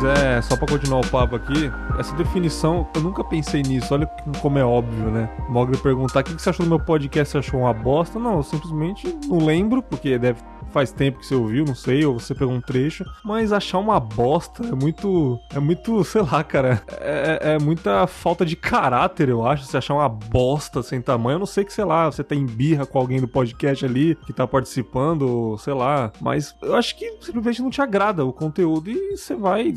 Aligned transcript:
Mas 0.00 0.04
é, 0.04 0.40
só 0.42 0.56
pra 0.56 0.66
continuar 0.68 1.00
o 1.00 1.10
papo 1.10 1.34
aqui, 1.34 1.72
essa 1.98 2.14
definição, 2.14 2.86
eu 2.94 3.00
nunca 3.00 3.24
pensei 3.24 3.62
nisso. 3.62 3.92
Olha 3.92 4.06
como 4.40 4.56
é 4.56 4.64
óbvio, 4.64 5.10
né? 5.10 5.28
Mogli 5.48 5.76
perguntar: 5.76 6.20
o 6.20 6.24
que 6.24 6.32
você 6.34 6.50
achou 6.50 6.64
do 6.64 6.68
meu 6.68 6.78
podcast? 6.78 7.32
Você 7.32 7.38
achou 7.38 7.60
uma 7.60 7.74
bosta? 7.74 8.16
Não, 8.18 8.36
eu 8.36 8.42
simplesmente 8.44 9.18
não 9.26 9.38
lembro, 9.38 9.82
porque 9.82 10.16
deve 10.16 10.40
faz 10.72 10.92
tempo 10.92 11.18
que 11.18 11.26
você 11.26 11.34
ouviu, 11.34 11.64
não 11.64 11.74
sei, 11.74 12.04
ou 12.04 12.18
você 12.18 12.34
pegou 12.34 12.52
um 12.52 12.60
trecho, 12.60 13.04
mas 13.24 13.52
achar 13.52 13.78
uma 13.78 13.98
bosta 13.98 14.64
é 14.66 14.72
muito, 14.72 15.38
é 15.54 15.58
muito, 15.58 16.02
sei 16.04 16.22
lá, 16.22 16.42
cara, 16.44 16.82
é, 17.00 17.54
é 17.54 17.58
muita 17.58 18.06
falta 18.06 18.44
de 18.44 18.56
caráter, 18.56 19.28
eu 19.28 19.46
acho, 19.46 19.64
você 19.64 19.76
achar 19.76 19.94
uma 19.94 20.08
bosta 20.08 20.82
sem 20.82 21.00
tamanho, 21.00 21.36
eu 21.36 21.40
não 21.40 21.46
sei 21.46 21.64
que, 21.64 21.72
sei 21.72 21.84
lá, 21.84 22.06
você 22.10 22.22
tem 22.22 22.44
birra 22.44 22.86
com 22.86 22.98
alguém 22.98 23.20
do 23.20 23.28
podcast 23.28 23.84
ali 23.84 24.16
que 24.26 24.32
tá 24.32 24.46
participando, 24.46 25.56
sei 25.58 25.74
lá, 25.74 26.12
mas 26.20 26.54
eu 26.62 26.74
acho 26.74 26.96
que 26.96 27.18
simplesmente 27.20 27.62
não 27.62 27.70
te 27.70 27.80
agrada 27.80 28.24
o 28.24 28.32
conteúdo 28.32 28.90
e 28.90 29.16
você 29.16 29.34
vai 29.34 29.72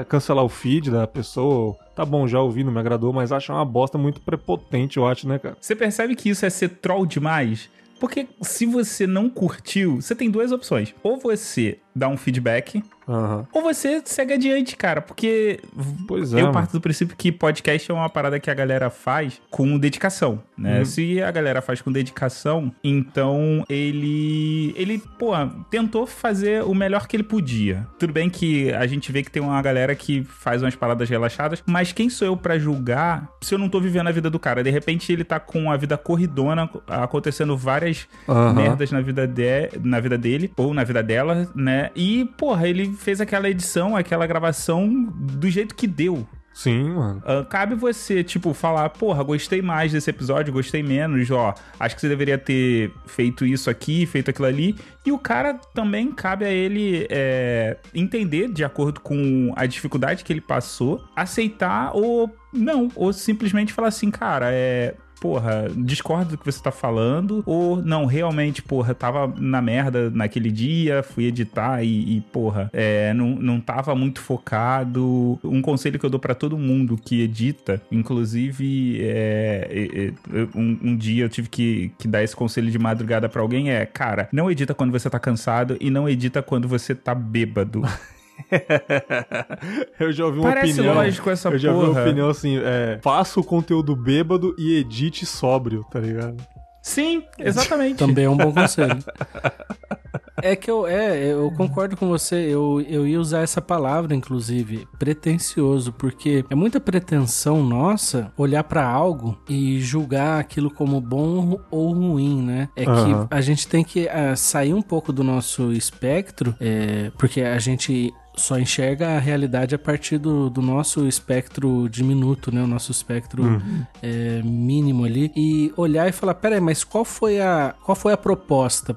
é, 0.00 0.04
cancelar 0.04 0.44
o 0.44 0.48
feed 0.48 0.90
da 0.90 1.06
pessoa, 1.06 1.76
tá 1.94 2.04
bom, 2.04 2.26
já 2.28 2.40
ouvi, 2.40 2.62
não 2.62 2.72
me 2.72 2.78
agradou, 2.78 3.12
mas 3.12 3.32
acho 3.32 3.52
uma 3.52 3.64
bosta 3.64 3.96
muito 3.96 4.20
prepotente, 4.20 4.98
eu 4.98 5.06
acho, 5.06 5.26
né, 5.28 5.38
cara? 5.38 5.56
Você 5.60 5.74
percebe 5.74 6.14
que 6.14 6.28
isso 6.28 6.44
é 6.44 6.50
ser 6.50 6.68
troll 6.68 7.06
demais? 7.06 7.70
Porque 7.98 8.28
se 8.42 8.66
você 8.66 9.06
não 9.06 9.28
curtiu, 9.28 10.00
você 10.00 10.14
tem 10.14 10.30
duas 10.30 10.52
opções. 10.52 10.94
Ou 11.02 11.18
você 11.18 11.78
dá 11.94 12.08
um 12.08 12.16
feedback 12.16 12.82
Uhum. 13.06 13.46
Ou 13.52 13.62
você 13.62 14.02
segue 14.04 14.34
adiante, 14.34 14.76
cara, 14.76 15.00
porque 15.00 15.60
pois 16.08 16.34
é, 16.34 16.42
eu 16.42 16.50
parto 16.50 16.72
do 16.72 16.80
princípio 16.80 17.16
que 17.16 17.30
podcast 17.30 17.90
é 17.90 17.94
uma 17.94 18.08
parada 18.08 18.40
que 18.40 18.50
a 18.50 18.54
galera 18.54 18.90
faz 18.90 19.40
com 19.50 19.78
dedicação, 19.78 20.42
né? 20.58 20.80
Uhum. 20.80 20.84
Se 20.84 21.22
a 21.22 21.30
galera 21.30 21.62
faz 21.62 21.80
com 21.80 21.92
dedicação, 21.92 22.72
então 22.82 23.64
ele 23.68 24.74
ele, 24.76 25.02
pô, 25.18 25.32
tentou 25.70 26.06
fazer 26.06 26.62
o 26.64 26.74
melhor 26.74 27.06
que 27.06 27.16
ele 27.16 27.22
podia. 27.22 27.86
Tudo 27.98 28.12
bem 28.12 28.28
que 28.28 28.72
a 28.72 28.86
gente 28.86 29.12
vê 29.12 29.22
que 29.22 29.30
tem 29.30 29.42
uma 29.42 29.60
galera 29.62 29.94
que 29.94 30.24
faz 30.24 30.62
umas 30.62 30.74
paradas 30.74 31.08
relaxadas, 31.08 31.62
mas 31.66 31.92
quem 31.92 32.10
sou 32.10 32.26
eu 32.26 32.36
para 32.36 32.58
julgar 32.58 33.28
se 33.40 33.54
eu 33.54 33.58
não 33.58 33.68
tô 33.68 33.80
vivendo 33.80 34.08
a 34.08 34.12
vida 34.12 34.28
do 34.28 34.38
cara? 34.38 34.64
De 34.64 34.70
repente 34.70 35.12
ele 35.12 35.24
tá 35.24 35.38
com 35.38 35.70
a 35.70 35.76
vida 35.76 35.96
corridona, 35.96 36.68
acontecendo 36.88 37.56
várias 37.56 38.08
uhum. 38.26 38.52
merdas 38.52 38.90
na 38.90 39.00
vida, 39.00 39.26
de, 39.26 39.70
na 39.82 40.00
vida 40.00 40.18
dele 40.18 40.52
ou 40.56 40.74
na 40.74 40.82
vida 40.82 41.02
dela, 41.02 41.48
né? 41.54 41.90
E, 41.94 42.24
porra, 42.36 42.68
ele 42.68 42.95
fez 42.96 43.20
aquela 43.20 43.48
edição, 43.48 43.96
aquela 43.96 44.26
gravação 44.26 44.90
do 44.90 45.48
jeito 45.48 45.74
que 45.74 45.86
deu. 45.86 46.26
Sim, 46.56 46.88
mano. 46.88 47.18
Uh, 47.18 47.44
cabe 47.44 47.74
você, 47.74 48.24
tipo, 48.24 48.54
falar, 48.54 48.88
porra, 48.88 49.22
gostei 49.22 49.60
mais 49.60 49.92
desse 49.92 50.08
episódio, 50.08 50.54
gostei 50.54 50.82
menos, 50.82 51.30
ó. 51.30 51.54
Acho 51.78 51.94
que 51.94 52.00
você 52.00 52.08
deveria 52.08 52.38
ter 52.38 52.90
feito 53.04 53.44
isso 53.44 53.68
aqui, 53.68 54.06
feito 54.06 54.30
aquilo 54.30 54.46
ali. 54.46 54.74
E 55.04 55.12
o 55.12 55.18
cara 55.18 55.52
também 55.74 56.10
cabe 56.10 56.46
a 56.46 56.50
ele 56.50 57.06
é, 57.10 57.76
entender, 57.94 58.48
de 58.48 58.64
acordo 58.64 59.00
com 59.00 59.52
a 59.54 59.66
dificuldade 59.66 60.24
que 60.24 60.32
ele 60.32 60.40
passou, 60.40 61.04
aceitar 61.14 61.94
ou 61.94 62.34
não. 62.50 62.90
Ou 62.94 63.12
simplesmente 63.12 63.74
falar 63.74 63.88
assim, 63.88 64.10
cara, 64.10 64.48
é 64.50 64.94
porra, 65.20 65.68
discordo 65.74 66.32
do 66.32 66.38
que 66.38 66.44
você 66.44 66.62
tá 66.62 66.70
falando, 66.70 67.42
ou 67.46 67.76
não, 67.76 68.06
realmente, 68.06 68.62
porra, 68.62 68.94
tava 68.94 69.32
na 69.38 69.60
merda 69.60 70.10
naquele 70.10 70.50
dia, 70.50 71.02
fui 71.02 71.24
editar 71.24 71.82
e, 71.82 72.16
e 72.16 72.20
porra, 72.20 72.70
é, 72.72 73.12
não, 73.14 73.30
não 73.30 73.60
tava 73.60 73.94
muito 73.94 74.20
focado. 74.20 75.38
Um 75.42 75.62
conselho 75.62 75.98
que 75.98 76.06
eu 76.06 76.10
dou 76.10 76.20
para 76.20 76.34
todo 76.34 76.58
mundo 76.58 76.96
que 76.96 77.22
edita, 77.22 77.80
inclusive, 77.90 79.00
é, 79.02 79.68
é, 79.70 80.06
é, 80.06 80.12
um, 80.54 80.78
um, 80.82 80.96
dia 80.96 81.24
eu 81.24 81.28
tive 81.28 81.48
que, 81.48 81.92
que 81.98 82.08
dar 82.08 82.22
esse 82.22 82.34
conselho 82.34 82.70
de 82.70 82.78
madrugada 82.78 83.28
para 83.28 83.40
alguém, 83.40 83.70
é, 83.70 83.84
cara, 83.86 84.28
não 84.32 84.50
edita 84.50 84.74
quando 84.74 84.92
você 84.92 85.08
tá 85.08 85.18
cansado 85.18 85.76
e 85.80 85.90
não 85.90 86.08
edita 86.08 86.42
quando 86.42 86.68
você 86.68 86.94
tá 86.94 87.14
bêbado. 87.14 87.82
eu 89.98 90.12
já 90.12 90.26
ouvi 90.26 90.38
uma 90.38 90.48
Parece 90.48 90.72
opinião. 90.74 90.94
lógico 90.94 91.30
essa 91.30 91.48
eu 91.48 91.58
já 91.58 91.72
porra. 91.72 91.86
ouvi 91.86 91.98
uma 91.98 92.02
opinião 92.02 92.28
assim: 92.28 92.58
é, 92.58 92.98
faça 93.02 93.40
o 93.40 93.44
conteúdo 93.44 93.94
bêbado 93.96 94.54
e 94.58 94.76
edite 94.76 95.26
sóbrio, 95.26 95.84
tá 95.90 95.98
ligado? 95.98 96.36
Sim, 96.82 97.24
exatamente. 97.38 97.96
Também 97.96 98.26
é 98.26 98.30
um 98.30 98.36
bom 98.36 98.52
conselho. 98.52 98.98
É 100.42 100.54
que 100.54 100.70
eu, 100.70 100.86
é, 100.86 101.32
eu 101.32 101.50
concordo 101.56 101.96
com 101.96 102.08
você. 102.08 102.36
Eu, 102.36 102.80
eu 102.82 103.06
ia 103.06 103.18
usar 103.18 103.40
essa 103.40 103.60
palavra, 103.60 104.14
inclusive, 104.14 104.86
pretencioso, 104.98 105.92
porque 105.92 106.44
é 106.50 106.54
muita 106.54 106.78
pretensão 106.78 107.62
nossa 107.62 108.30
olhar 108.36 108.62
para 108.64 108.86
algo 108.86 109.38
e 109.48 109.80
julgar 109.80 110.38
aquilo 110.38 110.70
como 110.70 111.00
bom 111.00 111.58
ou 111.70 111.92
ruim, 111.92 112.42
né? 112.42 112.68
É 112.76 112.88
uhum. 112.88 113.26
que 113.26 113.34
a 113.34 113.40
gente 113.40 113.66
tem 113.66 113.82
que 113.82 114.06
uh, 114.06 114.36
sair 114.36 114.74
um 114.74 114.82
pouco 114.82 115.12
do 115.12 115.24
nosso 115.24 115.72
espectro, 115.72 116.54
é, 116.60 117.10
porque 117.16 117.40
a 117.40 117.58
gente 117.58 118.12
só 118.36 118.58
enxerga 118.58 119.16
a 119.16 119.18
realidade 119.18 119.74
a 119.74 119.78
partir 119.78 120.18
do, 120.18 120.50
do 120.50 120.60
nosso 120.60 121.06
espectro 121.08 121.88
diminuto, 121.88 122.54
né? 122.54 122.62
O 122.62 122.66
nosso 122.66 122.92
espectro 122.92 123.42
uhum. 123.42 123.84
é, 124.02 124.42
mínimo 124.42 125.04
ali. 125.04 125.32
E 125.34 125.72
olhar 125.76 126.08
e 126.08 126.12
falar, 126.12 126.34
peraí, 126.34 126.60
mas 126.60 126.84
qual 126.84 127.04
foi 127.04 127.40
a, 127.40 127.74
qual 127.82 127.96
foi 127.96 128.12
a 128.12 128.16
proposta? 128.16 128.96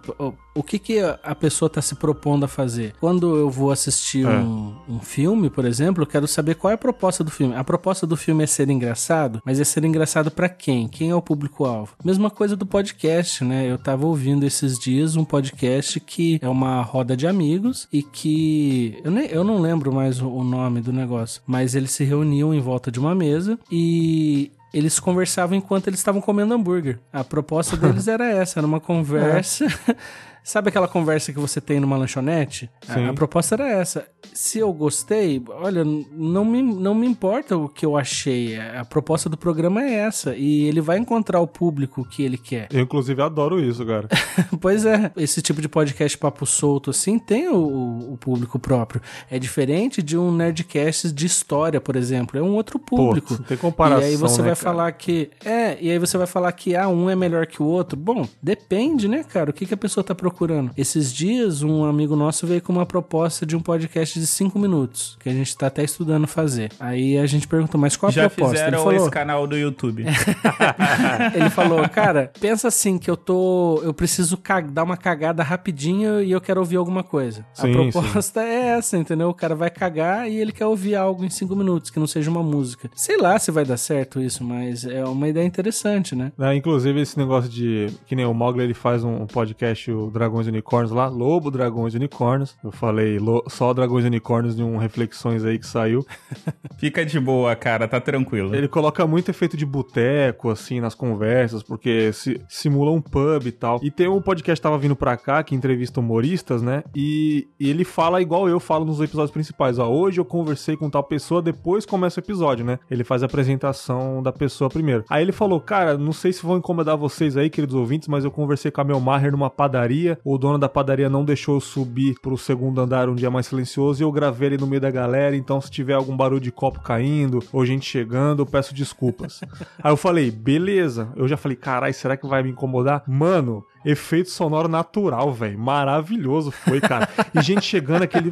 O 0.60 0.64
que, 0.64 0.78
que 0.78 1.00
a 1.00 1.34
pessoa 1.34 1.68
está 1.68 1.82
se 1.82 1.96
propondo 1.96 2.44
a 2.44 2.48
fazer? 2.48 2.94
Quando 3.00 3.38
eu 3.38 3.50
vou 3.50 3.72
assistir 3.72 4.26
é. 4.26 4.30
um, 4.30 4.76
um, 4.90 5.00
filme, 5.00 5.50
por 5.50 5.64
exemplo, 5.64 6.04
eu 6.04 6.08
quero 6.08 6.28
saber 6.28 6.56
qual 6.56 6.70
é 6.70 6.74
a 6.74 6.78
proposta 6.78 7.24
do 7.24 7.32
filme. 7.32 7.56
A 7.56 7.64
proposta 7.64 8.06
do 8.06 8.18
filme 8.18 8.44
é 8.44 8.48
ser 8.48 8.70
engraçado, 8.70 9.42
mas 9.46 9.58
é 9.58 9.64
ser 9.64 9.86
engraçado 9.86 10.30
para 10.30 10.50
quem? 10.50 10.90
Quem 10.90 11.12
é 11.12 11.16
o 11.16 11.22
público-alvo? 11.22 11.94
Mesma 12.04 12.30
coisa 12.30 12.58
do 12.58 12.66
podcast, 12.66 13.46
né? 13.46 13.72
Eu 13.72 13.78
tava 13.78 14.06
ouvindo 14.06 14.46
esses 14.46 14.78
dias 14.78 15.16
um 15.16 15.24
podcast 15.24 15.98
que 16.02 16.40
é 16.42 16.50
uma 16.50 16.82
roda 16.82 17.16
de 17.16 17.26
amigos 17.26 17.88
e 17.92 18.04
que. 18.04 19.00
Eu, 19.02 19.12
nem, 19.12 19.28
eu 19.28 19.46
não 19.46 19.62
lembro 19.62 19.94
mais 19.94 20.22
o, 20.22 20.28
o 20.28 20.44
nome 20.44 20.82
do 20.82 20.92
negócio, 20.92 21.42
mas 21.48 21.74
eles 21.74 21.92
se 21.92 22.04
reuniam 22.04 22.54
em 22.54 22.60
volta 22.60 22.92
de 22.92 23.00
uma 23.00 23.16
mesa 23.16 23.58
e 23.72 24.52
eles 24.74 25.00
conversavam 25.00 25.58
enquanto 25.58 25.88
eles 25.88 26.00
estavam 26.00 26.22
comendo 26.22 26.54
hambúrguer. 26.54 27.00
A 27.12 27.24
proposta 27.24 27.76
deles 27.78 28.08
era 28.08 28.26
essa, 28.30 28.60
era 28.60 28.68
uma 28.68 28.80
conversa. 28.80 29.66
É. 29.66 29.96
Sabe 30.44 30.70
aquela 30.70 30.88
conversa 30.88 31.32
que 31.32 31.40
você 31.40 31.62
tem 31.62 31.80
numa 31.80 31.98
lanchonete? 31.98 32.70
A, 32.88 33.10
a, 33.10 33.14
proposta 33.14 33.56
era 33.56 33.70
essa. 33.70 34.08
Se 34.34 34.60
eu 34.60 34.72
gostei, 34.74 35.44
olha, 35.48 35.84
não 35.84 36.44
me, 36.44 36.62
não 36.62 36.96
me 36.96 37.06
importa 37.06 37.56
o 37.58 37.70
que 37.70 37.86
eu 37.86 37.98
achei. 37.98 38.58
A 38.60 38.84
proposta 38.84 39.30
do 39.30 39.38
programa 39.38 39.84
é 39.84 39.94
essa. 39.94 40.36
E 40.36 40.64
ele 40.64 40.82
vai 40.82 40.98
encontrar 40.98 41.40
o 41.40 41.48
público 41.48 42.04
que 42.06 42.24
ele 42.24 42.38
quer. 42.38 42.68
Eu, 42.72 42.82
inclusive, 42.82 43.22
adoro 43.22 43.60
isso, 43.60 43.86
cara. 43.86 44.08
pois 44.60 44.86
é. 44.86 45.12
Esse 45.16 45.42
tipo 45.42 45.62
de 45.62 45.70
podcast 45.70 46.18
papo 46.18 46.46
solto, 46.46 46.90
assim, 46.90 47.20
tem 47.20 47.48
o, 47.50 48.14
o, 48.14 48.18
público 48.18 48.58
próprio. 48.58 49.02
É 49.30 49.38
diferente 49.38 50.02
de 50.02 50.18
um 50.18 50.32
Nerdcast 50.32 51.12
de 51.12 51.26
história, 51.26 51.80
por 51.80 51.96
exemplo. 51.96 52.40
É 52.40 52.42
um 52.42 52.56
outro 52.56 52.80
público. 52.80 53.38
Pô, 53.38 53.44
tem 53.44 53.58
comparação. 53.58 54.04
E 54.04 54.12
aí 54.12 54.16
você 54.16 54.42
né, 54.42 54.48
vai 54.48 54.56
cara? 54.56 54.72
falar 54.72 54.92
que. 54.94 55.30
É, 55.44 55.78
e 55.80 55.92
aí 55.92 56.00
você 56.00 56.18
vai 56.18 56.28
falar 56.28 56.52
que 56.54 56.76
ah, 56.76 56.88
um 56.88 57.10
é 57.10 57.16
melhor 57.16 57.46
que 57.46 57.62
o 57.62 57.66
outro. 57.66 57.98
Bom, 57.98 58.28
depende, 58.42 59.08
né, 59.08 59.24
cara? 59.24 59.52
O 59.52 59.54
que, 59.54 59.66
que 59.66 59.74
a 59.74 59.78
pessoa 59.78 60.04
tá 60.04 60.16
procurando 60.16 60.29
procurando. 60.30 60.72
Esses 60.78 61.14
dias, 61.14 61.64
um 61.64 61.84
amigo 61.84 62.16
nosso 62.16 62.46
veio 62.46 62.62
com 62.62 62.72
uma 62.72 62.86
proposta 62.86 63.46
de 63.46 63.56
um 63.56 63.60
podcast 63.60 64.20
de 64.20 64.28
5 64.28 64.58
minutos, 64.60 65.18
que 65.20 65.28
a 65.28 65.34
gente 65.34 65.56
tá 65.58 65.68
até 65.68 65.84
estudando 65.84 66.28
fazer. 66.28 66.72
Aí 66.80 67.18
a 67.18 67.26
gente 67.26 67.48
perguntou, 67.48 67.80
mas 67.80 67.98
qual 67.98 68.10
a 68.10 68.14
Já 68.14 68.30
proposta? 68.30 68.56
fizeram 68.56 68.80
falou, 68.80 68.94
esse 68.94 69.10
canal 69.10 69.48
do 69.48 69.58
YouTube. 69.58 70.06
ele 71.34 71.50
falou, 71.50 71.88
cara, 71.90 72.32
pensa 72.40 72.68
assim 72.68 72.98
que 72.98 73.10
eu 73.10 73.18
tô, 73.18 73.82
eu 73.84 73.94
preciso 73.94 74.40
dar 74.72 74.84
uma 74.84 74.98
cagada 74.98 75.44
rapidinho 75.44 76.22
e 76.22 76.32
eu 76.32 76.40
quero 76.40 76.60
ouvir 76.60 76.78
alguma 76.78 77.04
coisa. 77.04 77.46
Sim, 77.54 77.72
a 77.72 77.74
proposta 77.74 78.42
sim. 78.42 78.48
é 78.48 78.68
essa, 78.78 78.98
entendeu? 78.98 79.30
O 79.30 79.34
cara 79.34 79.56
vai 79.56 79.70
cagar 79.70 80.30
e 80.30 80.38
ele 80.38 80.52
quer 80.52 80.66
ouvir 80.66 80.96
algo 80.96 81.26
em 81.26 81.30
5 81.30 81.56
minutos, 81.56 81.90
que 81.90 82.00
não 82.00 82.08
seja 82.08 82.30
uma 82.30 82.44
música. 82.44 82.90
Sei 82.96 83.18
lá 83.18 83.38
se 83.40 83.52
vai 83.52 83.66
dar 83.66 83.78
certo 83.78 84.22
isso, 84.22 84.44
mas 84.44 84.86
é 84.86 85.04
uma 85.04 85.28
ideia 85.28 85.46
interessante, 85.46 86.16
né? 86.16 86.32
É, 86.40 86.56
inclusive 86.56 87.02
esse 87.02 87.18
negócio 87.18 87.50
de 87.50 87.88
que 88.06 88.16
nem 88.16 88.26
o 88.26 88.34
Mogli 88.34 88.64
ele 88.64 88.74
faz 88.74 89.04
um 89.04 89.26
podcast 89.26 89.92
o 89.92 90.10
Dragões 90.20 90.48
e 90.48 90.50
Unicórnios 90.50 90.92
lá, 90.92 91.08
Lobo, 91.08 91.50
Dragões 91.50 91.94
e 91.94 91.98
Unicórnios. 91.98 92.58
Eu 92.62 92.72
falei 92.72 93.18
só 93.48 93.74
Dragões 93.74 94.04
e 94.04 94.08
Unicórnios 94.08 94.60
em 94.60 94.64
um 94.64 94.76
Reflexões 94.76 95.46
aí 95.46 95.58
que 95.58 95.66
saiu. 95.66 96.06
Fica 96.78 97.06
de 97.06 97.20
boa, 97.20 97.56
cara, 97.56 97.88
tá 97.88 98.02
tranquilo. 98.02 98.54
Ele 98.54 98.68
coloca 98.68 99.08
muito 99.08 99.30
efeito 99.30 99.56
de 99.56 99.66
boteco, 99.66 100.50
assim, 100.50 100.82
nas 100.82 100.94
conversas, 100.94 101.64
porque 101.64 102.12
se, 102.12 102.42
simula 102.50 102.92
um 102.92 103.02
pub 103.02 103.48
e 103.48 103.52
tal. 103.52 103.80
E 103.82 103.90
tem 103.90 104.10
um 104.10 104.22
podcast 104.22 104.60
que 104.60 104.64
tava 104.64 104.78
vindo 104.78 104.96
pra 104.96 105.16
cá, 105.16 105.42
que 105.42 105.56
entrevista 105.56 106.02
humoristas, 106.02 106.62
né? 106.62 106.84
E, 106.94 107.48
e 107.58 107.70
ele 107.70 107.86
fala 107.86 108.22
igual 108.22 108.50
eu 108.50 108.60
falo 108.60 108.84
nos 108.84 109.00
episódios 109.00 109.32
principais. 109.32 109.80
Ó, 109.80 109.90
hoje 109.90 110.20
eu 110.20 110.26
conversei 110.26 110.76
com 110.76 110.90
tal 110.90 111.04
pessoa, 111.04 111.42
depois 111.42 111.86
começa 111.86 112.20
o 112.20 112.24
episódio, 112.24 112.66
né? 112.66 112.78
Ele 112.92 113.06
faz 113.06 113.24
a 113.24 113.26
apresentação 113.26 114.22
da 114.22 114.34
pessoa 114.34 114.70
primeiro. 114.70 115.06
Aí 115.10 115.24
ele 115.24 115.32
falou, 115.32 115.62
cara, 115.62 115.98
não 115.98 116.12
sei 116.12 116.34
se 116.34 116.44
vão 116.44 116.58
incomodar 116.58 116.98
vocês 116.98 117.38
aí, 117.38 117.50
queridos 117.50 117.76
ouvintes, 117.76 118.08
mas 118.08 118.26
eu 118.26 118.32
conversei 118.32 118.72
com 118.72 118.82
a 118.82 118.84
Mel 118.84 119.00
Maher 119.00 119.32
numa 119.32 119.50
padaria, 119.50 120.09
o 120.24 120.38
dono 120.38 120.58
da 120.58 120.70
padaria 120.70 121.10
não 121.10 121.26
deixou 121.26 121.56
eu 121.56 121.62
subir 121.62 122.16
pro 122.22 122.38
segundo 122.38 122.82
andar 122.82 123.10
um 123.10 123.16
dia 123.16 123.30
mais 123.30 123.48
silencioso 123.48 124.02
e 124.02 124.04
eu 124.04 124.12
gravei 124.12 124.50
ali 124.50 124.58
no 124.58 124.68
meio 124.68 124.82
da 124.82 124.92
galera, 124.92 125.36
então 125.36 125.60
se 125.60 125.70
tiver 125.70 125.94
algum 125.94 126.16
barulho 126.16 126.42
de 126.42 126.52
copo 126.52 126.80
caindo 126.82 127.40
ou 127.52 127.66
gente 127.66 127.86
chegando, 127.86 128.42
eu 128.42 128.46
peço 128.46 128.74
desculpas. 128.74 129.42
Aí 129.82 129.92
eu 129.92 129.98
falei, 129.98 130.32
beleza. 130.32 131.12
Eu 131.16 131.28
já 131.28 131.38
falei, 131.38 131.56
carai, 131.56 131.94
será 131.94 132.16
que 132.16 132.28
vai 132.28 132.44
me 132.44 132.50
incomodar? 132.50 133.04
Mano, 133.08 133.66
efeito 133.86 134.30
sonoro 134.30 134.68
natural, 134.68 135.34
velho. 135.34 135.58
Maravilhoso 135.58 136.52
foi, 136.52 136.80
cara. 136.80 137.08
E 137.34 137.42
gente 137.42 137.62
chegando, 137.62 138.04
aquele, 138.04 138.32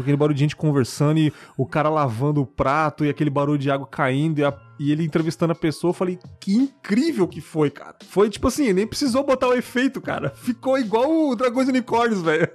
aquele 0.00 0.16
barulho 0.16 0.34
de 0.34 0.40
gente 0.40 0.56
conversando 0.56 1.18
e 1.18 1.32
o 1.56 1.66
cara 1.66 1.88
lavando 1.88 2.40
o 2.40 2.46
prato 2.46 3.04
e 3.04 3.08
aquele 3.08 3.30
barulho 3.30 3.58
de 3.58 3.70
água 3.70 3.86
caindo 3.86 4.38
e 4.38 4.44
a 4.44 4.52
e 4.82 4.90
ele 4.90 5.04
entrevistando 5.04 5.52
a 5.52 5.54
pessoa, 5.54 5.90
eu 5.90 5.94
falei, 5.94 6.18
que 6.40 6.54
incrível 6.54 7.28
que 7.28 7.40
foi, 7.40 7.70
cara. 7.70 7.94
Foi 8.08 8.28
tipo 8.28 8.48
assim, 8.48 8.72
nem 8.72 8.84
precisou 8.84 9.22
botar 9.22 9.46
o 9.46 9.54
efeito, 9.54 10.00
cara. 10.00 10.30
Ficou 10.30 10.76
igual 10.76 11.08
o 11.08 11.36
Dragões 11.36 11.68
e 11.68 11.70
Unicórnios, 11.70 12.20
velho. 12.20 12.48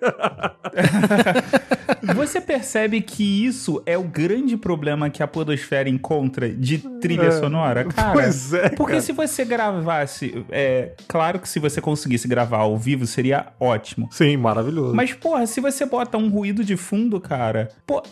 Você 2.15 2.41
percebe 2.41 2.99
que 2.99 3.45
isso 3.45 3.81
é 3.85 3.97
o 3.97 4.03
grande 4.03 4.57
problema 4.57 5.09
que 5.09 5.23
a 5.23 5.27
Podosfera 5.27 5.87
encontra 5.87 6.49
de 6.49 6.79
trilha 6.99 7.27
é, 7.27 7.31
sonora, 7.31 7.85
cara? 7.85 8.11
Pois 8.11 8.53
é. 8.53 8.69
Porque 8.69 8.93
cara. 8.93 9.01
se 9.01 9.13
você 9.13 9.45
gravasse, 9.45 10.45
é 10.49 10.93
claro 11.07 11.39
que 11.39 11.47
se 11.47 11.59
você 11.59 11.79
conseguisse 11.97 12.27
gravar 12.27 12.59
ao 12.59 12.77
vivo 12.77 13.07
seria 13.07 13.47
ótimo. 13.59 14.07
Sim, 14.11 14.37
maravilhoso. 14.37 14.95
Mas, 14.95 15.13
porra, 15.13 15.45
se 15.47 15.59
você 15.59 15.85
bota 15.85 16.17
um 16.17 16.29
ruído 16.29 16.63
de 16.63 16.77
fundo, 16.77 17.19
cara. 17.19 17.69
Pô, 17.85 18.03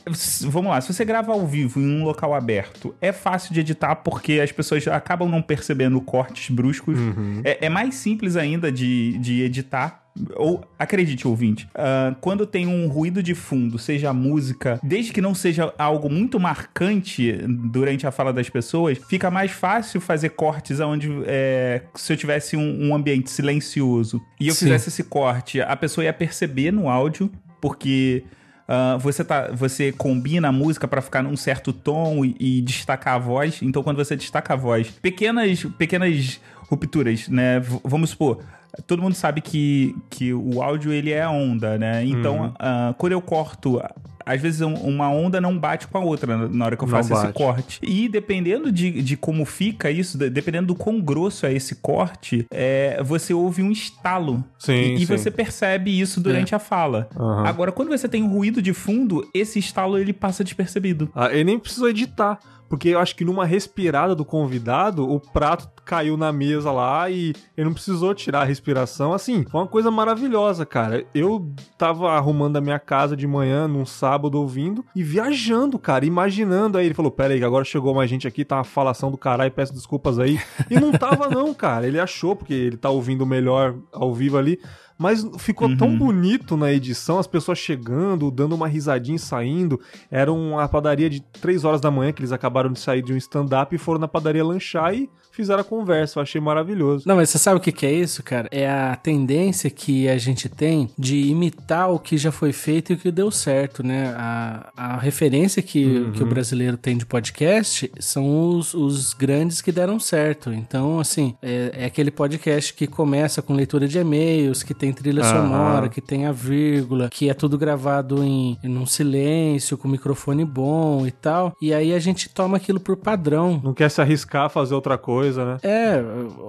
vamos 0.41 0.71
lá, 0.71 0.81
se 0.81 0.91
você 0.91 1.05
grava 1.05 1.31
ao 1.31 1.45
vivo 1.45 1.79
em 1.79 2.01
um 2.01 2.03
local 2.03 2.33
aberto, 2.33 2.95
é 2.99 3.11
fácil 3.11 3.53
de 3.53 3.59
editar 3.59 3.95
porque 3.97 4.39
as 4.39 4.51
pessoas 4.51 4.87
acabam 4.87 5.29
não 5.29 5.41
percebendo 5.41 6.01
cortes 6.01 6.53
bruscos. 6.53 6.97
Uhum. 6.97 7.41
É, 7.43 7.65
é, 7.65 7.69
mais 7.69 7.95
simples 7.95 8.35
ainda 8.35 8.71
de, 8.71 9.17
de 9.19 9.43
editar. 9.43 10.04
Ou, 10.35 10.63
acredite, 10.79 11.27
ouvinte, 11.27 11.67
uh, 11.75 12.15
quando 12.21 12.45
tem 12.45 12.65
um 12.65 12.87
ruído 12.87 13.21
de 13.21 13.35
fundo, 13.35 13.77
seja 13.77 14.13
música, 14.13 14.79
desde 14.81 15.11
que 15.11 15.19
não 15.19 15.35
seja 15.35 15.73
algo 15.77 16.09
muito 16.09 16.39
marcante 16.39 17.33
durante 17.69 18.07
a 18.07 18.11
fala 18.11 18.31
das 18.31 18.49
pessoas, 18.49 18.97
fica 19.09 19.29
mais 19.29 19.51
fácil 19.51 19.99
fazer 19.99 20.29
cortes 20.29 20.79
onde 20.79 21.09
é, 21.25 21.81
se 21.95 22.13
eu 22.13 22.17
tivesse 22.17 22.55
um, 22.55 22.87
um 22.87 22.95
ambiente 22.95 23.29
silencioso 23.29 24.21
e 24.39 24.47
eu 24.47 24.53
Sim. 24.53 24.65
fizesse 24.65 24.87
esse 24.87 25.03
corte, 25.03 25.59
a 25.59 25.75
pessoa 25.75 26.05
ia 26.05 26.13
perceber 26.13 26.71
no 26.71 26.87
áudio, 26.87 27.29
porque 27.59 28.23
Uh, 28.67 28.97
você, 28.97 29.23
tá, 29.23 29.51
você 29.53 29.91
combina 29.91 30.47
a 30.47 30.51
música 30.51 30.87
para 30.87 30.99
ficar 30.99 31.21
num 31.21 31.37
certo 31.37 31.71
tom 31.71 32.25
e, 32.25 32.35
e, 32.39 32.61
destacar 32.61 33.13
a 33.13 33.19
voz. 33.19 33.61
Então, 33.61 33.83
quando 33.83 33.97
você 33.97 34.15
destaca 34.15 34.53
a 34.53 34.57
voz, 34.57 34.89
pequenas, 34.89 35.63
pequenas 35.77 36.41
rupturas, 36.67 37.27
né? 37.27 37.59
V 37.59 37.79
vamos 37.83 38.09
supor, 38.09 38.39
todo 38.87 39.01
mundo 39.01 39.13
sabe 39.13 39.39
que, 39.39 39.95
que 40.09 40.33
o 40.33 40.63
áudio 40.63 40.91
ele 40.91 41.11
é 41.11 41.27
onda, 41.27 41.77
né? 41.77 42.03
Então, 42.03 42.39
uhum. 42.39 42.47
uh, 42.47 42.93
quando 42.97 43.13
eu 43.13 43.21
corto 43.21 43.79
às 44.25 44.41
vezes 44.41 44.61
uma 44.61 45.09
onda 45.09 45.39
não 45.39 45.57
bate 45.57 45.87
com 45.87 45.97
a 45.97 46.01
outra 46.01 46.47
na 46.47 46.65
hora 46.65 46.75
que 46.75 46.83
eu 46.83 46.87
faço 46.87 47.13
esse 47.13 47.31
corte. 47.33 47.79
E 47.81 48.09
dependendo 48.09 48.71
de, 48.71 49.01
de 49.01 49.15
como 49.15 49.45
fica 49.45 49.91
isso, 49.91 50.17
dependendo 50.17 50.67
do 50.67 50.75
quão 50.75 50.99
grosso 50.99 51.45
é 51.45 51.53
esse 51.53 51.75
corte, 51.75 52.45
é, 52.51 53.01
você 53.03 53.33
ouve 53.33 53.61
um 53.61 53.71
estalo. 53.71 54.43
Sim, 54.57 54.95
e, 54.95 55.01
e 55.01 55.05
você 55.05 55.29
percebe 55.29 55.99
isso 55.99 56.19
durante 56.19 56.53
é. 56.53 56.57
a 56.57 56.59
fala. 56.59 57.07
Uhum. 57.15 57.45
Agora, 57.45 57.71
quando 57.71 57.89
você 57.89 58.07
tem 58.07 58.23
um 58.23 58.29
ruído 58.29 58.61
de 58.61 58.73
fundo, 58.73 59.29
esse 59.33 59.59
estalo 59.59 59.97
ele 59.97 60.13
passa 60.13 60.43
despercebido. 60.43 61.09
Ah, 61.13 61.31
ele 61.31 61.43
nem 61.43 61.59
precisou 61.59 61.89
editar. 61.89 62.39
Porque 62.67 62.89
eu 62.89 62.99
acho 62.99 63.15
que 63.15 63.25
numa 63.25 63.45
respirada 63.45 64.15
do 64.15 64.25
convidado, 64.25 65.09
o 65.09 65.19
prato 65.19 65.69
caiu 65.83 66.17
na 66.17 66.31
mesa 66.31 66.71
lá 66.71 67.09
e 67.09 67.33
ele 67.55 67.65
não 67.65 67.73
precisou 67.73 68.13
tirar 68.13 68.41
a 68.41 68.45
respiração. 68.45 69.13
Assim, 69.13 69.45
foi 69.49 69.61
uma 69.61 69.67
coisa 69.67 69.91
maravilhosa, 69.91 70.65
cara. 70.65 71.05
Eu 71.13 71.47
tava 71.77 72.11
arrumando 72.11 72.57
a 72.57 72.61
minha 72.61 72.79
casa 72.79 73.15
de 73.15 73.27
manhã, 73.27 73.67
num 73.67 73.85
sábado, 73.85 74.39
ouvindo 74.39 74.83
e 74.95 75.03
viajando, 75.03 75.77
cara, 75.77 76.05
imaginando. 76.05 76.77
Aí 76.77 76.85
ele 76.85 76.95
falou: 76.95 77.11
Pera 77.11 77.33
aí, 77.33 77.43
agora 77.43 77.63
chegou 77.63 77.93
mais 77.93 78.09
gente 78.09 78.27
aqui, 78.27 78.43
tá 78.43 78.57
uma 78.57 78.63
falação 78.63 79.11
do 79.11 79.17
caralho, 79.17 79.51
peço 79.51 79.73
desculpas 79.73 80.19
aí. 80.19 80.39
E 80.69 80.79
não 80.79 80.91
tava, 80.91 81.29
não, 81.29 81.53
cara. 81.53 81.87
Ele 81.87 81.99
achou, 81.99 82.35
porque 82.35 82.53
ele 82.53 82.77
tá 82.77 82.89
ouvindo 82.89 83.25
melhor 83.25 83.75
ao 83.91 84.13
vivo 84.13 84.37
ali. 84.37 84.59
Mas 84.97 85.27
ficou 85.39 85.67
uhum. 85.67 85.77
tão 85.77 85.97
bonito 85.97 86.55
na 86.55 86.71
edição, 86.71 87.19
as 87.19 87.27
pessoas 87.27 87.57
chegando, 87.57 88.31
dando 88.31 88.55
uma 88.55 88.67
risadinha 88.67 89.17
e 89.17 89.19
saindo. 89.19 89.79
Era 90.09 90.31
uma 90.31 90.67
padaria 90.69 91.09
de 91.09 91.21
3 91.21 91.65
horas 91.65 91.81
da 91.81 91.91
manhã 91.91 92.13
que 92.13 92.21
eles 92.21 92.31
acabaram 92.31 92.71
de 92.71 92.79
sair 92.79 93.01
de 93.01 93.13
um 93.13 93.17
stand-up 93.17 93.75
e 93.75 93.77
foram 93.77 93.99
na 93.99 94.07
padaria 94.07 94.43
lanchar 94.43 94.93
e 94.95 95.09
fizeram 95.35 95.61
a 95.61 95.63
conversa. 95.63 96.19
Eu 96.19 96.23
achei 96.23 96.39
maravilhoso. 96.39 97.07
Não, 97.07 97.15
mas 97.17 97.29
você 97.29 97.37
sabe 97.37 97.57
o 97.57 97.59
que, 97.59 97.71
que 97.71 97.85
é 97.85 97.91
isso, 97.91 98.23
cara? 98.23 98.47
É 98.51 98.69
a 98.69 98.95
tendência 98.95 99.69
que 99.69 100.07
a 100.07 100.17
gente 100.17 100.47
tem 100.47 100.89
de 100.97 101.27
imitar 101.27 101.91
o 101.91 101.99
que 101.99 102.17
já 102.17 102.31
foi 102.31 102.53
feito 102.53 102.91
e 102.91 102.95
o 102.95 102.97
que 102.97 103.11
deu 103.11 103.29
certo, 103.29 103.83
né? 103.85 104.13
A, 104.17 104.71
a 104.75 104.97
referência 104.97 105.61
que, 105.61 105.85
uhum. 105.85 106.11
que 106.11 106.23
o 106.23 106.25
brasileiro 106.25 106.77
tem 106.77 106.97
de 106.97 107.05
podcast 107.05 107.91
são 107.99 108.49
os, 108.49 108.73
os 108.73 109.13
grandes 109.13 109.61
que 109.61 109.71
deram 109.71 109.99
certo. 109.99 110.53
Então, 110.53 110.99
assim, 110.99 111.35
é, 111.41 111.71
é 111.73 111.85
aquele 111.85 112.11
podcast 112.11 112.73
que 112.73 112.87
começa 112.87 113.41
com 113.41 113.53
leitura 113.53 113.87
de 113.87 113.99
e-mails, 113.99 114.63
que 114.63 114.73
tem 114.73 114.93
trilha 114.93 115.23
uhum. 115.23 115.29
sonora, 115.29 115.89
que 115.89 116.01
tem 116.01 116.25
a 116.25 116.31
vírgula, 116.31 117.09
que 117.09 117.29
é 117.29 117.33
tudo 117.33 117.57
gravado 117.57 118.23
em, 118.23 118.57
em 118.63 118.77
um 118.77 118.85
silêncio, 118.85 119.77
com 119.77 119.87
microfone 119.87 120.45
bom 120.45 121.05
e 121.05 121.11
tal. 121.11 121.53
E 121.61 121.73
aí 121.73 121.93
a 121.93 121.99
gente 121.99 122.29
toma 122.29 122.57
aquilo 122.57 122.79
por 122.79 122.95
padrão. 122.95 123.59
Não 123.63 123.73
quer 123.73 123.89
se 123.89 123.99
arriscar 123.99 124.45
a 124.45 124.49
fazer 124.49 124.73
outra 124.73 124.97
coisa 124.97 125.24
coisa, 125.25 125.45
né? 125.45 125.57
É, 125.63 126.01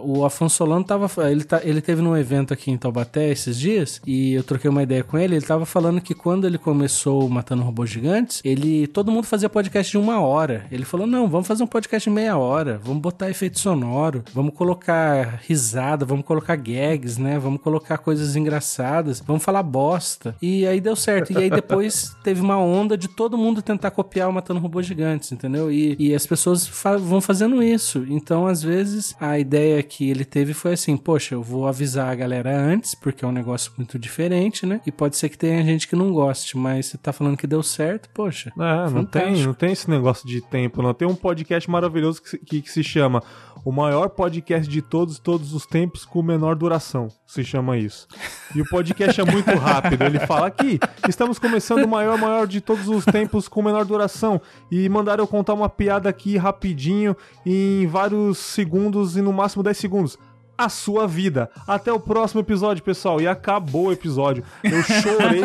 o 0.02 0.24
Afonso 0.24 0.56
Solano 0.56 0.84
tava. 0.84 1.08
Ele, 1.30 1.44
tá, 1.44 1.60
ele 1.64 1.80
teve 1.80 2.02
num 2.02 2.16
evento 2.16 2.52
aqui 2.52 2.70
em 2.70 2.76
Taubaté 2.76 3.30
esses 3.30 3.58
dias 3.58 4.00
e 4.06 4.34
eu 4.34 4.42
troquei 4.42 4.68
uma 4.68 4.82
ideia 4.82 5.02
com 5.02 5.18
ele. 5.18 5.36
Ele 5.36 5.44
tava 5.44 5.64
falando 5.64 6.00
que 6.00 6.14
quando 6.14 6.46
ele 6.46 6.58
começou 6.58 7.28
Matando 7.28 7.62
Robôs 7.62 7.88
Gigantes, 7.88 8.40
ele. 8.44 8.86
Todo 8.86 9.10
mundo 9.10 9.26
fazia 9.26 9.48
podcast 9.48 9.90
de 9.90 9.98
uma 9.98 10.20
hora. 10.20 10.66
Ele 10.70 10.84
falou: 10.84 11.06
não, 11.06 11.28
vamos 11.28 11.46
fazer 11.46 11.62
um 11.62 11.66
podcast 11.66 12.08
de 12.08 12.14
meia 12.14 12.36
hora, 12.36 12.78
vamos 12.82 13.00
botar 13.00 13.30
efeito 13.30 13.58
sonoro, 13.58 14.22
vamos 14.34 14.54
colocar 14.54 15.40
risada, 15.46 16.04
vamos 16.04 16.24
colocar 16.24 16.56
gags, 16.56 17.18
né? 17.18 17.38
Vamos 17.38 17.60
colocar 17.60 17.98
coisas 17.98 18.36
engraçadas, 18.36 19.22
vamos 19.26 19.42
falar 19.42 19.62
bosta. 19.62 20.34
E 20.42 20.66
aí 20.66 20.80
deu 20.80 20.96
certo. 20.96 21.32
E 21.32 21.38
aí 21.38 21.50
depois 21.50 22.14
teve 22.22 22.40
uma 22.40 22.58
onda 22.58 22.96
de 22.96 23.08
todo 23.08 23.38
mundo 23.38 23.62
tentar 23.62 23.90
copiar 23.90 24.28
o 24.28 24.32
Matando 24.32 24.60
Robôs 24.60 24.86
Gigantes, 24.86 25.32
entendeu? 25.32 25.70
E, 25.70 25.96
e 25.98 26.14
as 26.14 26.26
pessoas 26.26 26.66
fa 26.66 26.96
vão 26.96 27.20
fazendo 27.20 27.62
isso. 27.62 28.04
Então, 28.08 28.46
às 28.46 28.62
vezes 28.66 29.16
a 29.18 29.38
ideia 29.38 29.82
que 29.82 30.10
ele 30.10 30.24
teve 30.24 30.52
foi 30.52 30.74
assim: 30.74 30.96
poxa, 30.96 31.34
eu 31.34 31.42
vou 31.42 31.66
avisar 31.66 32.10
a 32.10 32.14
galera 32.14 32.54
antes, 32.54 32.94
porque 32.94 33.24
é 33.24 33.28
um 33.28 33.32
negócio 33.32 33.72
muito 33.78 33.98
diferente, 33.98 34.66
né? 34.66 34.80
E 34.86 34.92
pode 34.92 35.16
ser 35.16 35.30
que 35.30 35.38
tenha 35.38 35.64
gente 35.64 35.88
que 35.88 35.96
não 35.96 36.12
goste, 36.12 36.58
mas 36.58 36.86
você 36.86 36.98
tá 36.98 37.12
falando 37.12 37.36
que 37.36 37.46
deu 37.46 37.62
certo, 37.62 38.10
poxa. 38.12 38.52
É, 38.58 38.90
não 38.90 39.04
tem, 39.04 39.42
não 39.42 39.54
tem 39.54 39.72
esse 39.72 39.88
negócio 39.88 40.28
de 40.28 40.40
tempo, 40.40 40.82
não. 40.82 40.92
Tem 40.92 41.08
um 41.08 41.14
podcast 41.14 41.70
maravilhoso 41.70 42.20
que, 42.22 42.36
que, 42.38 42.62
que 42.62 42.70
se 42.70 42.84
chama 42.84 43.22
O 43.66 43.72
Maior 43.72 44.10
Podcast 44.10 44.70
de 44.70 44.80
Todos 44.80 45.18
Todos 45.18 45.52
os 45.52 45.66
Tempos 45.66 46.04
com 46.04 46.22
Menor 46.22 46.54
Duração. 46.54 47.08
Se 47.26 47.42
chama 47.42 47.76
isso. 47.76 48.06
E 48.54 48.62
o 48.62 48.64
podcast 48.64 49.20
é 49.20 49.24
muito 49.24 49.50
rápido. 49.58 50.02
Ele 50.04 50.20
fala 50.20 50.46
aqui: 50.46 50.78
estamos 51.08 51.36
começando 51.36 51.82
o 51.82 51.88
maior, 51.88 52.16
maior 52.16 52.46
de 52.46 52.60
todos 52.60 52.86
os 52.86 53.04
tempos 53.04 53.48
com 53.48 53.62
menor 53.62 53.84
duração. 53.84 54.40
E 54.70 54.88
mandaram 54.88 55.24
eu 55.24 55.26
contar 55.26 55.52
uma 55.52 55.68
piada 55.68 56.08
aqui 56.08 56.36
rapidinho, 56.36 57.16
em 57.44 57.88
vários 57.88 58.38
segundos 58.38 59.16
e 59.16 59.20
no 59.20 59.32
máximo 59.32 59.64
10 59.64 59.76
segundos 59.76 60.16
a 60.56 60.68
sua 60.68 61.08
vida. 61.08 61.50
Até 61.66 61.92
o 61.92 61.98
próximo 61.98 62.42
episódio, 62.42 62.84
pessoal. 62.84 63.20
E 63.20 63.26
acabou 63.26 63.86
o 63.86 63.92
episódio. 63.92 64.44
Eu 64.62 64.80
chorei 64.84 65.42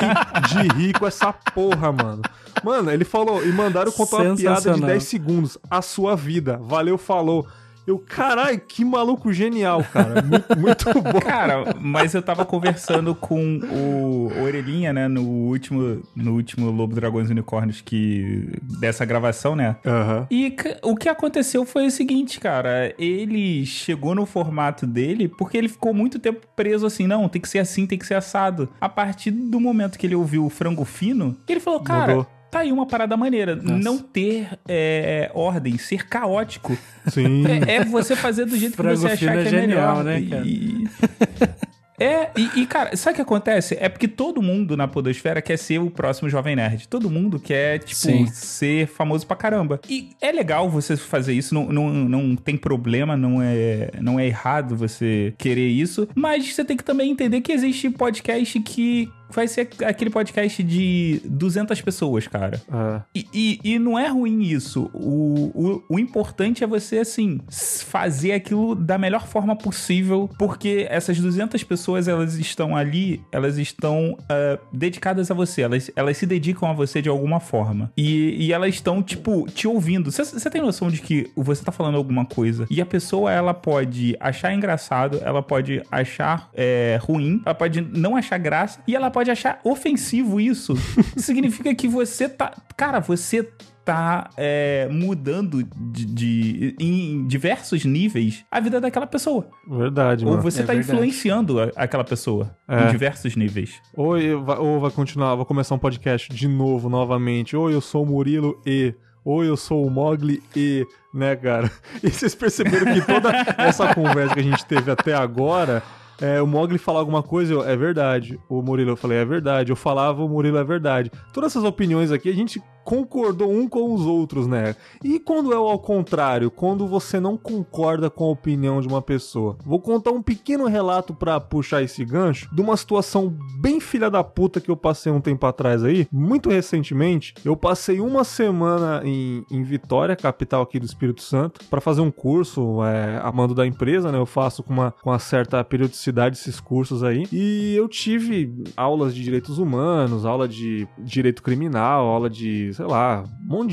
de 0.47 0.77
rir 0.77 0.93
com 0.93 1.07
essa 1.07 1.33
porra, 1.33 1.91
mano. 1.91 2.21
Mano, 2.63 2.91
ele 2.91 3.03
falou 3.03 3.43
e 3.43 3.51
mandaram 3.51 3.91
contar 3.91 4.17
uma 4.17 4.35
piada 4.35 4.75
de 4.75 4.81
10 4.81 5.03
segundos. 5.03 5.57
A 5.67 5.81
sua 5.81 6.15
vida. 6.15 6.59
Valeu, 6.61 6.99
falou. 6.99 7.47
Eu, 7.85 7.97
caralho, 7.97 8.59
que 8.59 8.85
maluco 8.85 9.33
genial, 9.33 9.83
cara. 9.83 10.21
Muito, 10.21 10.57
muito 10.59 11.01
bom. 11.01 11.19
Cara, 11.19 11.75
mas 11.79 12.13
eu 12.13 12.21
tava 12.21 12.45
conversando 12.45 13.15
com 13.15 13.59
o 13.59 14.31
Orelhinha, 14.43 14.93
né, 14.93 15.07
no 15.07 15.23
último, 15.23 16.01
no 16.15 16.33
último 16.33 16.69
Lobo 16.69 16.95
Dragões 16.95 17.29
Unicórnios 17.29 17.81
que 17.81 18.49
dessa 18.79 19.03
gravação, 19.05 19.55
né? 19.55 19.75
Uhum. 19.85 20.27
E 20.29 20.55
o 20.83 20.95
que 20.95 21.09
aconteceu 21.09 21.65
foi 21.65 21.87
o 21.87 21.91
seguinte, 21.91 22.39
cara, 22.39 22.93
ele 22.97 23.65
chegou 23.65 24.13
no 24.13 24.25
formato 24.25 24.85
dele 24.85 25.27
porque 25.27 25.57
ele 25.57 25.69
ficou 25.69 25.93
muito 25.93 26.19
tempo 26.19 26.45
preso 26.55 26.85
assim, 26.85 27.07
não, 27.07 27.27
tem 27.27 27.41
que 27.41 27.49
ser 27.49 27.59
assim, 27.59 27.87
tem 27.87 27.97
que 27.97 28.05
ser 28.05 28.15
assado. 28.15 28.69
A 28.79 28.89
partir 28.89 29.31
do 29.31 29.59
momento 29.59 29.97
que 29.97 30.05
ele 30.05 30.15
ouviu 30.15 30.45
o 30.45 30.49
frango 30.49 30.85
fino, 30.85 31.37
ele 31.47 31.59
falou, 31.59 31.79
cara, 31.79 32.15
Mudou. 32.15 32.40
Tá 32.51 32.59
aí 32.59 32.71
uma 32.71 32.85
parada 32.85 33.15
maneira. 33.15 33.55
Nossa. 33.55 33.77
Não 33.77 33.97
ter 33.97 34.49
é, 34.67 35.31
ordem, 35.33 35.77
ser 35.77 36.05
caótico. 36.05 36.77
Sim. 37.07 37.45
É, 37.47 37.77
é, 37.77 37.85
você 37.85 38.13
fazer 38.13 38.45
do 38.45 38.57
jeito 38.57 38.75
que 38.75 38.83
você 38.83 39.07
achar 39.07 39.31
que 39.31 39.39
é, 39.39 39.41
é 39.41 39.45
genial, 39.45 40.03
melhor. 40.03 40.03
Né, 40.03 40.29
cara? 40.29 40.45
E... 40.45 40.87
É, 42.01 42.31
e, 42.35 42.61
e, 42.61 42.65
cara, 42.65 42.97
sabe 42.97 43.13
o 43.13 43.15
que 43.17 43.21
acontece? 43.21 43.77
É 43.79 43.87
porque 43.87 44.07
todo 44.07 44.41
mundo 44.41 44.75
na 44.75 44.87
Podosfera 44.87 45.39
quer 45.39 45.55
ser 45.55 45.77
o 45.77 45.91
próximo 45.91 46.27
Jovem 46.27 46.55
Nerd. 46.55 46.87
Todo 46.87 47.11
mundo 47.11 47.39
quer, 47.39 47.77
tipo, 47.77 47.93
Sim. 47.93 48.25
ser 48.25 48.87
famoso 48.87 49.27
pra 49.27 49.35
caramba. 49.35 49.79
E 49.87 50.09
é 50.19 50.31
legal 50.31 50.67
você 50.67 50.97
fazer 50.97 51.33
isso, 51.33 51.53
não, 51.53 51.71
não, 51.71 51.91
não 51.91 52.35
tem 52.35 52.57
problema, 52.57 53.15
não 53.15 53.39
é, 53.39 53.91
não 54.01 54.19
é 54.19 54.25
errado 54.25 54.75
você 54.75 55.35
querer 55.37 55.67
isso. 55.67 56.09
Mas 56.15 56.51
você 56.51 56.65
tem 56.65 56.75
que 56.75 56.83
também 56.83 57.11
entender 57.11 57.39
que 57.41 57.51
existe 57.51 57.87
podcast 57.91 58.59
que 58.61 59.07
vai 59.33 59.47
ser 59.47 59.69
aquele 59.85 60.09
podcast 60.09 60.63
de 60.63 61.21
200 61.25 61.79
pessoas, 61.81 62.27
cara. 62.27 62.61
É. 62.71 63.01
E, 63.15 63.27
e, 63.33 63.59
e, 63.63 63.79
não 63.79 63.97
é 63.97 64.07
ruim 64.07 64.41
isso. 64.41 64.89
O, 64.93 65.51
o, 65.53 65.83
o 65.89 65.99
importante 65.99 66.63
é 66.63 66.67
você, 66.67 66.99
assim, 66.99 67.39
fazer 67.49 68.33
aquilo 68.33 68.75
da 68.75 68.97
melhor 68.97 69.27
forma 69.27 69.55
possível, 69.55 70.29
porque 70.37 70.87
essas 70.89 71.19
200 71.19 71.63
pessoas, 71.63 72.07
elas 72.07 72.35
estão 72.35 72.75
ali, 72.75 73.21
elas 73.31 73.57
estão 73.57 74.13
uh, 74.13 74.59
dedicadas 74.73 75.29
a 75.29 75.33
você, 75.33 75.61
elas, 75.61 75.91
elas 75.95 76.17
se 76.17 76.25
dedicam 76.25 76.69
a 76.69 76.73
você 76.73 77.01
de 77.01 77.09
alguma 77.09 77.39
forma. 77.39 77.91
E, 77.95 78.47
e 78.47 78.53
elas 78.53 78.73
estão, 78.73 79.03
tipo, 79.03 79.45
te 79.49 79.67
ouvindo. 79.67 80.11
Você 80.11 80.49
tem 80.49 80.61
noção 80.61 80.89
de 80.89 81.01
que 81.01 81.29
você 81.35 81.63
tá 81.63 81.71
falando 81.71 81.95
alguma 81.95 82.25
coisa 82.25 82.65
e 82.69 82.81
a 82.81 82.85
pessoa, 82.85 83.29
ela 83.31 83.53
pode 83.53 84.15
achar 84.19 84.53
engraçado, 84.53 85.19
ela 85.23 85.43
pode 85.43 85.81
achar 85.91 86.49
é, 86.53 86.97
ruim, 87.01 87.41
ela 87.45 87.53
pode 87.53 87.81
não 87.81 88.15
achar 88.15 88.37
graça 88.37 88.81
e 88.87 88.95
ela 88.95 89.11
pode 89.11 89.20
achar 89.29 89.59
ofensivo 89.63 90.39
isso. 90.39 90.73
Significa 91.17 91.73
que 91.75 91.87
você 91.87 92.27
tá. 92.27 92.53
Cara, 92.75 92.99
você 92.99 93.47
tá 93.83 94.29
é, 94.37 94.87
mudando 94.91 95.63
de, 95.63 96.05
de, 96.05 96.75
em 96.79 97.25
diversos 97.27 97.83
níveis 97.83 98.45
a 98.51 98.59
vida 98.59 98.79
daquela 98.79 99.07
pessoa. 99.07 99.47
Verdade, 99.67 100.23
Ou 100.23 100.31
mano. 100.31 100.43
você 100.43 100.61
é 100.61 100.65
tá 100.65 100.73
verdade. 100.73 100.93
influenciando 100.93 101.59
a, 101.59 101.71
aquela 101.75 102.03
pessoa 102.03 102.55
é. 102.67 102.85
em 102.87 102.91
diversos 102.91 103.35
níveis. 103.35 103.81
Ou, 103.95 104.15
ou 104.59 104.79
vai 104.79 104.91
continuar, 104.91 105.35
vou 105.35 105.45
começar 105.45 105.75
um 105.75 105.79
podcast 105.79 106.29
de 106.33 106.47
novo, 106.47 106.89
novamente. 106.89 107.55
Ou 107.55 107.69
eu 107.69 107.81
sou 107.81 108.03
o 108.03 108.05
Murilo 108.05 108.59
e... 108.65 108.93
Ou 109.23 109.43
eu 109.43 109.55
sou 109.55 109.85
o 109.85 109.89
Mogli 109.89 110.41
e... 110.55 110.85
Né, 111.13 111.35
cara? 111.35 111.69
E 112.01 112.09
vocês 112.09 112.33
perceberam 112.33 112.93
que 112.93 113.01
toda 113.01 113.31
essa 113.57 113.93
conversa 113.93 114.33
que 114.33 114.39
a 114.39 114.43
gente 114.43 114.65
teve 114.65 114.89
até 114.89 115.13
agora 115.13 115.83
é, 116.21 116.41
o 116.41 116.45
Mogli 116.45 116.77
falar 116.77 116.99
alguma 116.99 117.23
coisa, 117.23 117.53
eu, 117.53 117.67
é 117.67 117.75
verdade. 117.75 118.39
O 118.47 118.61
Murilo, 118.61 118.91
eu 118.91 118.97
falei, 118.97 119.17
é 119.17 119.25
verdade. 119.25 119.71
Eu 119.71 119.75
falava, 119.75 120.23
o 120.23 120.29
Murilo, 120.29 120.57
é 120.57 120.63
verdade. 120.63 121.11
Todas 121.33 121.51
essas 121.51 121.63
opiniões 121.63 122.11
aqui, 122.11 122.29
a 122.29 122.33
gente 122.33 122.61
concordou 122.83 123.51
um 123.51 123.67
com 123.67 123.93
os 123.93 124.05
outros, 124.05 124.47
né? 124.47 124.75
E 125.03 125.19
quando 125.19 125.53
é 125.53 125.55
ao 125.55 125.79
contrário, 125.79 126.49
quando 126.49 126.87
você 126.87 127.19
não 127.19 127.37
concorda 127.37 128.09
com 128.09 128.25
a 128.25 128.31
opinião 128.31 128.81
de 128.81 128.87
uma 128.87 129.01
pessoa? 129.01 129.57
Vou 129.63 129.79
contar 129.79 130.11
um 130.11 130.21
pequeno 130.21 130.65
relato 130.65 131.13
para 131.13 131.39
puxar 131.39 131.81
esse 131.83 132.03
gancho 132.03 132.49
de 132.53 132.61
uma 132.61 132.75
situação 132.75 133.35
bem 133.59 133.79
filha 133.79 134.09
da 134.09 134.23
puta 134.23 134.59
que 134.59 134.69
eu 134.69 134.75
passei 134.75 135.11
um 135.11 135.21
tempo 135.21 135.45
atrás 135.45 135.83
aí, 135.83 136.07
muito 136.11 136.49
recentemente. 136.49 137.33
Eu 137.45 137.55
passei 137.55 137.99
uma 137.99 138.23
semana 138.23 139.01
em, 139.05 139.45
em 139.51 139.63
Vitória, 139.63 140.15
capital 140.15 140.63
aqui 140.63 140.79
do 140.79 140.85
Espírito 140.85 141.21
Santo, 141.21 141.63
para 141.69 141.79
fazer 141.79 142.01
um 142.01 142.11
curso 142.11 142.83
é, 142.83 143.19
a 143.23 143.31
mando 143.31 143.53
da 143.53 143.65
empresa, 143.65 144.11
né? 144.11 144.17
Eu 144.17 144.25
faço 144.25 144.63
com 144.63 144.73
uma, 144.73 144.91
com 144.91 145.09
uma 145.09 145.19
certa 145.19 145.63
periodicidade 145.63 146.10
esses 146.33 146.59
cursos 146.59 147.03
aí. 147.03 147.25
E 147.31 147.75
eu 147.75 147.87
tive 147.87 148.63
aulas 148.75 149.13
de 149.15 149.23
direitos 149.23 149.57
humanos, 149.57 150.25
aula 150.25 150.47
de 150.47 150.87
direito 150.99 151.41
criminal, 151.41 152.05
aula 152.05 152.29
de 152.29 152.73
sei 152.73 152.85
lá, 152.85 153.23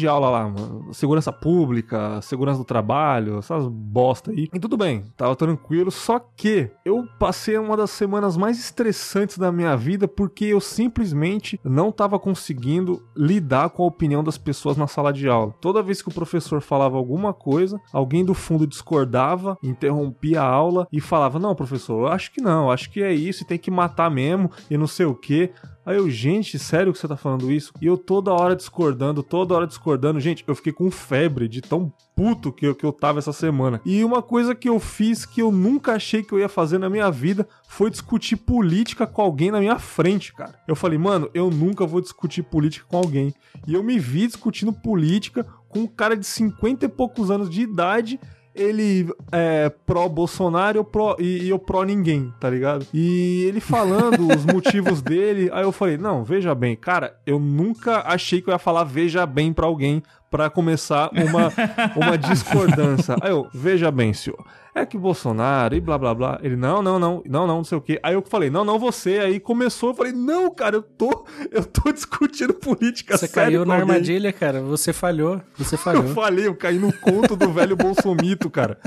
aula 0.07 0.31
lá, 0.31 0.49
mano. 0.49 0.93
segurança 0.93 1.33
pública, 1.33 2.21
segurança 2.23 2.59
do 2.59 2.65
trabalho, 2.65 3.39
essas 3.39 3.67
bosta 3.67 4.31
aí. 4.31 4.49
E 4.53 4.59
tudo 4.59 4.77
bem, 4.77 5.05
tava 5.17 5.37
tranquilo, 5.37 5.91
só 5.91 6.19
que 6.19 6.71
eu 6.85 7.07
passei 7.19 7.57
uma 7.59 7.77
das 7.77 7.91
semanas 7.91 8.37
mais 8.37 8.59
estressantes 8.59 9.39
da 9.39 9.53
minha 9.53 9.77
vida 9.77 10.09
porque 10.09 10.47
eu 10.47 10.61
simplesmente 10.61 11.61
não 11.65 11.93
tava 11.93 12.19
conseguindo 12.19 13.03
lidar 13.17 13.71
com 13.71 13.83
a 13.83 13.87
opinião 13.87 14.23
das 14.23 14.39
pessoas 14.39 14.77
na 14.77 14.87
sala 14.87 15.13
de 15.13 15.29
aula. 15.29 15.55
Toda 15.61 15.83
vez 15.83 16.03
que 16.03 16.09
o 16.09 16.15
professor 16.15 16.61
falava 16.61 16.97
alguma 16.97 17.33
coisa, 17.33 17.81
alguém 17.93 18.25
do 18.25 18.35
fundo 18.35 18.67
discordava, 18.67 19.59
interrompia 19.63 20.43
a 20.43 20.47
aula 20.47 20.87
e 20.93 21.01
falava: 21.01 21.39
Não, 21.39 21.55
professor, 21.55 22.01
eu 22.01 22.09
acho 22.09 22.33
que 22.33 22.41
não, 22.41 22.71
acho 22.71 22.91
que 22.91 23.03
é 23.03 23.13
isso, 23.13 23.43
e 23.43 23.47
tem 23.47 23.59
que 23.59 23.71
matar 23.71 24.11
mesmo, 24.11 24.51
e 24.71 24.77
não 24.77 24.87
sei 24.87 25.07
o 25.07 25.15
que. 25.15 25.51
Aí 25.89 25.97
eu, 25.97 26.11
gente, 26.11 26.59
sério 26.59 26.93
que 26.93 26.99
você 26.99 27.09
tá 27.09 27.17
falando 27.17 27.51
isso? 27.51 27.73
E 27.81 27.87
eu 27.87 27.97
toda 27.97 28.31
hora 28.31 28.55
discordando, 28.55 29.23
toda 29.23 29.55
hora 29.55 29.67
discordando. 29.67 30.21
Gente, 30.21 30.45
eu 30.47 30.55
fiquei 30.55 30.71
com 30.71 30.91
febre 30.91 31.49
de 31.49 31.63
tão 31.63 31.91
puto 32.15 32.53
que 32.53 32.67
eu, 32.67 32.75
que 32.75 32.85
eu 32.85 32.93
tava 32.93 33.21
essa 33.21 33.33
semana. 33.33 33.81
E 33.87 34.05
uma 34.05 34.21
coisa 34.21 34.55
que 34.55 34.69
eu 34.69 34.79
fiz 34.79 35.25
que 35.25 35.41
eu 35.41 35.51
nunca 35.51 35.95
achei 35.95 36.23
que 36.23 36.31
eu 36.31 36.39
ia 36.39 36.49
fazer 36.49 36.77
na 36.77 36.91
minha 36.91 37.11
vida 37.11 37.49
foi 37.67 37.89
discutir 37.89 38.37
política 38.37 39.07
com 39.07 39.23
alguém 39.23 39.51
na 39.51 39.61
minha 39.61 39.79
frente, 39.79 40.35
cara. 40.35 40.61
Eu 40.69 40.77
falei, 40.77 40.99
mano, 40.99 41.31
eu 41.33 41.49
nunca 41.49 41.87
vou 41.87 42.03
discutir 42.03 42.43
política 42.43 42.85
com 42.87 42.99
alguém. 42.99 43.33
E 43.67 43.73
eu 43.73 43.83
me 43.83 43.99
vi 43.99 44.27
discutindo 44.27 44.75
política 44.75 45.47
com 45.71 45.79
um 45.81 45.87
cara 45.87 46.15
de 46.15 46.27
50 46.27 46.85
e 46.85 46.89
poucos 46.91 47.31
anos 47.31 47.49
de 47.49 47.63
idade 47.63 48.21
ele 48.59 49.09
é 49.33 49.71
pró-Bolsonaro 49.87 50.85
pró, 50.85 51.17
e, 51.19 51.45
e 51.45 51.49
eu 51.51 51.59
pró 51.59 51.85
ninguém, 51.85 52.33
tá 52.41 52.51
ligado? 52.51 52.87
E 52.93 53.45
ele 53.45 53.61
falando 53.61 54.27
os 54.35 54.45
motivos 54.53 55.01
dele, 55.01 55.49
aí 55.53 55.63
eu 55.63 55.73
falei, 55.73 55.97
não, 55.97 56.25
veja 56.25 56.55
bem, 56.55 56.77
cara, 56.77 57.17
eu 57.25 57.39
nunca 57.39 58.03
achei 58.07 58.43
que 58.43 58.49
eu 58.49 58.53
ia 58.53 58.59
falar 58.59 58.85
veja 58.85 59.25
bem 59.25 59.53
pra 59.53 59.67
alguém 59.67 60.03
para 60.31 60.51
começar 60.51 61.11
uma, 61.13 61.53
uma 61.97 62.17
discordância. 62.19 63.17
Aí 63.21 63.31
eu, 63.31 63.49
veja 63.53 63.91
bem, 63.91 64.13
senhor, 64.13 64.39
é 64.75 64.85
que 64.85 64.99
Bolsonaro 64.99 65.75
e 65.75 65.81
blá 65.81 65.97
blá 65.99 66.15
blá. 66.15 66.39
Ele, 66.43 66.57
não, 66.57 66.83
não, 66.83 66.99
não, 66.99 67.23
não, 67.27 67.47
não, 67.47 67.57
não 67.59 67.65
sei 67.65 67.79
o 67.79 67.81
quê. 67.81 67.99
Aí 68.03 68.15
eu 68.15 68.23
falei, 68.23 68.51
não, 68.51 68.65
não, 68.65 68.79
você. 68.79 69.19
Aí 69.19 69.41
começou, 69.41 69.91
eu 69.91 69.95
falei, 69.95 70.13
não, 70.13 70.51
cara, 70.51 70.77
eu 70.77 70.83
tô, 70.83 71.27
eu 71.51 71.65
tô 71.65 71.91
discutindo 71.93 72.55
política 72.55 73.17
Você 73.17 73.29
caiu 73.29 73.65
na 73.65 73.75
alguém. 73.75 73.91
armadilha, 73.91 74.33
cara. 74.33 74.61
Você 74.61 74.93
falhou. 74.93 75.41
Você 75.57 75.77
falhou. 75.77 76.05
eu 76.05 76.15
falei, 76.15 76.47
eu 76.47 76.55
caí 76.55 76.79
no 76.79 76.93
conto 76.93 77.35
do 77.37 77.51
velho 77.53 77.77
Bolsomito, 77.77 78.51
cara 78.51 78.79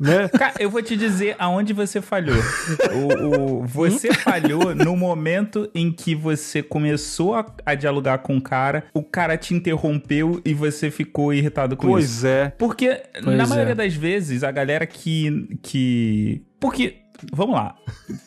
né? 0.00 0.28
Cara, 0.28 0.54
eu 0.58 0.70
vou 0.70 0.82
te 0.82 0.96
dizer 0.96 1.36
aonde 1.38 1.74
você 1.74 2.00
falhou. 2.00 2.38
O, 2.90 3.60
o 3.60 3.66
você 3.66 4.14
falhou 4.14 4.74
no 4.74 4.96
momento 4.96 5.70
em 5.74 5.92
que 5.92 6.14
você 6.14 6.62
começou 6.62 7.34
a, 7.34 7.46
a, 7.66 7.74
dialogar 7.74 8.18
com 8.18 8.38
o 8.38 8.40
cara, 8.40 8.84
o 8.94 9.02
cara 9.02 9.36
te 9.36 9.52
interrompeu 9.52 10.40
e 10.42 10.54
você 10.54 10.90
ficou 10.90 11.34
irritado 11.34 11.76
com 11.76 11.88
pois 11.88 12.04
isso. 12.04 12.20
Pois 12.22 12.24
é. 12.24 12.48
Porque, 12.56 13.02
pois 13.22 13.36
na 13.36 13.46
maioria 13.46 13.72
é. 13.72 13.76
das 13.76 13.94
vezes, 13.94 14.42
a 14.42 14.50
galera 14.50 14.86
que. 14.86 15.58
que... 15.62 16.42
Porque 16.58 17.00
Vamos 17.32 17.54
lá. 17.54 17.76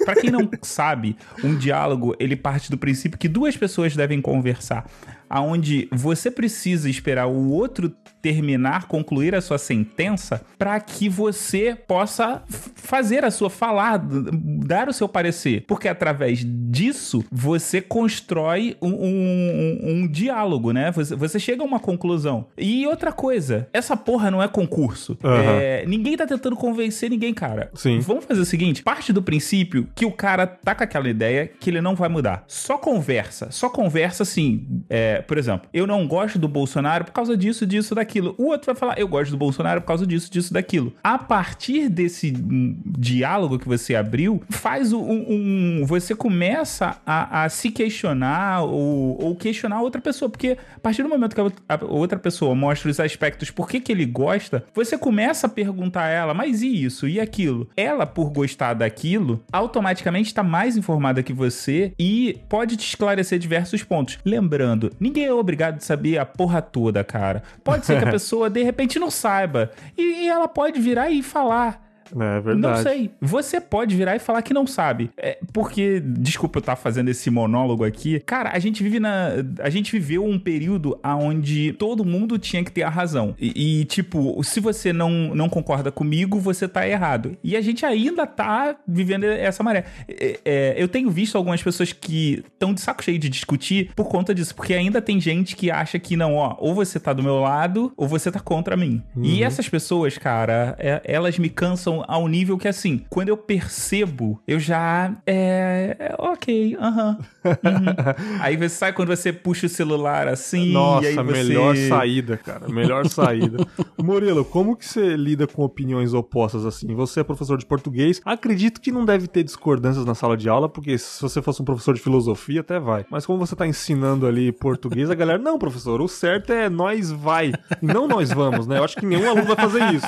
Para 0.06 0.16
quem 0.16 0.30
não 0.30 0.48
sabe, 0.62 1.18
um 1.44 1.56
diálogo 1.56 2.16
ele 2.20 2.36
parte 2.36 2.70
do 2.70 2.78
princípio 2.78 3.18
que 3.18 3.28
duas 3.28 3.58
pessoas 3.58 3.96
devem 3.96 4.22
conversar, 4.22 4.86
aonde 5.30 5.88
você 5.92 6.30
precisa 6.30 6.90
esperar 6.90 7.26
o 7.26 7.50
outro 7.50 7.92
terminar, 8.24 8.88
concluir 8.88 9.36
a 9.36 9.42
sua 9.42 9.58
sentença, 9.58 10.42
para 10.58 10.80
que 10.80 11.10
você 11.10 11.76
possa 11.76 12.42
fazer 12.74 13.26
a 13.26 13.30
sua 13.30 13.50
falar, 13.50 14.00
dar 14.02 14.88
o 14.88 14.94
seu 14.94 15.10
parecer. 15.10 15.66
Porque 15.68 15.90
através 15.90 16.42
disso, 16.42 17.26
você 17.30 17.82
constrói 17.82 18.78
um, 18.82 18.94
um, 18.94 19.80
um 19.84 20.08
diálogo, 20.08 20.72
né? 20.72 20.90
Você, 20.94 21.14
você, 21.18 21.38
chega 21.38 21.62
a 21.62 21.66
uma 21.66 21.82
conclusão. 21.82 22.48
E 22.58 22.88
outra 22.88 23.12
coisa, 23.12 23.68
essa 23.74 23.98
porra 23.98 24.32
não 24.32 24.42
é 24.42 24.48
concurso. 24.48 25.18
Uhum. 25.22 25.32
É, 25.34 25.86
ninguém 25.86 26.16
tá 26.16 26.26
tentando 26.26 26.56
convencer 26.56 27.10
ninguém, 27.10 27.34
cara. 27.34 27.70
Sim. 27.74 28.00
Vamos 28.00 28.24
fazer 28.24 28.40
o 28.40 28.46
seguinte: 28.46 28.84
parte 28.84 29.12
do 29.12 29.22
princípio 29.22 29.90
que 29.94 30.06
o 30.06 30.12
cara 30.12 30.48
tá 30.48 30.74
com 30.74 30.84
aquela 30.86 31.10
ideia 31.10 31.46
que 31.60 31.70
ele 31.70 31.82
não 31.82 31.94
vai 31.94 32.08
mudar. 32.08 32.46
Só 32.48 32.78
conversa. 32.78 33.52
Só 33.52 33.70
conversa 33.70 34.24
assim. 34.24 34.66
É, 34.90 35.22
por 35.22 35.38
exemplo, 35.38 35.68
eu 35.74 35.86
não 35.86 36.08
gosto 36.08 36.40
do 36.40 36.48
Bolsonaro 36.48 37.04
por 37.04 37.12
causa 37.12 37.36
disso, 37.36 37.66
disso, 37.66 37.94
daquilo 37.94 38.13
daquilo. 38.14 38.36
O 38.38 38.48
outro 38.48 38.68
vai 38.68 38.76
falar, 38.76 39.00
eu 39.00 39.08
gosto 39.08 39.32
do 39.32 39.38
Bolsonaro 39.38 39.82
por 39.82 39.88
causa 39.88 40.06
disso, 40.06 40.32
disso, 40.32 40.54
daquilo. 40.54 40.94
A 41.04 41.18
partir 41.18 41.90
desse 41.90 42.32
diálogo 42.32 43.58
que 43.58 43.68
você 43.68 43.96
abriu, 43.96 44.42
faz 44.50 44.94
um. 44.94 45.02
um 45.02 45.86
você 45.86 46.16
começa 46.16 46.98
a, 47.06 47.44
a, 47.44 47.50
se 47.50 47.72
questionar 47.72 48.64
ou, 48.64 49.22
ou 49.22 49.36
questionar 49.36 49.82
outra 49.82 50.02
pessoa. 50.02 50.30
Porque 50.30 50.58
a 50.76 50.80
partir 50.80 51.02
do 51.02 51.10
momento 51.10 51.36
que 51.36 51.42
a 51.42 51.86
outra 51.86 52.20
pessoa 52.20 52.54
mostra 52.54 52.90
os 52.90 53.00
aspectos 53.00 53.50
por 53.50 53.68
que, 53.68 53.80
que 53.80 53.92
ele 53.92 54.06
gosta, 54.06 54.64
você 54.74 54.98
começa 54.98 55.48
a 55.48 55.50
perguntar 55.50 56.04
a 56.04 56.10
ela, 56.10 56.34
mas 56.34 56.62
e 56.62 56.84
isso? 56.84 57.08
E 57.08 57.20
aquilo? 57.20 57.70
Ela, 57.76 58.06
por 58.06 58.30
gostar 58.30 58.74
daquilo, 58.74 59.44
automaticamente 59.52 60.28
está 60.28 60.44
mais 60.44 60.78
informada 60.78 61.24
que 61.24 61.34
você 61.34 61.94
e 61.98 62.40
pode 62.48 62.78
te 62.78 62.88
esclarecer 62.88 63.40
diversos 63.40 63.84
pontos. 63.84 64.20
Lembrando, 64.26 64.92
ninguém 65.00 65.26
é 65.26 65.34
obrigado 65.34 65.78
a 65.78 65.80
saber 65.80 66.18
a 66.18 66.26
porra 66.26 66.62
toda, 66.62 67.04
cara. 67.04 67.44
Pode 67.64 67.86
ser 67.86 68.00
que 68.04 68.10
a 68.10 68.12
pessoa 68.12 68.50
de 68.50 68.64
repente 68.64 69.00
não 69.00 69.10
saiba. 69.10 69.72
E, 69.98 70.24
e 70.24 70.28
ela 70.28 70.48
pode 70.48 70.80
virar 70.80 71.10
e 71.10 71.24
falar. 71.24 71.83
É 72.20 72.40
verdade. 72.40 72.58
Não 72.58 72.76
sei. 72.78 73.12
Você 73.22 73.60
pode 73.60 73.96
virar 73.96 74.16
e 74.16 74.20
falar 74.20 74.42
que 74.42 74.54
não 74.54 74.68
sabe. 74.68 75.10
É 75.18 75.38
porque, 75.52 76.00
desculpa 76.00 76.58
eu 76.58 76.62
estar 76.62 76.76
fazendo 76.76 77.10
esse 77.10 77.30
monólogo 77.30 77.84
aqui. 77.84 78.20
Cara, 78.22 78.52
a 78.54 78.60
gente 78.60 78.84
vive 78.84 79.00
na. 79.00 79.30
A 79.60 79.70
gente 79.70 79.92
viveu 79.92 80.26
um 80.26 80.40
período 80.40 81.00
onde 81.04 81.74
todo 81.74 82.06
mundo 82.06 82.38
tinha 82.38 82.64
que 82.64 82.72
ter 82.72 82.84
a 82.84 82.90
razão. 82.90 83.36
E, 83.40 83.82
e, 83.82 83.86
tipo, 83.86 84.42
se 84.44 84.60
você 84.60 84.94
não, 84.94 85.34
não 85.36 85.50
concorda 85.50 85.92
comigo, 85.92 86.40
você 86.40 86.68
tá 86.68 86.88
errado. 86.88 87.38
E 87.44 87.56
a 87.56 87.62
gente 87.62 87.86
ainda 87.86 88.26
tá 88.26 88.76
vivendo 88.88 89.26
essa 89.26 89.64
maré. 89.64 89.86
É, 90.08 90.40
é, 90.46 90.76
eu 90.78 90.88
tenho 90.88 91.10
visto 91.10 91.38
algumas 91.38 91.62
pessoas 91.62 91.92
que 91.92 92.44
estão 92.54 92.74
de 92.74 92.82
saco 92.82 93.04
cheio 93.04 93.20
de 93.20 93.30
discutir 93.30 93.92
por 93.96 94.08
conta 94.08 94.34
disso. 94.34 94.56
Porque 94.56 94.74
ainda 94.74 95.02
tem 95.02 95.20
gente 95.20 95.56
que 95.56 95.72
acha 95.72 95.98
que 96.00 96.16
não, 96.16 96.36
ó, 96.36 96.56
ou 96.60 96.74
você 96.74 97.00
tá 97.00 97.14
do 97.14 97.24
meu 97.24 97.40
lado, 97.40 97.92
ou 97.98 98.08
você 98.08 98.32
tá 98.32 98.40
contra 98.40 98.78
mim. 98.78 99.02
Uhum. 99.16 99.24
E 99.24 99.44
essas 99.44 99.68
pessoas, 99.68 100.18
cara, 100.18 100.76
é, 100.80 101.02
elas 101.06 101.38
me 101.38 101.50
cansam 101.50 102.03
ao 102.08 102.28
nível 102.28 102.58
que, 102.58 102.68
assim, 102.68 103.02
quando 103.10 103.30
eu 103.30 103.38
percebo, 103.38 104.42
eu 104.48 104.60
já. 104.60 105.16
É. 105.26 105.96
é 106.00 106.16
ok, 106.18 106.76
aham. 106.80 107.18
Uh 107.20 107.50
-huh, 107.50 107.52
uh 107.52 107.56
-huh. 107.56 108.16
aí 108.40 108.58
você 108.58 108.70
sai 108.70 108.94
quando 108.94 109.10
você 109.10 109.32
puxa 109.32 109.66
o 109.68 109.70
celular 109.70 110.28
assim. 110.28 110.72
Nossa, 110.72 111.24
você... 111.24 111.44
melhor 111.44 111.76
saída, 111.76 112.38
cara. 112.38 112.68
Melhor 112.68 113.08
saída. 113.08 113.66
Murilo, 114.02 114.44
como 114.44 114.76
que 114.76 114.86
você 114.86 115.16
lida 115.16 115.48
com 115.48 115.64
opiniões 115.64 116.14
opostas 116.14 116.66
assim? 116.66 116.94
Você 116.96 117.20
é 117.20 117.24
professor 117.24 117.58
de 117.58 117.66
português. 117.66 118.22
Acredito 118.26 118.82
que 118.82 118.92
não 118.92 119.06
deve 119.06 119.28
ter 119.28 119.44
discordâncias 119.44 120.06
na 120.06 120.16
sala 120.16 120.36
de 120.36 120.50
aula, 120.50 120.68
porque 120.68 120.98
se 120.98 121.22
você 121.22 121.42
fosse 121.42 121.62
um 121.62 121.66
professor 121.66 121.94
de 121.94 122.02
filosofia, 122.02 122.62
até 122.62 122.80
vai. 122.80 123.06
Mas 123.10 123.26
como 123.26 123.40
você 123.40 123.56
tá 123.56 123.68
ensinando 123.68 124.26
ali 124.26 124.52
português, 124.52 125.10
a 125.10 125.16
galera, 125.16 125.40
não, 125.40 125.58
professor, 125.58 126.02
o 126.02 126.08
certo 126.08 126.52
é 126.52 126.70
nós 126.70 127.12
vai. 127.12 127.54
E 127.82 127.86
não 127.86 128.08
nós 128.08 128.32
vamos, 128.32 128.68
né? 128.68 128.78
Eu 128.80 128.84
acho 128.84 128.96
que 128.98 129.06
nenhum 129.06 129.30
aluno 129.30 129.46
vai 129.46 129.56
fazer 129.56 129.94
isso. 129.94 130.06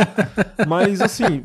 Mas 0.68 1.02
assim, 1.02 1.42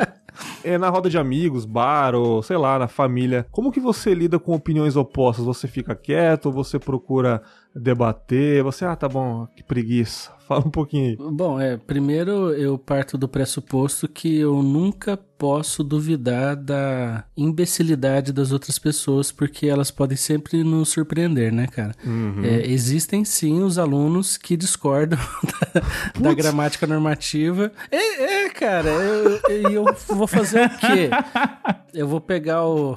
é 0.64 0.78
na 0.78 0.88
roda 0.88 1.08
de 1.08 1.18
amigos, 1.18 1.64
bar 1.64 2.14
ou 2.14 2.42
sei 2.42 2.56
lá, 2.56 2.78
na 2.78 2.88
família, 2.88 3.46
como 3.50 3.72
que 3.72 3.80
você 3.80 4.14
lida 4.14 4.38
com 4.38 4.54
opiniões 4.54 4.96
opostas? 4.96 5.44
Você 5.44 5.66
fica 5.66 5.94
quieto 5.94 6.50
você 6.50 6.78
procura 6.78 7.42
debater? 7.74 8.62
Você, 8.62 8.84
ah, 8.84 8.96
tá 8.96 9.08
bom, 9.08 9.46
que 9.54 9.62
preguiça. 9.62 10.30
Fala 10.50 10.66
um 10.66 10.70
pouquinho 10.70 11.10
aí. 11.10 11.16
Bom, 11.16 11.60
é, 11.60 11.76
primeiro 11.76 12.52
eu 12.54 12.76
parto 12.76 13.16
do 13.16 13.28
pressuposto 13.28 14.08
que 14.08 14.38
eu 14.38 14.60
nunca 14.64 15.16
posso 15.16 15.84
duvidar 15.84 16.56
da 16.56 17.24
imbecilidade 17.36 18.32
das 18.32 18.50
outras 18.50 18.76
pessoas, 18.76 19.30
porque 19.30 19.68
elas 19.68 19.92
podem 19.92 20.16
sempre 20.16 20.64
nos 20.64 20.88
surpreender, 20.88 21.52
né, 21.52 21.68
cara? 21.68 21.94
Uhum. 22.04 22.42
É, 22.44 22.66
existem 22.66 23.24
sim 23.24 23.62
os 23.62 23.78
alunos 23.78 24.36
que 24.36 24.56
discordam 24.56 25.20
da, 26.18 26.30
da 26.30 26.34
gramática 26.34 26.84
normativa. 26.84 27.70
É, 27.90 28.46
é 28.46 28.50
cara, 28.50 28.88
eu, 28.88 29.40
eu, 29.48 29.84
eu 29.86 30.16
vou 30.16 30.26
fazer 30.26 30.66
o 30.66 30.78
quê? 30.78 31.10
Eu 31.92 32.06
vou 32.06 32.20
pegar 32.20 32.64
o. 32.64 32.96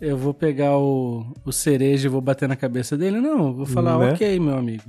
eu 0.00 0.16
vou 0.16 0.34
pegar 0.34 0.76
o, 0.76 1.26
o 1.44 1.52
cereja 1.52 2.06
e 2.06 2.10
vou 2.10 2.20
bater 2.20 2.48
na 2.48 2.56
cabeça 2.56 2.96
dele? 2.96 3.20
Não, 3.20 3.52
vou 3.52 3.66
falar, 3.66 3.98
né? 3.98 4.12
ok, 4.12 4.38
meu 4.40 4.56
amigo. 4.56 4.84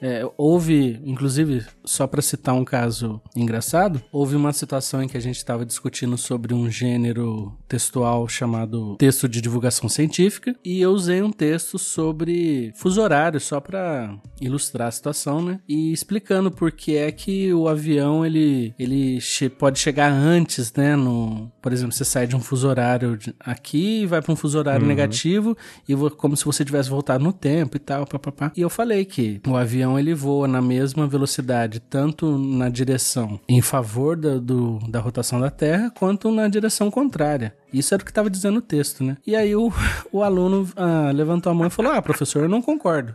É, 0.00 0.28
houve, 0.36 1.00
inclusive, 1.04 1.64
só 1.84 2.06
para 2.06 2.20
citar 2.22 2.54
um 2.54 2.64
caso 2.64 3.20
engraçado, 3.34 4.02
houve 4.12 4.36
uma 4.36 4.52
situação 4.52 5.02
em 5.02 5.08
que 5.08 5.16
a 5.16 5.20
gente 5.20 5.36
estava 5.36 5.64
discutindo 5.64 6.18
sobre 6.18 6.52
um 6.52 6.70
gênero 6.70 7.56
textual 7.68 8.28
chamado 8.28 8.96
texto 8.96 9.28
de 9.28 9.40
divulgação 9.40 9.88
científica 9.88 10.54
e 10.64 10.80
eu 10.80 10.90
usei 10.90 11.22
um 11.22 11.30
texto 11.30 11.78
sobre 11.78 12.72
fuso 12.76 13.00
horário 13.00 13.40
só 13.40 13.60
para 13.60 14.16
ilustrar 14.40 14.88
a 14.88 14.90
situação, 14.90 15.42
né? 15.42 15.60
E 15.68 15.92
explicando 15.92 16.50
por 16.50 16.72
que 16.72 16.96
é 16.96 17.10
que 17.10 17.52
o 17.52 17.68
avião 17.68 18.24
ele, 18.24 18.74
ele 18.78 19.20
che 19.20 19.48
pode 19.48 19.78
chegar 19.78 20.12
antes, 20.12 20.72
né? 20.74 20.94
No, 20.96 21.50
por 21.62 21.72
exemplo, 21.72 21.92
você 21.92 22.04
sai 22.04 22.26
de 22.26 22.36
um 22.36 22.40
fuso 22.40 22.68
horário 22.68 23.18
aqui 23.40 24.02
e 24.02 24.06
vai 24.06 24.20
para 24.20 24.32
um 24.32 24.36
fuso 24.36 24.58
horário 24.58 24.82
uhum. 24.82 24.88
negativo 24.88 25.56
e 25.88 25.94
como 26.16 26.36
se 26.36 26.44
você 26.44 26.64
tivesse 26.64 26.90
voltado 26.90 27.22
no 27.22 27.32
tempo 27.32 27.76
e 27.76 27.80
tal, 27.80 28.06
papapá. 28.06 28.52
E 28.56 28.60
eu 28.60 28.70
falei 28.70 29.04
que 29.04 29.40
o 29.46 29.56
avião 29.56 29.85
avião 29.86 29.98
ele 29.98 30.14
voa 30.14 30.48
na 30.48 30.60
mesma 30.60 31.06
velocidade, 31.06 31.80
tanto 31.80 32.36
na 32.36 32.68
direção 32.68 33.40
em 33.48 33.62
favor 33.62 34.16
da, 34.16 34.38
do, 34.38 34.78
da 34.88 34.98
rotação 34.98 35.40
da 35.40 35.50
Terra, 35.50 35.90
quanto 35.90 36.30
na 36.30 36.48
direção 36.48 36.90
contrária. 36.90 37.54
Isso 37.72 37.94
era 37.94 38.02
o 38.02 38.04
que 38.04 38.10
estava 38.10 38.28
dizendo 38.28 38.58
o 38.58 38.62
texto, 38.62 39.04
né? 39.04 39.16
E 39.26 39.36
aí 39.36 39.54
o, 39.54 39.72
o 40.12 40.22
aluno 40.22 40.68
ah, 40.76 41.12
levantou 41.14 41.50
a 41.50 41.54
mão 41.54 41.66
e 41.68 41.70
falou: 41.70 41.92
Ah, 41.92 42.02
professor, 42.02 42.42
eu 42.42 42.48
não 42.48 42.60
concordo. 42.60 43.14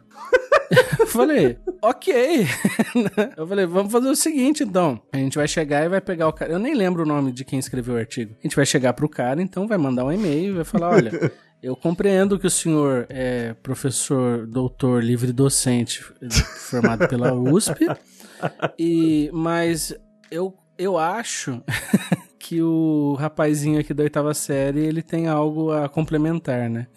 eu 1.00 1.08
falei, 1.08 1.58
ok. 1.82 2.48
eu 3.36 3.46
falei, 3.48 3.66
vamos 3.66 3.92
fazer 3.92 4.08
o 4.08 4.16
seguinte 4.16 4.64
então. 4.64 5.02
A 5.12 5.18
gente 5.18 5.38
vai 5.38 5.48
chegar 5.48 5.84
e 5.84 5.90
vai 5.90 6.00
pegar 6.00 6.28
o 6.28 6.34
cara. 6.34 6.52
Eu 6.52 6.60
nem 6.60 6.74
lembro 6.74 7.04
o 7.04 7.06
nome 7.06 7.32
de 7.32 7.44
quem 7.44 7.60
escreveu 7.60 7.96
o 7.96 7.98
artigo. 7.98 8.34
A 8.40 8.44
gente 8.44 8.56
vai 8.56 8.66
chegar 8.66 8.94
pro 8.94 9.10
cara, 9.10 9.42
então 9.42 9.68
vai 9.68 9.78
mandar 9.78 10.06
um 10.06 10.12
e-mail 10.12 10.52
e 10.52 10.56
vai 10.56 10.64
falar: 10.64 10.92
olha. 10.92 11.32
Eu 11.62 11.76
compreendo 11.76 12.40
que 12.40 12.48
o 12.48 12.50
senhor 12.50 13.06
é 13.08 13.54
professor, 13.54 14.48
doutor, 14.48 15.04
livre 15.04 15.32
docente, 15.32 16.04
formado 16.70 17.08
pela 17.08 17.34
USP, 17.34 17.86
e, 18.80 19.30
mas 19.32 19.94
eu, 20.32 20.58
eu 20.76 20.98
acho 20.98 21.62
que 22.42 22.62
o 22.62 23.16
rapazinho 23.20 23.80
aqui 23.80 23.94
da 23.94 24.04
oitava 24.04 24.34
série, 24.34 24.80
ele 24.80 25.02
tem 25.02 25.28
algo 25.28 25.72
a 25.72 25.88
complementar, 25.88 26.70
né? 26.70 26.88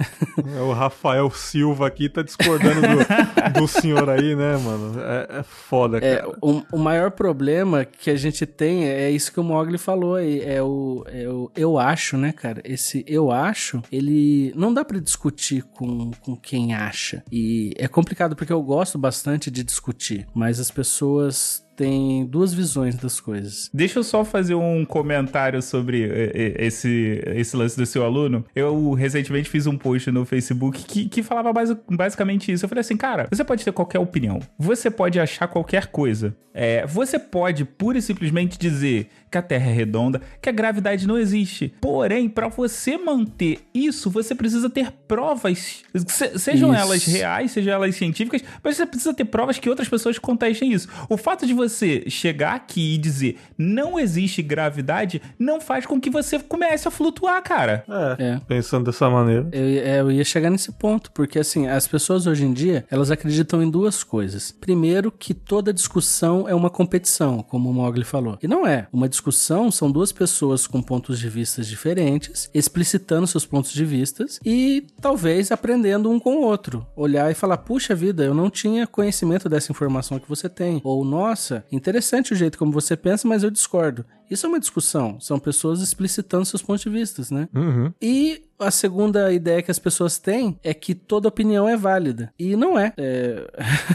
É, 0.56 0.60
o 0.60 0.72
Rafael 0.72 1.30
Silva 1.30 1.86
aqui 1.86 2.08
tá 2.08 2.22
discordando 2.22 2.80
do, 2.80 3.60
do 3.60 3.68
senhor 3.68 4.08
aí, 4.08 4.34
né, 4.34 4.56
mano? 4.56 5.00
É, 5.00 5.40
é 5.40 5.42
foda, 5.42 5.98
é, 5.98 6.16
cara. 6.16 6.30
É, 6.30 6.36
o, 6.40 6.62
o, 6.72 6.78
maior 6.78 7.10
problema 7.10 7.84
que 7.84 8.10
a 8.10 8.16
gente 8.16 8.46
tem 8.46 8.86
é 8.86 9.10
isso 9.10 9.32
que 9.32 9.38
o 9.38 9.44
Mogli 9.44 9.76
falou 9.76 10.16
aí, 10.16 10.40
é 10.40 10.62
o, 10.62 11.04
é 11.08 11.28
o 11.28 11.50
eu 11.54 11.78
acho, 11.78 12.16
né, 12.16 12.32
cara? 12.32 12.62
Esse 12.64 13.04
eu 13.06 13.30
acho, 13.30 13.82
ele 13.92 14.52
não 14.56 14.72
dá 14.72 14.84
para 14.84 14.98
discutir 14.98 15.62
com, 15.62 16.10
com 16.20 16.34
quem 16.36 16.74
acha. 16.74 17.22
E 17.30 17.72
é 17.76 17.86
complicado 17.86 18.34
porque 18.34 18.52
eu 18.52 18.62
gosto 18.62 18.98
bastante 18.98 19.50
de 19.50 19.62
discutir, 19.62 20.26
mas 20.34 20.58
as 20.58 20.70
pessoas 20.70 21.63
tem 21.76 22.24
duas 22.26 22.52
visões 22.52 22.94
das 22.96 23.20
coisas. 23.20 23.70
Deixa 23.72 23.98
eu 23.98 24.04
só 24.04 24.24
fazer 24.24 24.54
um 24.54 24.84
comentário 24.84 25.60
sobre 25.60 26.04
eh, 26.04 26.32
eh, 26.34 26.66
esse, 26.66 27.22
esse 27.26 27.56
lance 27.56 27.76
do 27.76 27.86
seu 27.86 28.04
aluno. 28.04 28.44
Eu 28.54 28.92
recentemente 28.92 29.50
fiz 29.50 29.66
um 29.66 29.76
post 29.76 30.10
no 30.10 30.24
Facebook 30.24 30.84
que, 30.84 31.08
que 31.08 31.22
falava 31.22 31.52
basicamente 31.88 32.52
isso. 32.52 32.64
Eu 32.64 32.68
falei 32.68 32.80
assim, 32.80 32.96
cara, 32.96 33.26
você 33.30 33.44
pode 33.44 33.64
ter 33.64 33.72
qualquer 33.72 33.98
opinião, 33.98 34.40
você 34.58 34.90
pode 34.90 35.18
achar 35.18 35.48
qualquer 35.48 35.88
coisa. 35.88 36.36
É, 36.56 36.86
você 36.86 37.18
pode 37.18 37.64
pura 37.64 37.98
e 37.98 38.02
simplesmente 38.02 38.56
dizer 38.56 39.08
que 39.28 39.36
a 39.36 39.42
Terra 39.42 39.68
é 39.68 39.72
redonda, 39.72 40.22
que 40.40 40.48
a 40.48 40.52
gravidade 40.52 41.04
não 41.04 41.18
existe. 41.18 41.74
Porém, 41.80 42.28
para 42.28 42.46
você 42.46 42.96
manter 42.96 43.58
isso, 43.74 44.08
você 44.08 44.36
precisa 44.36 44.70
ter 44.70 44.92
provas, 45.08 45.82
se, 46.06 46.38
sejam 46.38 46.72
isso. 46.72 46.80
elas 46.80 47.04
reais, 47.04 47.50
sejam 47.50 47.74
elas 47.74 47.96
científicas, 47.96 48.44
mas 48.62 48.76
você 48.76 48.86
precisa 48.86 49.12
ter 49.12 49.24
provas 49.24 49.58
que 49.58 49.68
outras 49.68 49.88
pessoas 49.88 50.16
contestem 50.16 50.72
isso. 50.72 50.88
O 51.08 51.16
fato 51.16 51.44
de 51.44 51.52
você 51.52 51.63
chegar 51.68 52.54
aqui 52.54 52.94
e 52.94 52.98
dizer 52.98 53.38
não 53.56 53.98
existe 53.98 54.42
gravidade 54.42 55.20
não 55.38 55.60
faz 55.60 55.86
com 55.86 56.00
que 56.00 56.10
você 56.10 56.38
comece 56.38 56.88
a 56.88 56.90
flutuar, 56.90 57.42
cara. 57.42 57.84
É, 58.18 58.24
é. 58.24 58.40
pensando 58.46 58.84
dessa 58.84 59.08
maneira. 59.08 59.48
Eu, 59.52 59.62
é, 59.62 60.00
eu 60.00 60.10
ia 60.10 60.24
chegar 60.24 60.50
nesse 60.50 60.72
ponto, 60.72 61.10
porque 61.12 61.38
assim, 61.38 61.66
as 61.66 61.86
pessoas 61.86 62.26
hoje 62.26 62.44
em 62.44 62.52
dia, 62.52 62.84
elas 62.90 63.10
acreditam 63.10 63.62
em 63.62 63.70
duas 63.70 64.02
coisas. 64.02 64.50
Primeiro, 64.50 65.10
que 65.10 65.34
toda 65.34 65.72
discussão 65.72 66.48
é 66.48 66.54
uma 66.54 66.70
competição, 66.70 67.42
como 67.42 67.70
o 67.70 67.74
Mogli 67.74 68.04
falou. 68.04 68.38
E 68.42 68.48
não 68.48 68.66
é. 68.66 68.86
Uma 68.92 69.08
discussão 69.08 69.70
são 69.70 69.90
duas 69.90 70.12
pessoas 70.12 70.66
com 70.66 70.82
pontos 70.82 71.18
de 71.18 71.28
vista 71.28 71.62
diferentes, 71.62 72.50
explicitando 72.52 73.26
seus 73.26 73.46
pontos 73.46 73.72
de 73.72 73.84
vista 73.84 74.24
e 74.44 74.86
talvez 75.00 75.52
aprendendo 75.52 76.10
um 76.10 76.18
com 76.18 76.36
o 76.36 76.42
outro. 76.42 76.86
Olhar 76.96 77.30
e 77.30 77.34
falar: 77.34 77.58
puxa 77.58 77.94
vida, 77.94 78.24
eu 78.24 78.34
não 78.34 78.50
tinha 78.50 78.86
conhecimento 78.86 79.48
dessa 79.48 79.70
informação 79.70 80.18
que 80.18 80.28
você 80.28 80.48
tem. 80.48 80.80
Ou, 80.84 81.04
nossa, 81.04 81.53
interessante 81.70 82.32
o 82.32 82.36
jeito 82.36 82.58
como 82.58 82.72
você 82.72 82.96
pensa, 82.96 83.28
mas 83.28 83.42
eu 83.42 83.50
discordo. 83.50 84.04
Isso 84.30 84.46
é 84.46 84.48
uma 84.48 84.60
discussão. 84.60 85.20
São 85.20 85.38
pessoas 85.38 85.80
explicitando 85.80 86.44
seus 86.44 86.62
pontos 86.62 86.82
de 86.82 86.90
vista, 86.90 87.22
né? 87.30 87.48
Uhum. 87.54 87.92
E 88.00 88.42
a 88.58 88.70
segunda 88.70 89.32
ideia 89.32 89.62
que 89.62 89.70
as 89.70 89.78
pessoas 89.78 90.18
têm 90.18 90.58
é 90.62 90.72
que 90.72 90.94
toda 90.94 91.28
opinião 91.28 91.68
é 91.68 91.76
válida. 91.76 92.32
E 92.38 92.56
não 92.56 92.78
é. 92.78 92.92
é... 92.96 93.46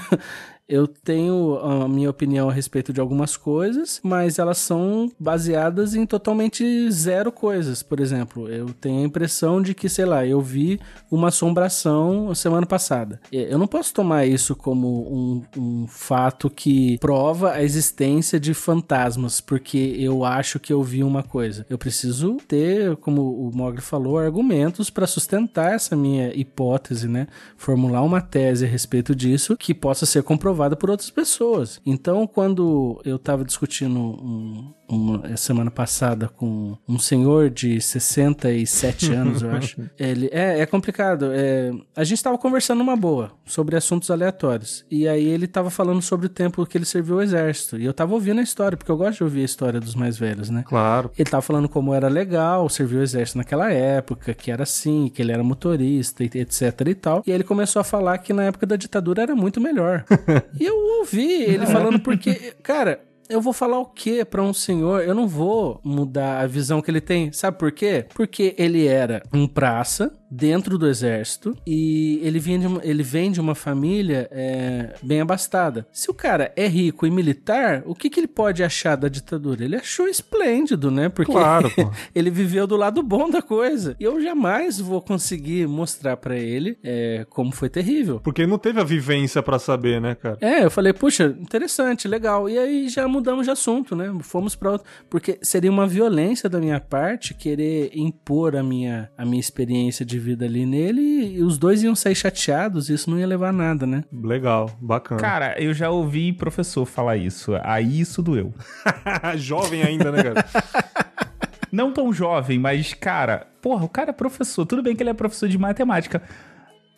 Eu 0.70 0.88
tenho 0.88 1.58
a 1.58 1.88
minha 1.88 2.12
opinião 2.12 2.48
a 2.48 2.54
respeito 2.54 2.94
de 2.94 3.02
algumas 3.02 3.36
coisas, 3.36 4.00
mas 4.04 4.38
elas 4.38 4.60
são 4.60 5.12
baseadas 5.20 5.96
em 5.96 6.06
totalmente 6.06 6.92
zero 6.92 7.32
coisas. 7.32 7.82
Por 7.82 8.00
exemplo, 8.00 8.48
eu 8.48 8.68
tenho 8.80 9.00
a 9.02 9.06
impressão 9.06 9.64
de 9.64 9.74
que, 9.74 9.90
sei 9.90 10.06
lá, 10.06 10.24
eu 10.24 10.40
vi 10.40 10.80
uma 11.10 11.30
assombração 11.30 12.36
semana 12.36 12.68
passada. 12.68 13.20
Eu 13.32 13.58
não 13.58 13.66
posso 13.66 13.92
tomar 13.92 14.28
isso 14.28 14.56
como 14.56 15.12
um, 15.12 15.44
um 15.58 15.88
fato 15.88 16.52
que 16.52 17.00
prova 17.00 17.54
a 17.54 17.64
existência 17.64 18.40
de 18.40 18.54
fantasmas, 18.54 19.42
porque 19.42 19.96
eu 19.98 20.24
acho 20.24 20.60
que 20.60 20.72
eu 20.72 20.84
vi 20.84 21.04
uma 21.04 21.24
coisa. 21.24 21.66
Eu 21.68 21.80
preciso 21.80 22.38
ter, 22.48 22.96
como 22.98 23.24
o 23.24 23.50
Mogli 23.52 23.82
falou, 23.82 24.20
argumentos 24.20 24.92
para 24.92 25.08
sustentar 25.08 25.74
essa 25.74 25.96
minha 25.96 26.32
hipótese, 26.40 27.08
né? 27.08 27.26
Formular 27.58 28.04
uma 28.04 28.22
tese 28.22 28.66
a 28.66 28.68
respeito 28.68 29.16
disso 29.16 29.58
que 29.58 29.74
possa 29.74 30.06
ser 30.06 30.22
comprovada 30.22 30.59
aprovada 30.60 30.76
por 30.76 30.90
outras 30.90 31.10
pessoas. 31.10 31.82
Então, 31.86 32.28
quando 32.28 33.02
eu 33.06 33.16
estava 33.16 33.46
discutindo 33.46 33.98
um, 33.98 34.74
uma 34.90 35.38
semana 35.38 35.70
passada 35.70 36.28
com 36.28 36.78
um 36.88 36.98
senhor 36.98 37.50
de 37.50 37.80
67 37.80 39.12
anos, 39.14 39.42
eu 39.42 39.52
acho. 39.52 39.82
Ele 39.98 40.30
é, 40.32 40.60
é 40.60 40.66
complicado. 40.66 41.30
É, 41.32 41.72
a 41.96 42.04
gente 42.04 42.18
estava 42.18 42.38
conversando 42.38 42.80
numa 42.80 42.96
boa 42.96 43.32
sobre 43.46 43.76
assuntos 43.76 44.10
aleatórios. 44.10 44.86
E 44.90 45.08
aí 45.08 45.28
ele 45.28 45.46
estava 45.46 45.70
falando 45.70 46.02
sobre 46.02 46.26
o 46.26 46.30
tempo 46.30 46.66
que 46.66 46.78
ele 46.78 46.86
serviu 46.86 47.18
o 47.18 47.22
exército. 47.22 47.78
E 47.78 47.86
eu 47.86 47.92
estava 47.92 48.14
ouvindo 48.14 48.40
a 48.40 48.44
história, 48.44 48.78
porque 48.78 48.92
eu 48.92 48.98
gosto 48.98 49.18
de 49.18 49.24
ouvir 49.24 49.42
a 49.42 49.46
história 49.46 49.80
dos 49.80 49.96
mais 49.96 50.18
velhos, 50.18 50.50
né? 50.50 50.64
Claro. 50.66 51.12
Ele 51.18 51.28
estava 51.28 51.42
falando 51.42 51.70
como 51.70 51.94
era 51.94 52.08
legal 52.08 52.68
servir 52.70 52.98
o 52.98 53.04
exército 53.04 53.38
naquela 53.38 53.72
época, 53.72 54.34
que 54.34 54.52
era 54.52 54.64
assim, 54.64 55.10
que 55.14 55.22
ele 55.22 55.32
era 55.32 55.44
motorista, 55.44 56.24
etc 56.24 56.82
e 56.88 56.96
tal. 56.96 57.24
E 57.26 57.32
aí 57.32 57.36
ele 57.36 57.44
começou 57.44 57.80
a 57.80 57.84
falar 57.84 58.18
que 58.18 58.34
na 58.34 58.44
época 58.44 58.66
da 58.66 58.76
ditadura 58.76 59.22
era 59.22 59.36
muito 59.36 59.62
melhor. 59.62 60.06
e 60.60 60.66
eu 60.66 60.76
ouvi 61.00 61.44
ele 61.44 61.66
falando 61.66 62.00
porque, 62.00 62.54
cara, 62.64 63.02
eu 63.30 63.40
vou 63.40 63.54
falar 63.54 63.80
o 63.80 63.86
que 63.86 64.26
para 64.26 64.42
um 64.42 64.52
senhor? 64.52 65.04
Eu 65.04 65.14
não 65.14 65.28
vou 65.28 65.80
mudar 65.84 66.42
a 66.42 66.48
visão 66.48 66.82
que 66.82 66.90
ele 66.90 67.00
tem. 67.00 67.32
Sabe 67.32 67.60
por 67.60 67.72
quê? 67.72 68.08
Porque 68.16 68.56
ele 68.58 68.88
era 68.88 69.22
um 69.32 69.48
praça 69.48 70.19
dentro 70.30 70.78
do 70.78 70.88
exército 70.88 71.56
e 71.66 72.20
ele 72.24 72.40
vem 72.40 72.60
de 72.60 72.68
uma, 72.68 72.82
ele 72.84 73.04
vem 73.04 73.32
de 73.32 73.42
uma 73.42 73.56
família 73.56 74.28
é, 74.32 74.94
bem 75.02 75.22
abastada. 75.22 75.88
Se 75.92 76.10
o 76.12 76.14
cara 76.14 76.52
é 76.56 76.68
rico 76.68 77.06
e 77.08 77.12
militar, 77.12 77.84
o 77.86 77.96
que, 77.96 78.10
que 78.10 78.20
ele 78.20 78.28
pode 78.28 78.64
achar 78.64 78.96
da 78.96 79.08
ditadura? 79.08 79.64
Ele 79.64 79.76
achou 79.76 80.08
esplêndido, 80.08 80.92
né? 80.92 81.10
Porque 81.10 81.32
claro, 81.32 81.72
ele 82.14 82.30
viveu 82.30 82.68
do 82.68 82.76
lado 82.76 83.02
bom 83.02 83.30
da 83.30 83.42
coisa. 83.42 83.96
E 84.00 84.04
eu 84.04 84.22
jamais 84.22 84.80
vou 84.80 85.02
conseguir 85.02 85.68
mostrar 85.68 86.18
para 86.18 86.38
ele 86.38 86.78
é, 86.84 87.26
como 87.30 87.52
foi 87.52 87.70
terrível. 87.70 88.20
Porque 88.20 88.46
não 88.46 88.58
teve 88.58 88.80
a 88.80 88.84
vivência 88.84 89.42
para 89.42 89.58
saber, 89.58 90.00
né, 90.00 90.16
cara? 90.16 90.38
É, 90.42 90.64
eu 90.64 90.72
falei, 90.72 90.94
puxa, 90.94 91.36
interessante, 91.40 92.08
legal. 92.08 92.50
E 92.50 92.58
aí 92.58 92.90
já 92.90 93.08
mudamos 93.08 93.46
de 93.46 93.52
assunto, 93.52 93.96
né? 93.96 94.16
Fomos 94.22 94.56
para 94.56 94.72
outro. 94.72 94.88
Porque 95.10 95.40
seria 95.42 95.72
uma 95.72 95.88
violência 95.88 96.50
da 96.50 96.60
minha 96.60 96.80
parte 96.80 97.34
querer 97.34 97.92
impor 97.94 98.56
a 98.56 98.64
minha, 98.64 99.10
a 99.18 99.26
minha 99.26 99.40
experiência 99.40 100.06
de 100.06 100.19
vida 100.20 100.46
ali 100.46 100.66
nele 100.66 101.38
e 101.38 101.42
os 101.42 101.58
dois 101.58 101.82
iam 101.82 101.96
sair 101.96 102.16
chateados 102.16 102.90
e 102.90 102.94
isso 102.94 103.10
não 103.10 103.18
ia 103.18 103.26
levar 103.26 103.50
a 103.50 103.54
nada, 103.54 103.88
né? 103.88 104.04
Legal, 104.12 104.70
bacana. 104.80 105.22
Cara, 105.22 105.56
eu 105.62 105.74
já 105.74 105.90
ouvi 105.90 106.32
professor 106.32 106.86
falar 106.86 107.18
isso. 107.18 107.54
Aí 107.64 108.00
isso 108.00 108.22
doeu. 108.22 108.54
Jovem 109.38 109.82
ainda, 109.82 110.12
né, 110.12 110.24
cara? 110.24 110.46
não 111.72 111.92
tão 111.92 112.12
jovem, 112.12 112.60
mas, 112.60 112.94
cara, 112.94 113.48
porra, 113.62 113.86
o 113.86 113.90
cara 113.90 114.10
é 114.10 114.14
professor. 114.14 114.66
Tudo 114.66 114.84
bem 114.84 114.96
que 114.96 115.04
ele 115.04 115.10
é 115.10 115.14
professor 115.14 115.48
de 115.48 115.58
matemática. 115.58 116.22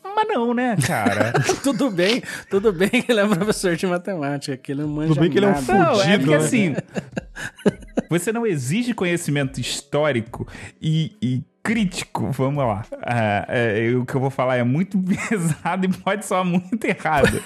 Mas 0.04 0.28
não, 0.28 0.54
né, 0.54 0.76
cara? 0.86 1.34
tudo 1.64 1.90
bem, 1.90 2.22
tudo 2.50 2.74
bem 2.74 2.90
que 2.90 3.12
ele 3.12 3.20
é 3.20 3.28
professor 3.28 3.76
de 3.76 3.88
matemática, 3.88 4.58
que 4.58 4.72
ele 4.72 4.82
não 4.82 4.90
manja 4.90 5.10
Tudo 5.10 5.22
bem 5.22 5.30
que 5.30 5.38
ele 5.38 5.46
é 5.46 5.50
um 5.50 5.56
fudido, 5.56 5.78
não, 5.78 6.02
é 6.02 6.18
porque, 6.18 6.32
né? 6.32 6.36
assim, 6.36 6.76
você 8.10 8.32
não 8.32 8.46
exige 8.46 8.94
conhecimento 8.94 9.60
histórico 9.62 10.48
e, 10.82 11.16
e 11.22 11.44
crítico, 11.64 12.32
vamos 12.32 12.64
lá. 12.64 12.84
É, 13.06 13.90
é, 13.90 13.96
o 13.96 14.06
que 14.06 14.16
eu 14.16 14.22
vou 14.22 14.30
falar 14.30 14.58
é 14.58 14.64
muito 14.64 14.98
pesado 15.30 15.86
e 15.86 15.90
pode 15.90 16.26
soar 16.26 16.44
muito 16.44 16.84
errado. 16.86 17.42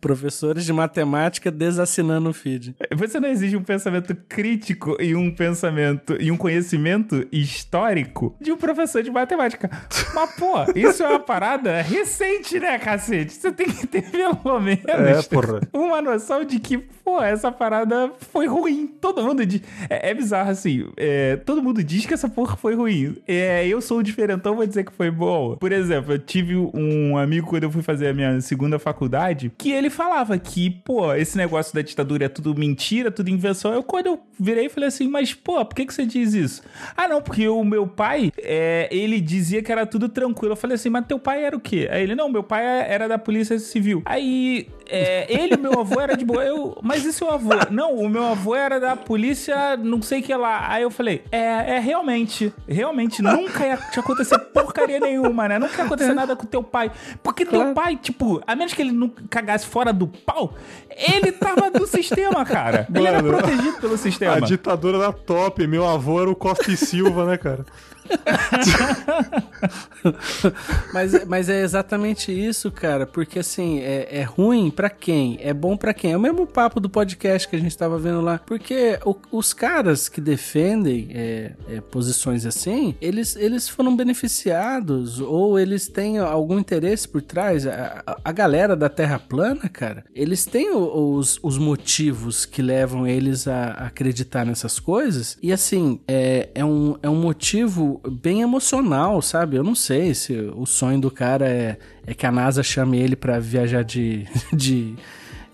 Professores 0.00 0.64
de 0.64 0.72
matemática 0.72 1.50
desassinando 1.50 2.30
o 2.30 2.32
feed. 2.32 2.74
Você 2.96 3.20
não 3.20 3.28
exige 3.28 3.56
um 3.56 3.62
pensamento 3.62 4.14
crítico 4.28 4.96
e 5.00 5.14
um 5.14 5.30
pensamento 5.30 6.16
e 6.20 6.30
um 6.30 6.36
conhecimento 6.36 7.26
histórico 7.30 8.34
de 8.40 8.52
um 8.52 8.56
professor 8.56 9.02
de 9.02 9.10
matemática. 9.10 9.70
Mas, 10.14 10.30
pô, 10.36 10.54
isso 10.74 11.02
é 11.02 11.08
uma 11.08 11.20
parada 11.20 11.82
recente, 11.82 12.58
né, 12.58 12.78
cacete? 12.78 13.32
Você 13.32 13.52
tem 13.52 13.66
que 13.66 13.86
ter 13.86 14.02
pelo 14.10 14.60
menos 14.60 14.84
é, 14.86 15.76
uma 15.76 16.00
noção 16.00 16.44
de 16.44 16.58
que, 16.58 16.78
pô, 16.78 17.22
essa 17.22 17.52
parada 17.52 18.12
foi 18.32 18.46
ruim. 18.46 18.86
Todo 18.86 19.22
mundo 19.22 19.44
diz. 19.44 19.62
É, 19.88 20.10
é 20.10 20.14
bizarro 20.14 20.50
assim. 20.50 20.88
É, 20.96 21.36
todo 21.36 21.62
mundo 21.62 21.82
diz 21.82 22.06
que 22.06 22.14
essa 22.14 22.28
porra 22.28 22.56
foi 22.56 22.74
ruim. 22.74 23.16
É, 23.26 23.57
é, 23.58 23.66
eu 23.66 23.80
sou 23.80 23.98
o 23.98 24.02
diferentão, 24.02 24.54
vou 24.54 24.66
dizer 24.66 24.84
que 24.84 24.92
foi 24.92 25.10
boa. 25.10 25.56
Por 25.56 25.72
exemplo, 25.72 26.14
eu 26.14 26.18
tive 26.18 26.54
um 26.56 27.18
amigo 27.18 27.48
quando 27.48 27.64
eu 27.64 27.70
fui 27.70 27.82
fazer 27.82 28.08
a 28.08 28.14
minha 28.14 28.40
segunda 28.40 28.78
faculdade, 28.78 29.50
que 29.58 29.72
ele 29.72 29.90
falava 29.90 30.38
que, 30.38 30.70
pô, 30.70 31.12
esse 31.14 31.36
negócio 31.36 31.74
da 31.74 31.82
ditadura 31.82 32.26
é 32.26 32.28
tudo 32.28 32.54
mentira, 32.54 33.10
tudo 33.10 33.28
invenção. 33.30 33.72
Eu, 33.72 33.82
quando 33.82 34.06
eu 34.06 34.20
virei 34.38 34.68
falei 34.68 34.88
assim, 34.88 35.08
mas, 35.08 35.34
pô, 35.34 35.64
por 35.64 35.74
que, 35.74 35.86
que 35.86 35.92
você 35.92 36.06
diz 36.06 36.34
isso? 36.34 36.62
Ah, 36.96 37.08
não, 37.08 37.20
porque 37.20 37.48
o 37.48 37.64
meu 37.64 37.86
pai, 37.86 38.32
é, 38.38 38.88
ele 38.92 39.20
dizia 39.20 39.62
que 39.62 39.72
era 39.72 39.84
tudo 39.84 40.08
tranquilo. 40.08 40.52
Eu 40.52 40.56
falei 40.56 40.76
assim, 40.76 40.88
mas 40.88 41.06
teu 41.06 41.18
pai 41.18 41.44
era 41.44 41.56
o 41.56 41.60
quê? 41.60 41.88
Aí 41.90 42.02
ele, 42.02 42.14
não, 42.14 42.28
meu 42.28 42.42
pai 42.42 42.64
era 42.64 43.08
da 43.08 43.18
polícia 43.18 43.58
civil. 43.58 44.02
Aí, 44.04 44.68
é, 44.88 45.26
ele, 45.28 45.56
meu 45.56 45.80
avô, 45.80 46.00
era 46.00 46.16
de 46.16 46.24
boa. 46.24 46.44
Eu, 46.44 46.78
mas 46.82 47.04
e 47.04 47.12
seu 47.12 47.30
avô? 47.30 47.50
Não, 47.70 47.96
o 47.96 48.08
meu 48.08 48.24
avô 48.24 48.54
era 48.54 48.78
da 48.78 48.94
polícia, 48.94 49.76
não 49.76 50.00
sei 50.00 50.20
o 50.20 50.22
que 50.22 50.34
lá. 50.34 50.70
Aí 50.70 50.82
eu 50.82 50.90
falei, 50.90 51.22
é, 51.32 51.76
é 51.76 51.78
realmente, 51.78 52.52
realmente, 52.68 53.20
nunca 53.22 53.47
nunca 53.48 53.66
ia 53.66 53.76
te 53.76 53.98
acontecer 53.98 54.38
porcaria 54.38 55.00
nenhuma, 55.00 55.48
né? 55.48 55.58
Nunca 55.58 55.78
ia 55.78 55.84
acontecer 55.84 56.14
nada 56.14 56.36
com 56.36 56.46
teu 56.46 56.62
pai. 56.62 56.90
Porque 57.22 57.44
claro. 57.44 57.66
teu 57.66 57.74
pai, 57.74 57.96
tipo, 57.96 58.42
a 58.46 58.54
menos 58.54 58.74
que 58.74 58.82
ele 58.82 58.92
não 58.92 59.08
cagasse 59.08 59.66
fora 59.66 59.92
do 59.92 60.06
pau, 60.06 60.54
ele 60.90 61.32
tava 61.32 61.70
do 61.70 61.86
sistema, 61.86 62.44
cara. 62.44 62.86
Mano, 62.88 63.06
ele 63.06 63.08
era 63.08 63.22
protegido 63.22 63.78
pelo 63.78 63.96
sistema. 63.96 64.34
A 64.34 64.40
ditadura 64.40 64.98
era 64.98 65.12
top. 65.12 65.66
Meu 65.66 65.86
avô 65.86 66.20
era 66.20 66.30
o 66.30 66.36
Costa 66.36 66.70
e 66.70 66.76
Silva, 66.76 67.24
né, 67.24 67.36
cara? 67.36 67.64
mas, 70.92 71.24
mas 71.26 71.48
é 71.48 71.62
exatamente 71.62 72.32
isso, 72.32 72.70
cara. 72.70 73.06
Porque 73.06 73.38
assim, 73.38 73.80
é, 73.80 74.20
é 74.20 74.22
ruim 74.22 74.70
para 74.70 74.90
quem? 74.90 75.38
É 75.40 75.52
bom 75.52 75.76
para 75.76 75.94
quem? 75.94 76.12
É 76.12 76.16
o 76.16 76.20
mesmo 76.20 76.46
papo 76.46 76.80
do 76.80 76.88
podcast 76.88 77.48
que 77.48 77.56
a 77.56 77.58
gente 77.58 77.76
tava 77.76 77.98
vendo 77.98 78.20
lá. 78.20 78.38
Porque 78.38 78.98
o, 79.04 79.16
os 79.32 79.52
caras 79.52 80.08
que 80.08 80.20
defendem 80.20 81.08
é, 81.12 81.52
é, 81.68 81.80
posições 81.80 82.46
assim, 82.46 82.94
eles, 83.00 83.36
eles 83.36 83.68
foram 83.68 83.96
beneficiados 83.96 85.20
ou 85.20 85.58
eles 85.58 85.88
têm 85.88 86.18
algum 86.18 86.58
interesse 86.58 87.08
por 87.08 87.22
trás. 87.22 87.66
A, 87.66 88.02
a, 88.06 88.18
a 88.24 88.32
galera 88.32 88.76
da 88.76 88.88
Terra 88.88 89.18
plana, 89.18 89.68
cara, 89.68 90.04
eles 90.14 90.44
têm 90.44 90.74
os, 90.74 91.38
os 91.42 91.58
motivos 91.58 92.46
que 92.46 92.62
levam 92.62 93.06
eles 93.06 93.46
a 93.46 93.72
acreditar 93.72 94.44
nessas 94.44 94.78
coisas. 94.78 95.36
E 95.42 95.52
assim, 95.52 96.00
é, 96.06 96.48
é, 96.54 96.64
um, 96.64 96.96
é 97.02 97.08
um 97.08 97.20
motivo 97.20 97.97
bem 98.06 98.42
emocional, 98.42 99.20
sabe? 99.22 99.56
Eu 99.56 99.64
não 99.64 99.74
sei 99.74 100.14
se 100.14 100.32
o 100.32 100.66
sonho 100.66 101.00
do 101.00 101.10
cara 101.10 101.48
é, 101.48 101.78
é 102.06 102.14
que 102.14 102.26
a 102.26 102.32
NASA 102.32 102.62
chame 102.62 102.98
ele 102.98 103.16
para 103.16 103.38
viajar 103.38 103.82
de, 103.82 104.26
de 104.52 104.96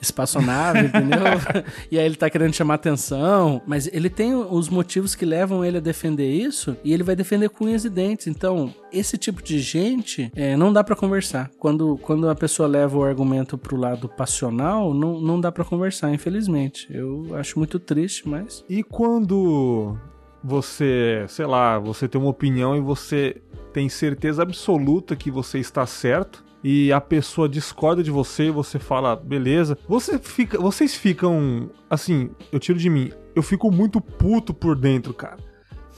espaçonave, 0.04 0.86
entendeu? 0.86 1.24
e 1.90 1.98
aí 1.98 2.04
ele 2.04 2.16
tá 2.16 2.30
querendo 2.30 2.54
chamar 2.54 2.74
atenção, 2.74 3.60
mas 3.66 3.88
ele 3.92 4.08
tem 4.08 4.34
os 4.34 4.68
motivos 4.68 5.14
que 5.14 5.24
levam 5.24 5.64
ele 5.64 5.78
a 5.78 5.80
defender 5.80 6.30
isso 6.30 6.76
e 6.84 6.92
ele 6.92 7.02
vai 7.02 7.16
defender 7.16 7.48
com 7.48 7.64
unhas 7.64 7.84
e 7.84 7.90
dentes. 7.90 8.26
Então, 8.26 8.72
esse 8.92 9.16
tipo 9.18 9.42
de 9.42 9.58
gente 9.58 10.30
é, 10.34 10.56
não 10.56 10.72
dá 10.72 10.84
para 10.84 10.94
conversar. 10.94 11.50
Quando, 11.58 11.98
quando 11.98 12.28
a 12.28 12.34
pessoa 12.34 12.68
leva 12.68 12.96
o 12.96 13.04
argumento 13.04 13.58
pro 13.58 13.76
lado 13.76 14.08
passional, 14.08 14.94
não, 14.94 15.20
não 15.20 15.40
dá 15.40 15.50
para 15.50 15.64
conversar, 15.64 16.12
infelizmente. 16.12 16.86
Eu 16.90 17.34
acho 17.34 17.58
muito 17.58 17.78
triste, 17.78 18.28
mas. 18.28 18.64
E 18.68 18.82
quando 18.82 19.96
você, 20.44 21.24
sei 21.26 21.46
lá, 21.46 21.78
você 21.78 22.06
tem 22.06 22.20
uma 22.20 22.28
opinião 22.28 22.76
e 22.76 22.80
você 22.80 23.40
tem 23.72 23.88
certeza 23.88 24.42
absoluta 24.42 25.16
que 25.16 25.30
você 25.30 25.58
está 25.58 25.86
certo 25.86 26.44
e 26.62 26.92
a 26.92 27.00
pessoa 27.00 27.48
discorda 27.48 28.02
de 28.02 28.10
você 28.10 28.50
você 28.50 28.78
fala, 28.78 29.16
beleza. 29.16 29.78
Você 29.88 30.18
fica, 30.18 30.58
vocês 30.60 30.94
ficam 30.94 31.70
assim, 31.88 32.30
eu 32.52 32.60
tiro 32.60 32.78
de 32.78 32.90
mim, 32.90 33.10
eu 33.34 33.42
fico 33.42 33.70
muito 33.70 34.02
puto 34.02 34.52
por 34.52 34.76
dentro, 34.76 35.14
cara. 35.14 35.38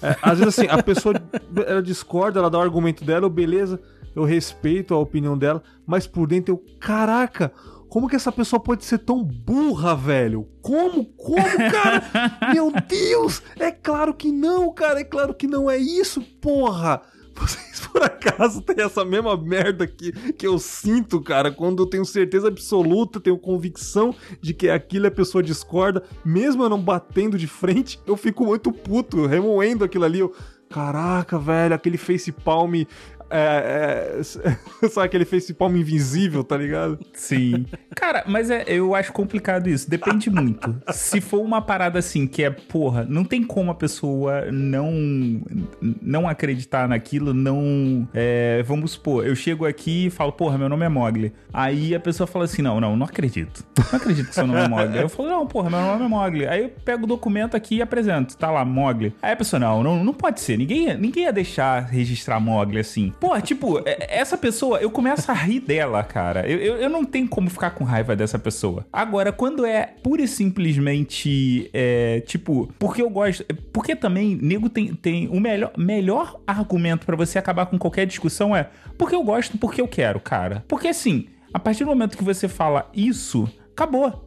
É, 0.00 0.16
às 0.22 0.38
vezes 0.38 0.58
assim, 0.58 0.68
a 0.70 0.80
pessoa 0.80 1.14
ela 1.66 1.82
discorda, 1.82 2.38
ela 2.38 2.50
dá 2.50 2.58
o 2.58 2.62
argumento 2.62 3.04
dela, 3.04 3.28
beleza, 3.28 3.80
eu 4.14 4.22
respeito 4.24 4.94
a 4.94 4.98
opinião 4.98 5.36
dela, 5.36 5.60
mas 5.84 6.06
por 6.06 6.28
dentro 6.28 6.54
eu, 6.54 6.64
caraca, 6.78 7.52
como 7.88 8.08
que 8.08 8.16
essa 8.16 8.32
pessoa 8.32 8.60
pode 8.60 8.84
ser 8.84 8.98
tão 8.98 9.22
burra, 9.22 9.94
velho? 9.94 10.48
Como? 10.60 11.04
Como, 11.04 11.56
cara? 11.70 12.02
Meu 12.52 12.72
Deus! 12.72 13.42
É 13.58 13.70
claro 13.70 14.14
que 14.14 14.30
não, 14.30 14.72
cara. 14.72 15.00
É 15.00 15.04
claro 15.04 15.34
que 15.34 15.46
não 15.46 15.70
é 15.70 15.76
isso, 15.76 16.20
porra. 16.40 17.02
Vocês 17.36 17.86
por 17.86 18.02
acaso 18.02 18.62
têm 18.62 18.82
essa 18.82 19.04
mesma 19.04 19.36
merda 19.36 19.86
que, 19.86 20.10
que 20.32 20.46
eu 20.46 20.58
sinto, 20.58 21.20
cara, 21.20 21.52
quando 21.52 21.82
eu 21.82 21.86
tenho 21.86 22.04
certeza 22.04 22.48
absoluta, 22.48 23.20
tenho 23.20 23.36
convicção 23.36 24.14
de 24.40 24.54
que 24.54 24.70
aquilo 24.70 25.06
a 25.06 25.10
pessoa 25.10 25.42
discorda, 25.42 26.02
mesmo 26.24 26.62
eu 26.62 26.68
não 26.70 26.80
batendo 26.80 27.36
de 27.36 27.46
frente, 27.46 28.00
eu 28.06 28.16
fico 28.16 28.46
muito 28.46 28.72
puto, 28.72 29.26
remoendo 29.26 29.84
aquilo 29.84 30.04
ali. 30.04 30.20
Eu, 30.20 30.34
Caraca, 30.68 31.38
velho, 31.38 31.74
aquele 31.74 31.96
face 31.96 32.32
palm 32.32 32.74
é, 33.30 34.20
é, 34.20 34.88
sabe 34.88 35.06
aquele 35.06 35.24
face 35.24 35.52
palm 35.54 35.76
invisível, 35.76 36.44
tá 36.44 36.56
ligado? 36.56 36.98
Sim. 37.12 37.66
Cara, 37.94 38.24
mas 38.26 38.50
é, 38.50 38.64
eu 38.66 38.94
acho 38.94 39.12
complicado 39.12 39.68
isso. 39.68 39.88
Depende 39.88 40.30
muito. 40.30 40.76
Se 40.92 41.20
for 41.20 41.40
uma 41.40 41.60
parada 41.60 41.98
assim 41.98 42.26
que 42.26 42.42
é, 42.42 42.50
porra, 42.50 43.04
não 43.08 43.24
tem 43.24 43.42
como 43.42 43.70
a 43.70 43.74
pessoa 43.74 44.50
não 44.50 44.92
não 46.00 46.28
acreditar 46.28 46.88
naquilo, 46.88 47.32
não. 47.34 48.08
É, 48.14 48.62
vamos 48.64 48.92
supor, 48.92 49.26
eu 49.26 49.34
chego 49.34 49.66
aqui 49.66 50.06
e 50.06 50.10
falo, 50.10 50.32
porra, 50.32 50.58
meu 50.58 50.68
nome 50.68 50.84
é 50.84 50.88
Mogli. 50.88 51.32
Aí 51.52 51.94
a 51.94 52.00
pessoa 52.00 52.26
fala 52.26 52.44
assim: 52.44 52.62
não, 52.62 52.80
não, 52.80 52.96
não 52.96 53.06
acredito. 53.06 53.64
Não 53.92 53.98
acredito 53.98 54.28
que 54.28 54.34
seu 54.34 54.46
nome 54.46 54.60
é 54.60 54.68
Mogli. 54.68 54.98
Aí 54.98 55.04
eu 55.04 55.08
falo, 55.08 55.28
não, 55.28 55.46
porra, 55.46 55.70
meu 55.70 55.80
nome 55.80 56.04
é 56.04 56.08
Mogli. 56.08 56.46
Aí 56.46 56.62
eu 56.64 56.68
pego 56.84 57.04
o 57.04 57.06
documento 57.06 57.56
aqui 57.56 57.76
e 57.76 57.82
apresento. 57.82 58.36
Tá 58.36 58.50
lá, 58.50 58.64
Mogli. 58.64 59.14
Aí 59.22 59.32
a 59.32 59.36
pessoa, 59.36 59.58
não, 59.60 59.82
não, 59.82 60.04
não 60.04 60.14
pode 60.14 60.40
ser. 60.40 60.56
Ninguém, 60.56 60.96
ninguém 60.96 61.24
ia 61.24 61.32
deixar 61.32 61.80
registrar 61.80 62.40
Mogli 62.40 62.78
assim. 62.78 63.12
Pô, 63.18 63.40
tipo, 63.40 63.78
é, 63.86 64.18
essa 64.20 64.36
pessoa, 64.36 64.78
eu 64.78 64.90
começo 64.90 65.30
a 65.30 65.34
rir 65.34 65.60
dela, 65.60 66.02
cara. 66.02 66.48
Eu, 66.48 66.58
eu, 66.58 66.76
eu, 66.76 66.90
não 66.90 67.04
tenho 67.04 67.28
como 67.28 67.48
ficar 67.48 67.70
com 67.70 67.84
raiva 67.84 68.14
dessa 68.14 68.38
pessoa. 68.38 68.86
Agora, 68.92 69.32
quando 69.32 69.64
é 69.64 69.94
pura 70.02 70.22
e 70.22 70.28
simplesmente, 70.28 71.70
é, 71.72 72.20
tipo, 72.20 72.72
porque 72.78 73.00
eu 73.00 73.08
gosto. 73.08 73.44
Porque 73.72 73.96
também, 73.96 74.38
nego 74.40 74.68
tem, 74.68 74.94
tem 74.94 75.28
o 75.28 75.40
melhor, 75.40 75.72
melhor 75.76 76.40
argumento 76.46 77.06
para 77.06 77.16
você 77.16 77.38
acabar 77.38 77.66
com 77.66 77.78
qualquer 77.78 78.06
discussão 78.06 78.54
é 78.54 78.68
porque 78.98 79.14
eu 79.14 79.22
gosto, 79.22 79.58
porque 79.58 79.80
eu 79.80 79.88
quero, 79.88 80.20
cara. 80.20 80.64
Porque 80.68 80.88
assim, 80.88 81.26
a 81.52 81.58
partir 81.58 81.84
do 81.84 81.90
momento 81.90 82.16
que 82.16 82.24
você 82.24 82.48
fala 82.48 82.90
isso, 82.94 83.48
acabou. 83.72 84.25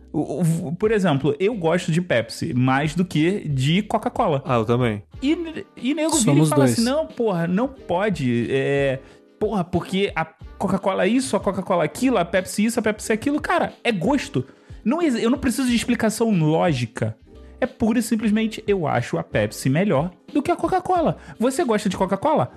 Por 0.80 0.91
exemplo, 0.91 1.36
eu 1.39 1.54
gosto 1.54 1.91
de 1.91 2.02
Pepsi 2.02 2.54
mais 2.54 2.95
do 2.95 3.06
que 3.06 3.48
de 3.48 3.84
Coca-Cola. 3.84 4.41
Ah, 4.45 4.56
eu 4.56 4.65
também. 4.65 5.04
E, 5.22 5.65
e 5.78 5.93
nego 5.93 6.15
vira 6.17 6.32
e 6.32 6.45
fala 6.48 6.65
dois. 6.65 6.74
assim: 6.74 6.84
não, 6.84 7.06
porra, 7.06 7.48
não 7.48 7.67
pode. 7.67 8.48
É, 8.50 9.00
porra, 9.39 9.63
porque 9.63 10.12
a 10.15 10.26
Coca-Cola 10.58 11.06
isso, 11.06 11.36
a 11.36 11.39
Coca-Cola 11.39 11.84
aquilo, 11.84 12.17
a 12.17 12.26
Pepsi 12.26 12.65
isso, 12.65 12.80
a 12.80 12.84
Pepsi 12.84 13.13
aquilo. 13.13 13.39
Cara, 13.39 13.74
é 13.84 13.91
gosto. 13.91 14.45
Não, 14.84 15.02
eu 15.02 15.30
não 15.30 15.38
preciso 15.38 15.69
de 15.69 15.76
explicação 15.76 16.32
lógica. 16.32 17.15
É 17.62 17.67
pura 17.67 18.00
e 18.00 18.02
simplesmente 18.02 18.63
eu 18.65 18.88
acho 18.88 19.17
a 19.17 19.24
Pepsi 19.24 19.69
melhor 19.69 20.12
do 20.34 20.41
que 20.41 20.50
a 20.50 20.56
Coca-Cola. 20.56 21.17
Você 21.38 21.63
gosta 21.63 21.89
de 21.89 21.98
Coca-Cola? 21.98 22.52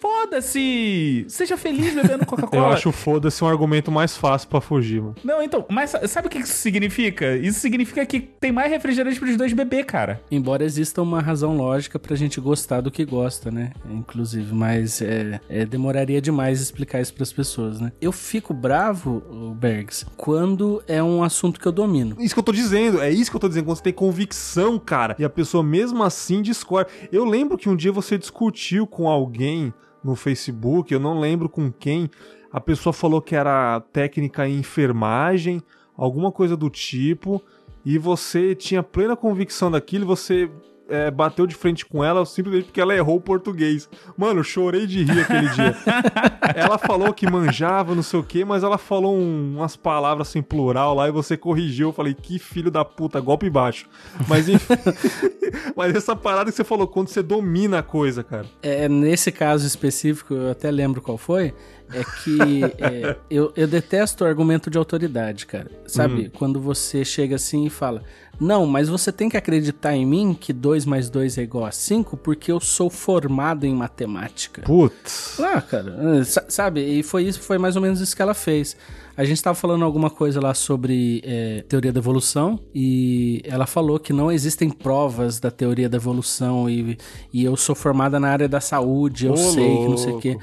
Foda-se! 0.00 1.24
Seja 1.28 1.56
feliz 1.56 1.94
bebendo 1.94 2.24
Coca-Cola. 2.26 2.62
Eu 2.62 2.72
acho 2.72 2.92
foda-se 2.92 3.42
um 3.42 3.48
argumento 3.48 3.90
mais 3.90 4.16
fácil 4.16 4.48
para 4.48 4.60
fugir, 4.60 5.00
mano. 5.00 5.14
Não, 5.24 5.42
então, 5.42 5.64
mas 5.68 5.94
sabe 6.08 6.28
o 6.28 6.30
que 6.30 6.38
isso 6.38 6.54
significa? 6.54 7.36
Isso 7.36 7.60
significa 7.60 8.04
que 8.04 8.20
tem 8.20 8.52
mais 8.52 8.70
refrigerante 8.70 9.18
pros 9.18 9.36
dois 9.36 9.52
beber, 9.52 9.84
cara. 9.84 10.20
Embora 10.30 10.64
exista 10.64 11.02
uma 11.02 11.20
razão 11.20 11.56
lógica 11.56 11.98
pra 11.98 12.16
gente 12.16 12.40
gostar 12.40 12.80
do 12.80 12.90
que 12.90 13.04
gosta, 13.04 13.50
né? 13.50 13.72
Inclusive, 13.90 14.54
mas 14.54 15.00
é, 15.00 15.40
é 15.48 15.64
demoraria 15.64 16.20
demais 16.20 16.60
explicar 16.60 17.00
isso 17.00 17.14
pras 17.14 17.32
pessoas, 17.32 17.80
né? 17.80 17.92
Eu 18.00 18.12
fico 18.12 18.52
bravo, 18.52 19.20
Bergs, 19.56 20.06
quando 20.16 20.82
é 20.86 21.02
um 21.02 21.22
assunto 21.22 21.60
que 21.60 21.66
eu 21.66 21.72
domino. 21.72 22.16
Isso 22.18 22.34
que 22.34 22.38
eu 22.38 22.44
tô 22.44 22.52
dizendo, 22.52 23.00
é 23.00 23.10
isso 23.10 23.30
que 23.30 23.36
eu 23.36 23.40
tô 23.40 23.48
dizendo, 23.48 23.64
quando 23.64 23.76
você 23.76 23.82
tem 23.82 23.92
convicção, 23.92 24.78
cara, 24.78 25.16
e 25.18 25.24
a 25.24 25.30
pessoa 25.30 25.62
mesmo 25.62 26.02
assim 26.02 26.42
discorda. 26.42 26.90
Eu 27.10 27.24
lembro 27.24 27.56
que 27.56 27.68
um 27.68 27.76
dia 27.76 27.92
você 27.92 28.18
discutiu 28.18 28.86
com 28.86 29.08
alguém 29.08 29.72
no 30.06 30.14
Facebook, 30.14 30.94
eu 30.94 31.00
não 31.00 31.18
lembro 31.18 31.48
com 31.48 31.70
quem. 31.70 32.08
A 32.52 32.60
pessoa 32.60 32.92
falou 32.92 33.20
que 33.20 33.34
era 33.34 33.80
técnica 33.92 34.48
em 34.48 34.58
enfermagem, 34.58 35.60
alguma 35.96 36.30
coisa 36.30 36.56
do 36.56 36.70
tipo, 36.70 37.42
e 37.84 37.98
você 37.98 38.54
tinha 38.54 38.82
plena 38.82 39.16
convicção 39.16 39.70
daquilo, 39.70 40.06
você 40.06 40.48
é, 40.88 41.10
bateu 41.10 41.46
de 41.46 41.54
frente 41.54 41.84
com 41.84 42.02
ela 42.02 42.24
simplesmente 42.24 42.66
porque 42.66 42.80
ela 42.80 42.94
errou 42.94 43.16
o 43.16 43.20
português. 43.20 43.88
Mano, 44.16 44.42
chorei 44.44 44.86
de 44.86 45.04
rir 45.04 45.20
aquele 45.20 45.48
dia. 45.50 45.76
ela 46.54 46.78
falou 46.78 47.12
que 47.12 47.28
manjava, 47.30 47.94
não 47.94 48.02
sei 48.02 48.20
o 48.20 48.22
que, 48.22 48.44
mas 48.44 48.62
ela 48.62 48.78
falou 48.78 49.16
um, 49.16 49.56
umas 49.56 49.76
palavras 49.76 50.28
assim, 50.28 50.42
plural 50.42 50.94
lá 50.94 51.08
e 51.08 51.12
você 51.12 51.36
corrigiu. 51.36 51.88
Eu 51.88 51.92
falei, 51.92 52.14
que 52.14 52.38
filho 52.38 52.70
da 52.70 52.84
puta, 52.84 53.20
golpe 53.20 53.50
baixo. 53.50 53.88
Mas 54.28 54.48
enfim. 54.48 54.74
mas 55.76 55.94
essa 55.94 56.14
parada 56.14 56.50
que 56.50 56.56
você 56.56 56.64
falou, 56.64 56.86
quando 56.86 57.08
você 57.08 57.22
domina 57.22 57.80
a 57.80 57.82
coisa, 57.82 58.22
cara. 58.22 58.46
É, 58.62 58.88
nesse 58.88 59.32
caso 59.32 59.66
específico, 59.66 60.34
eu 60.34 60.50
até 60.50 60.70
lembro 60.70 61.00
qual 61.00 61.18
foi 61.18 61.54
é 61.92 62.02
que 62.22 62.64
é, 62.78 63.16
eu, 63.30 63.52
eu 63.56 63.66
detesto 63.66 64.24
o 64.24 64.26
argumento 64.26 64.70
de 64.70 64.78
autoridade, 64.78 65.46
cara. 65.46 65.70
Sabe? 65.86 66.26
Hum. 66.26 66.30
Quando 66.36 66.60
você 66.60 67.04
chega 67.04 67.36
assim 67.36 67.66
e 67.66 67.70
fala: 67.70 68.02
Não, 68.38 68.66
mas 68.66 68.88
você 68.88 69.10
tem 69.10 69.28
que 69.28 69.36
acreditar 69.36 69.94
em 69.94 70.04
mim 70.04 70.36
que 70.38 70.52
2 70.52 70.84
mais 70.84 71.08
2 71.08 71.38
é 71.38 71.42
igual 71.42 71.64
a 71.64 71.70
5 71.70 72.16
porque 72.16 72.52
eu 72.52 72.60
sou 72.60 72.90
formado 72.90 73.64
em 73.64 73.74
matemática. 73.74 74.62
Putz. 74.62 75.40
Ah, 75.40 75.60
cara. 75.60 76.24
Sabe? 76.48 76.80
E 76.80 77.02
foi 77.02 77.24
isso, 77.24 77.40
foi 77.40 77.58
mais 77.58 77.76
ou 77.76 77.82
menos 77.82 78.00
isso 78.00 78.14
que 78.14 78.22
ela 78.22 78.34
fez. 78.34 78.76
A 79.16 79.24
gente 79.24 79.38
estava 79.38 79.54
falando 79.54 79.82
alguma 79.82 80.10
coisa 80.10 80.40
lá 80.40 80.52
sobre 80.52 81.22
é, 81.24 81.64
teoria 81.66 81.90
da 81.90 81.98
evolução 81.98 82.60
e 82.74 83.40
ela 83.44 83.66
falou 83.66 83.98
que 83.98 84.12
não 84.12 84.30
existem 84.30 84.68
provas 84.68 85.40
da 85.40 85.50
teoria 85.50 85.88
da 85.88 85.96
evolução 85.96 86.68
e, 86.68 86.98
e 87.32 87.42
eu 87.42 87.56
sou 87.56 87.74
formada 87.74 88.20
na 88.20 88.28
área 88.28 88.46
da 88.46 88.60
saúde, 88.60 89.26
eu 89.26 89.32
Ô, 89.32 89.36
sei 89.36 89.66
louco. 89.66 89.82
que 89.82 89.88
não 89.88 89.96
sei 89.96 90.12
o 90.12 90.20
quê. 90.20 90.38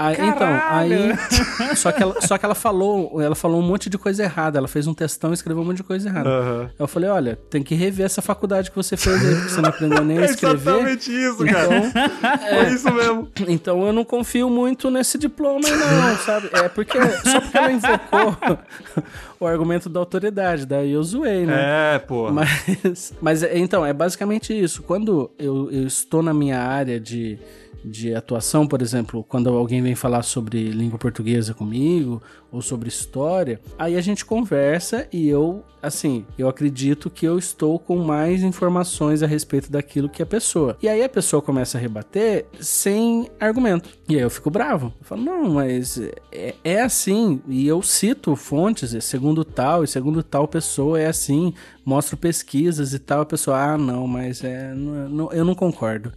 Aí, 0.00 0.16
então, 0.18 0.48
aí. 0.70 1.12
só, 1.76 1.92
que 1.92 2.02
ela, 2.02 2.18
só 2.22 2.38
que 2.38 2.44
ela 2.46 2.54
falou, 2.54 3.20
ela 3.20 3.34
falou 3.34 3.60
um 3.60 3.62
monte 3.62 3.90
de 3.90 3.98
coisa 3.98 4.22
errada. 4.22 4.58
Ela 4.58 4.66
fez 4.66 4.86
um 4.86 4.94
testão 4.94 5.30
e 5.30 5.34
escreveu 5.34 5.62
um 5.62 5.66
monte 5.66 5.76
de 5.76 5.82
coisa 5.82 6.08
errada. 6.08 6.26
Uhum. 6.26 6.68
Eu 6.78 6.88
falei, 6.88 7.10
olha, 7.10 7.38
tem 7.50 7.62
que 7.62 7.74
rever 7.74 8.06
essa 8.06 8.22
faculdade 8.22 8.70
que 8.70 8.76
você 8.76 8.96
fez 8.96 9.22
aí, 9.22 9.34
porque 9.34 9.50
você 9.50 9.60
não 9.60 9.68
aprendeu 9.68 10.02
nem 10.02 10.16
a 10.16 10.24
escrever. 10.26 10.70
É 10.70 10.72
exatamente 10.72 11.12
isso, 11.12 11.44
cara. 11.44 11.76
Então, 11.76 12.02
é, 12.46 12.64
Foi 12.64 12.74
isso 12.74 12.92
mesmo. 12.94 13.28
Então 13.46 13.86
eu 13.86 13.92
não 13.92 14.02
confio 14.02 14.48
muito 14.48 14.90
nesse 14.90 15.18
diploma 15.18 15.68
não, 15.68 16.16
sabe? 16.16 16.48
É 16.50 16.68
porque. 16.70 16.98
Só 16.98 17.40
porque 17.42 17.58
ela 17.58 17.72
invocou 17.72 18.58
o 19.38 19.46
argumento 19.46 19.90
da 19.90 20.00
autoridade, 20.00 20.64
daí 20.64 20.92
eu 20.92 21.02
zoei, 21.02 21.44
né? 21.44 21.94
É, 21.94 21.98
pô. 21.98 22.30
Mas, 22.30 23.12
mas 23.20 23.42
então, 23.42 23.84
é 23.84 23.92
basicamente 23.92 24.58
isso. 24.58 24.82
Quando 24.82 25.30
eu, 25.38 25.70
eu 25.70 25.86
estou 25.86 26.22
na 26.22 26.32
minha 26.32 26.58
área 26.58 26.98
de 26.98 27.38
de 27.84 28.14
atuação, 28.14 28.66
por 28.66 28.82
exemplo, 28.82 29.24
quando 29.24 29.48
alguém 29.50 29.82
vem 29.82 29.94
falar 29.94 30.22
sobre 30.22 30.70
língua 30.70 30.98
portuguesa 30.98 31.54
comigo 31.54 32.22
ou 32.52 32.60
sobre 32.60 32.88
história, 32.88 33.60
aí 33.78 33.96
a 33.96 34.00
gente 34.00 34.24
conversa 34.24 35.06
e 35.12 35.28
eu, 35.28 35.64
assim, 35.80 36.26
eu 36.36 36.48
acredito 36.48 37.08
que 37.08 37.26
eu 37.26 37.38
estou 37.38 37.78
com 37.78 37.98
mais 37.98 38.42
informações 38.42 39.22
a 39.22 39.26
respeito 39.26 39.70
daquilo 39.70 40.08
que 40.08 40.22
a 40.22 40.26
pessoa. 40.26 40.76
E 40.82 40.88
aí 40.88 41.02
a 41.02 41.08
pessoa 41.08 41.40
começa 41.40 41.78
a 41.78 41.80
rebater 41.80 42.46
sem 42.58 43.30
argumento. 43.38 43.90
E 44.08 44.16
aí 44.16 44.22
eu 44.22 44.30
fico 44.30 44.50
bravo. 44.50 44.92
Eu 45.00 45.06
falo, 45.06 45.22
não, 45.22 45.50
mas 45.50 45.98
é, 46.32 46.54
é 46.64 46.80
assim. 46.80 47.40
E 47.46 47.66
eu 47.66 47.80
cito 47.82 48.34
fontes, 48.34 48.94
é 48.94 49.00
segundo 49.00 49.44
tal, 49.44 49.84
e 49.84 49.86
segundo 49.86 50.22
tal 50.22 50.48
pessoa 50.48 51.00
é 51.00 51.06
assim. 51.06 51.54
Mostro 51.84 52.16
pesquisas 52.16 52.92
e 52.92 52.98
tal. 52.98 53.22
A 53.22 53.26
pessoa, 53.26 53.56
ah, 53.56 53.78
não, 53.78 54.06
mas 54.06 54.42
é, 54.42 54.74
não, 54.74 55.32
eu 55.32 55.44
não 55.44 55.54
concordo. 55.54 56.12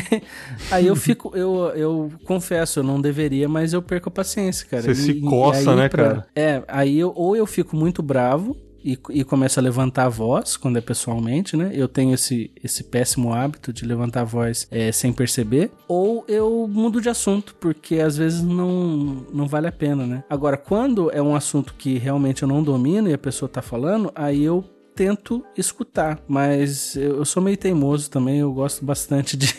aí 0.72 0.87
eu 0.88 0.96
fico, 0.96 1.36
eu, 1.36 1.72
eu 1.74 2.12
confesso, 2.24 2.80
eu 2.80 2.84
não 2.84 3.00
deveria, 3.00 3.48
mas 3.48 3.72
eu 3.72 3.82
perco 3.82 4.08
a 4.08 4.12
paciência, 4.12 4.66
cara. 4.66 4.82
Você 4.82 4.90
e, 4.90 4.94
se 4.94 5.20
coça 5.20 5.70
aí, 5.70 5.76
né, 5.76 5.88
pra, 5.88 6.02
cara? 6.02 6.26
É, 6.34 6.62
aí 6.68 6.98
eu, 6.98 7.12
ou 7.14 7.36
eu 7.36 7.46
fico 7.46 7.76
muito 7.76 8.02
bravo 8.02 8.56
e, 8.82 8.98
e 9.10 9.24
começo 9.24 9.58
a 9.58 9.62
levantar 9.62 10.04
a 10.04 10.08
voz 10.08 10.56
quando 10.56 10.78
é 10.78 10.80
pessoalmente, 10.80 11.56
né? 11.56 11.70
Eu 11.74 11.88
tenho 11.88 12.14
esse, 12.14 12.50
esse 12.62 12.84
péssimo 12.84 13.32
hábito 13.32 13.72
de 13.72 13.84
levantar 13.84 14.22
a 14.22 14.24
voz 14.24 14.66
é, 14.70 14.90
sem 14.92 15.12
perceber. 15.12 15.70
Ou 15.86 16.24
eu 16.28 16.66
mudo 16.68 17.00
de 17.00 17.08
assunto, 17.08 17.54
porque 17.56 17.96
às 17.96 18.16
vezes 18.16 18.42
não, 18.42 19.26
não 19.32 19.46
vale 19.46 19.66
a 19.66 19.72
pena, 19.72 20.06
né? 20.06 20.24
Agora, 20.30 20.56
quando 20.56 21.10
é 21.10 21.20
um 21.20 21.34
assunto 21.34 21.74
que 21.76 21.98
realmente 21.98 22.42
eu 22.42 22.48
não 22.48 22.62
domino 22.62 23.08
e 23.08 23.12
a 23.12 23.18
pessoa 23.18 23.48
tá 23.48 23.60
falando, 23.60 24.12
aí 24.14 24.42
eu 24.42 24.64
tento 24.94 25.44
escutar, 25.56 26.20
mas 26.26 26.96
eu 26.96 27.24
sou 27.24 27.40
meio 27.40 27.56
teimoso 27.56 28.10
também, 28.10 28.40
eu 28.40 28.52
gosto 28.52 28.84
bastante 28.84 29.36
de, 29.36 29.54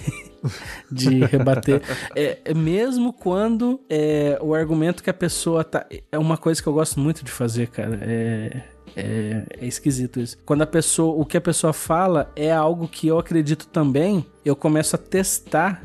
de 0.91 1.23
rebater. 1.25 1.82
É, 2.15 2.39
é, 2.45 2.54
mesmo 2.54 3.13
quando 3.13 3.80
é, 3.89 4.38
o 4.41 4.54
argumento 4.54 5.04
que 5.04 5.10
a 5.10 5.13
pessoa 5.13 5.63
tá. 5.63 5.86
É 6.12 6.17
uma 6.17 6.38
coisa 6.38 6.62
que 6.62 6.67
eu 6.67 6.73
gosto 6.73 6.99
muito 6.99 7.23
de 7.23 7.32
fazer, 7.32 7.67
cara. 7.67 7.99
É. 8.02 8.62
É, 8.95 9.43
é, 9.62 9.65
esquisito 9.67 10.19
isso. 10.19 10.38
Quando 10.45 10.63
a 10.63 10.67
pessoa, 10.67 11.15
o 11.15 11.23
que 11.23 11.38
a 11.38 11.41
pessoa 11.41 11.71
fala 11.71 12.32
é 12.36 12.52
algo 12.52 12.88
que 12.88 13.08
eu 13.08 13.19
acredito 13.19 13.67
também, 13.67 14.25
eu 14.43 14.56
começo 14.56 14.95
a 14.95 14.99
testar 14.99 15.84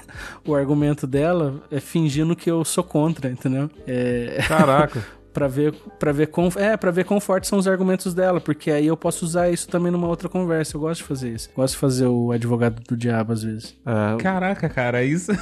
o 0.44 0.54
argumento 0.54 1.06
dela, 1.06 1.62
é, 1.70 1.80
fingindo 1.80 2.34
que 2.34 2.50
eu 2.50 2.64
sou 2.64 2.82
contra, 2.82 3.30
entendeu? 3.30 3.70
É... 3.86 4.38
Caraca. 4.48 5.04
para 5.36 5.48
ver 5.48 5.74
para 5.98 6.12
ver 6.12 6.28
com 6.28 6.48
é 6.56 6.78
para 6.78 6.90
ver 6.90 7.04
quão 7.04 7.20
fortes 7.20 7.50
são 7.50 7.58
os 7.58 7.68
argumentos 7.68 8.14
dela, 8.14 8.40
porque 8.40 8.70
aí 8.70 8.86
eu 8.86 8.96
posso 8.96 9.22
usar 9.22 9.50
isso 9.50 9.68
também 9.68 9.92
numa 9.92 10.08
outra 10.08 10.30
conversa. 10.30 10.76
Eu 10.76 10.80
gosto 10.80 11.02
de 11.02 11.06
fazer 11.06 11.34
isso. 11.34 11.50
Gosto 11.54 11.74
de 11.74 11.78
fazer 11.78 12.06
o 12.06 12.32
advogado 12.32 12.82
do 12.88 12.96
diabo 12.96 13.34
às 13.34 13.42
vezes. 13.42 13.76
É... 13.84 14.22
Caraca, 14.22 14.66
cara, 14.70 15.04
isso 15.04 15.32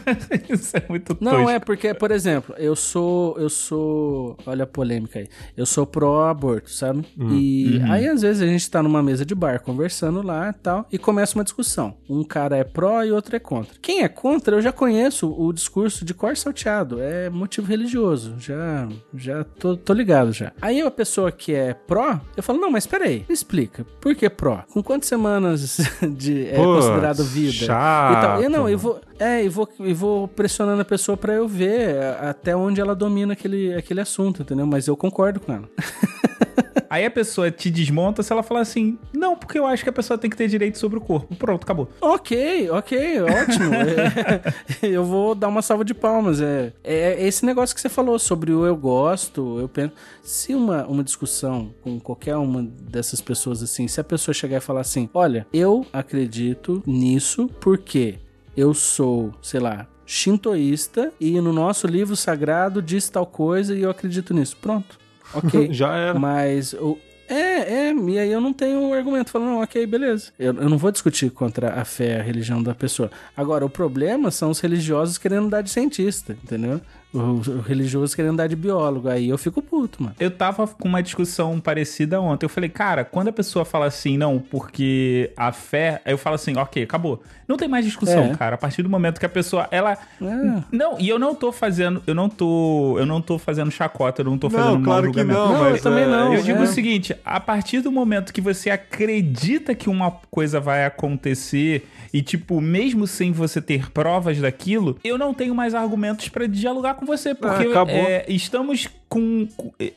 isso 0.48 0.74
é 0.74 0.82
muito 0.88 1.18
Não, 1.20 1.32
tosco. 1.32 1.50
é 1.50 1.58
porque, 1.58 1.92
por 1.92 2.10
exemplo, 2.10 2.54
eu 2.56 2.74
sou 2.74 3.36
eu 3.38 3.50
sou, 3.50 4.38
olha 4.46 4.64
a 4.64 4.66
polêmica 4.66 5.18
aí. 5.18 5.28
Eu 5.54 5.66
sou 5.66 5.84
pró 5.84 6.30
aborto, 6.30 6.70
sabe? 6.70 7.04
Hum. 7.18 7.28
E 7.32 7.76
uhum. 7.76 7.92
aí 7.92 8.08
às 8.08 8.22
vezes 8.22 8.40
a 8.40 8.46
gente 8.46 8.70
tá 8.70 8.82
numa 8.82 9.02
mesa 9.02 9.26
de 9.26 9.34
bar 9.34 9.60
conversando 9.60 10.22
lá 10.22 10.48
e 10.48 10.52
tal 10.54 10.86
e 10.90 10.96
começa 10.96 11.34
uma 11.34 11.44
discussão. 11.44 11.94
Um 12.08 12.24
cara 12.24 12.56
é 12.56 12.64
pró 12.64 13.02
e 13.04 13.12
outro 13.12 13.36
é 13.36 13.38
contra. 13.38 13.74
Quem 13.82 14.02
é 14.02 14.08
contra, 14.08 14.56
eu 14.56 14.62
já 14.62 14.72
conheço 14.72 15.30
o 15.30 15.52
discurso 15.52 16.06
de 16.06 16.14
cor 16.14 16.34
salteado, 16.38 17.02
é 17.02 17.28
motivo 17.28 17.66
religioso. 17.66 18.34
Já 18.38 18.88
já 19.14 19.41
tô, 19.44 19.76
tô 19.76 19.92
ligado 19.92 20.32
já. 20.32 20.52
Aí 20.60 20.80
a 20.80 20.90
pessoa 20.90 21.30
que 21.30 21.54
é 21.54 21.74
pró, 21.74 22.20
eu 22.36 22.42
falo, 22.42 22.60
não, 22.60 22.70
mas 22.70 22.86
peraí, 22.86 23.24
me 23.28 23.34
explica. 23.34 23.84
Por 24.00 24.14
que 24.14 24.28
pró? 24.28 24.64
Com 24.72 24.82
quantas 24.82 25.08
semanas 25.08 25.78
de 26.16 26.48
é 26.48 26.56
Pô, 26.56 26.76
considerado 26.76 27.24
vida? 27.24 27.52
Chato. 27.52 28.42
Eu, 28.42 28.50
não, 28.50 28.68
eu 28.68 28.78
vou, 28.78 29.00
é, 29.18 29.44
e 29.44 29.48
vou, 29.48 29.68
e 29.80 29.94
vou 29.94 30.28
pressionando 30.28 30.82
a 30.82 30.84
pessoa 30.84 31.16
para 31.16 31.34
eu 31.34 31.46
ver 31.46 31.96
até 32.20 32.54
onde 32.56 32.80
ela 32.80 32.94
domina 32.94 33.32
aquele, 33.32 33.74
aquele 33.74 34.00
assunto, 34.00 34.42
entendeu? 34.42 34.66
Mas 34.66 34.86
eu 34.86 34.96
concordo 34.96 35.40
com 35.40 35.52
ela. 35.52 35.68
Aí 36.88 37.04
a 37.04 37.10
pessoa 37.10 37.50
te 37.50 37.70
desmonta 37.70 38.22
se 38.22 38.32
ela 38.32 38.42
falar 38.42 38.60
assim: 38.60 38.98
Não, 39.12 39.36
porque 39.36 39.58
eu 39.58 39.66
acho 39.66 39.82
que 39.82 39.88
a 39.88 39.92
pessoa 39.92 40.18
tem 40.18 40.30
que 40.30 40.36
ter 40.36 40.48
direito 40.48 40.78
sobre 40.78 40.98
o 40.98 41.00
corpo. 41.00 41.34
Pronto, 41.36 41.64
acabou. 41.64 41.88
Ok, 42.00 42.70
ok, 42.70 43.20
ótimo. 43.22 43.74
é, 43.74 44.42
eu 44.86 45.04
vou 45.04 45.34
dar 45.34 45.48
uma 45.48 45.62
salva 45.62 45.84
de 45.84 45.94
palmas. 45.94 46.40
É, 46.40 46.72
é 46.84 47.26
esse 47.26 47.44
negócio 47.44 47.74
que 47.74 47.80
você 47.80 47.88
falou 47.88 48.18
sobre 48.18 48.52
o 48.52 48.66
eu 48.66 48.76
gosto, 48.76 49.58
eu 49.58 49.68
penso. 49.68 49.94
Se 50.22 50.54
uma, 50.54 50.86
uma 50.86 51.02
discussão 51.02 51.74
com 51.82 51.98
qualquer 51.98 52.36
uma 52.36 52.62
dessas 52.62 53.20
pessoas 53.20 53.62
assim, 53.62 53.88
se 53.88 54.00
a 54.00 54.04
pessoa 54.04 54.34
chegar 54.34 54.58
e 54.58 54.60
falar 54.60 54.80
assim: 54.80 55.08
Olha, 55.14 55.46
eu 55.52 55.86
acredito 55.92 56.82
nisso 56.86 57.48
porque 57.60 58.18
eu 58.56 58.74
sou, 58.74 59.32
sei 59.40 59.60
lá, 59.60 59.86
shintoísta 60.04 61.12
e 61.18 61.40
no 61.40 61.52
nosso 61.52 61.86
livro 61.86 62.14
sagrado 62.14 62.82
diz 62.82 63.08
tal 63.08 63.26
coisa 63.26 63.74
e 63.74 63.82
eu 63.82 63.90
acredito 63.90 64.34
nisso. 64.34 64.56
Pronto. 64.60 65.01
Ok. 65.34 65.68
Já 65.72 65.94
era. 65.94 66.18
Mas 66.18 66.72
o, 66.74 66.98
É, 67.28 67.88
é, 67.88 67.94
e 67.94 68.18
aí 68.18 68.30
eu 68.30 68.40
não 68.40 68.52
tenho 68.52 68.78
um 68.80 68.92
argumento 68.92 69.30
falando, 69.30 69.48
não, 69.48 69.62
ok, 69.62 69.86
beleza. 69.86 70.32
Eu, 70.38 70.54
eu 70.54 70.68
não 70.68 70.76
vou 70.76 70.90
discutir 70.90 71.30
contra 71.30 71.80
a 71.80 71.84
fé, 71.84 72.20
a 72.20 72.22
religião 72.22 72.62
da 72.62 72.74
pessoa. 72.74 73.10
Agora, 73.36 73.64
o 73.64 73.70
problema 73.70 74.30
são 74.30 74.50
os 74.50 74.60
religiosos 74.60 75.16
querendo 75.16 75.48
dar 75.48 75.62
de 75.62 75.70
cientista, 75.70 76.36
entendeu? 76.44 76.80
O, 77.12 77.60
religioso 77.60 78.14
querendo 78.16 78.36
dar 78.36 78.46
de 78.46 78.56
biólogo. 78.56 79.08
Aí 79.08 79.28
eu 79.28 79.38
fico 79.38 79.60
puto, 79.60 80.02
mano. 80.02 80.14
Eu 80.18 80.30
tava 80.30 80.66
com 80.66 80.88
uma 80.88 81.02
discussão 81.02 81.60
parecida 81.60 82.20
ontem. 82.20 82.46
Eu 82.46 82.50
falei, 82.50 82.70
cara, 82.70 83.04
quando 83.04 83.28
a 83.28 83.32
pessoa 83.32 83.64
fala 83.64 83.86
assim, 83.86 84.16
não, 84.16 84.38
porque 84.38 85.30
a 85.36 85.52
fé. 85.52 86.00
Aí 86.04 86.12
eu 86.12 86.18
falo 86.18 86.34
assim, 86.34 86.56
ok, 86.56 86.82
acabou. 86.82 87.22
Não 87.46 87.56
tem 87.56 87.68
mais 87.68 87.84
discussão, 87.84 88.24
é. 88.24 88.34
cara. 88.34 88.54
A 88.54 88.58
partir 88.58 88.82
do 88.82 88.88
momento 88.88 89.20
que 89.20 89.26
a 89.26 89.28
pessoa. 89.28 89.68
Ela. 89.70 89.92
É. 89.92 90.62
Não, 90.70 90.98
e 90.98 91.08
eu 91.08 91.18
não 91.18 91.34
tô 91.34 91.52
fazendo. 91.52 92.02
Eu 92.06 92.14
não 92.14 92.28
tô. 92.28 92.96
Eu 92.98 93.04
não 93.04 93.20
tô 93.20 93.38
fazendo 93.38 93.70
chacota, 93.70 94.22
eu 94.22 94.24
não 94.24 94.38
tô 94.38 94.48
fazendo 94.48 94.78
não, 94.78 94.82
claro 94.82 95.12
que 95.12 95.22
não, 95.22 95.52
não, 95.52 95.60
mas 95.60 95.76
eu 95.76 95.82
também 95.82 96.04
é, 96.04 96.06
não. 96.06 96.32
Eu 96.32 96.42
digo 96.42 96.60
é. 96.60 96.62
o 96.62 96.66
seguinte: 96.66 97.14
a 97.24 97.38
partir 97.38 97.80
do 97.80 97.92
momento 97.92 98.32
que 98.32 98.40
você 98.40 98.70
acredita 98.70 99.74
que 99.74 99.90
uma 99.90 100.10
coisa 100.30 100.58
vai 100.60 100.84
acontecer 100.86 101.86
e, 102.12 102.20
tipo, 102.20 102.60
mesmo 102.60 103.06
sem 103.06 103.32
você 103.32 103.60
ter 103.60 103.90
provas 103.90 104.38
daquilo, 104.38 104.98
eu 105.02 105.16
não 105.16 105.32
tenho 105.32 105.54
mais 105.54 105.74
argumentos 105.74 106.28
para 106.28 106.46
dialogar 106.46 106.94
com 107.02 107.06
você, 107.06 107.34
porque 107.34 107.66
ah, 107.74 107.84
é, 107.88 108.24
estamos 108.28 108.88
com 109.08 109.46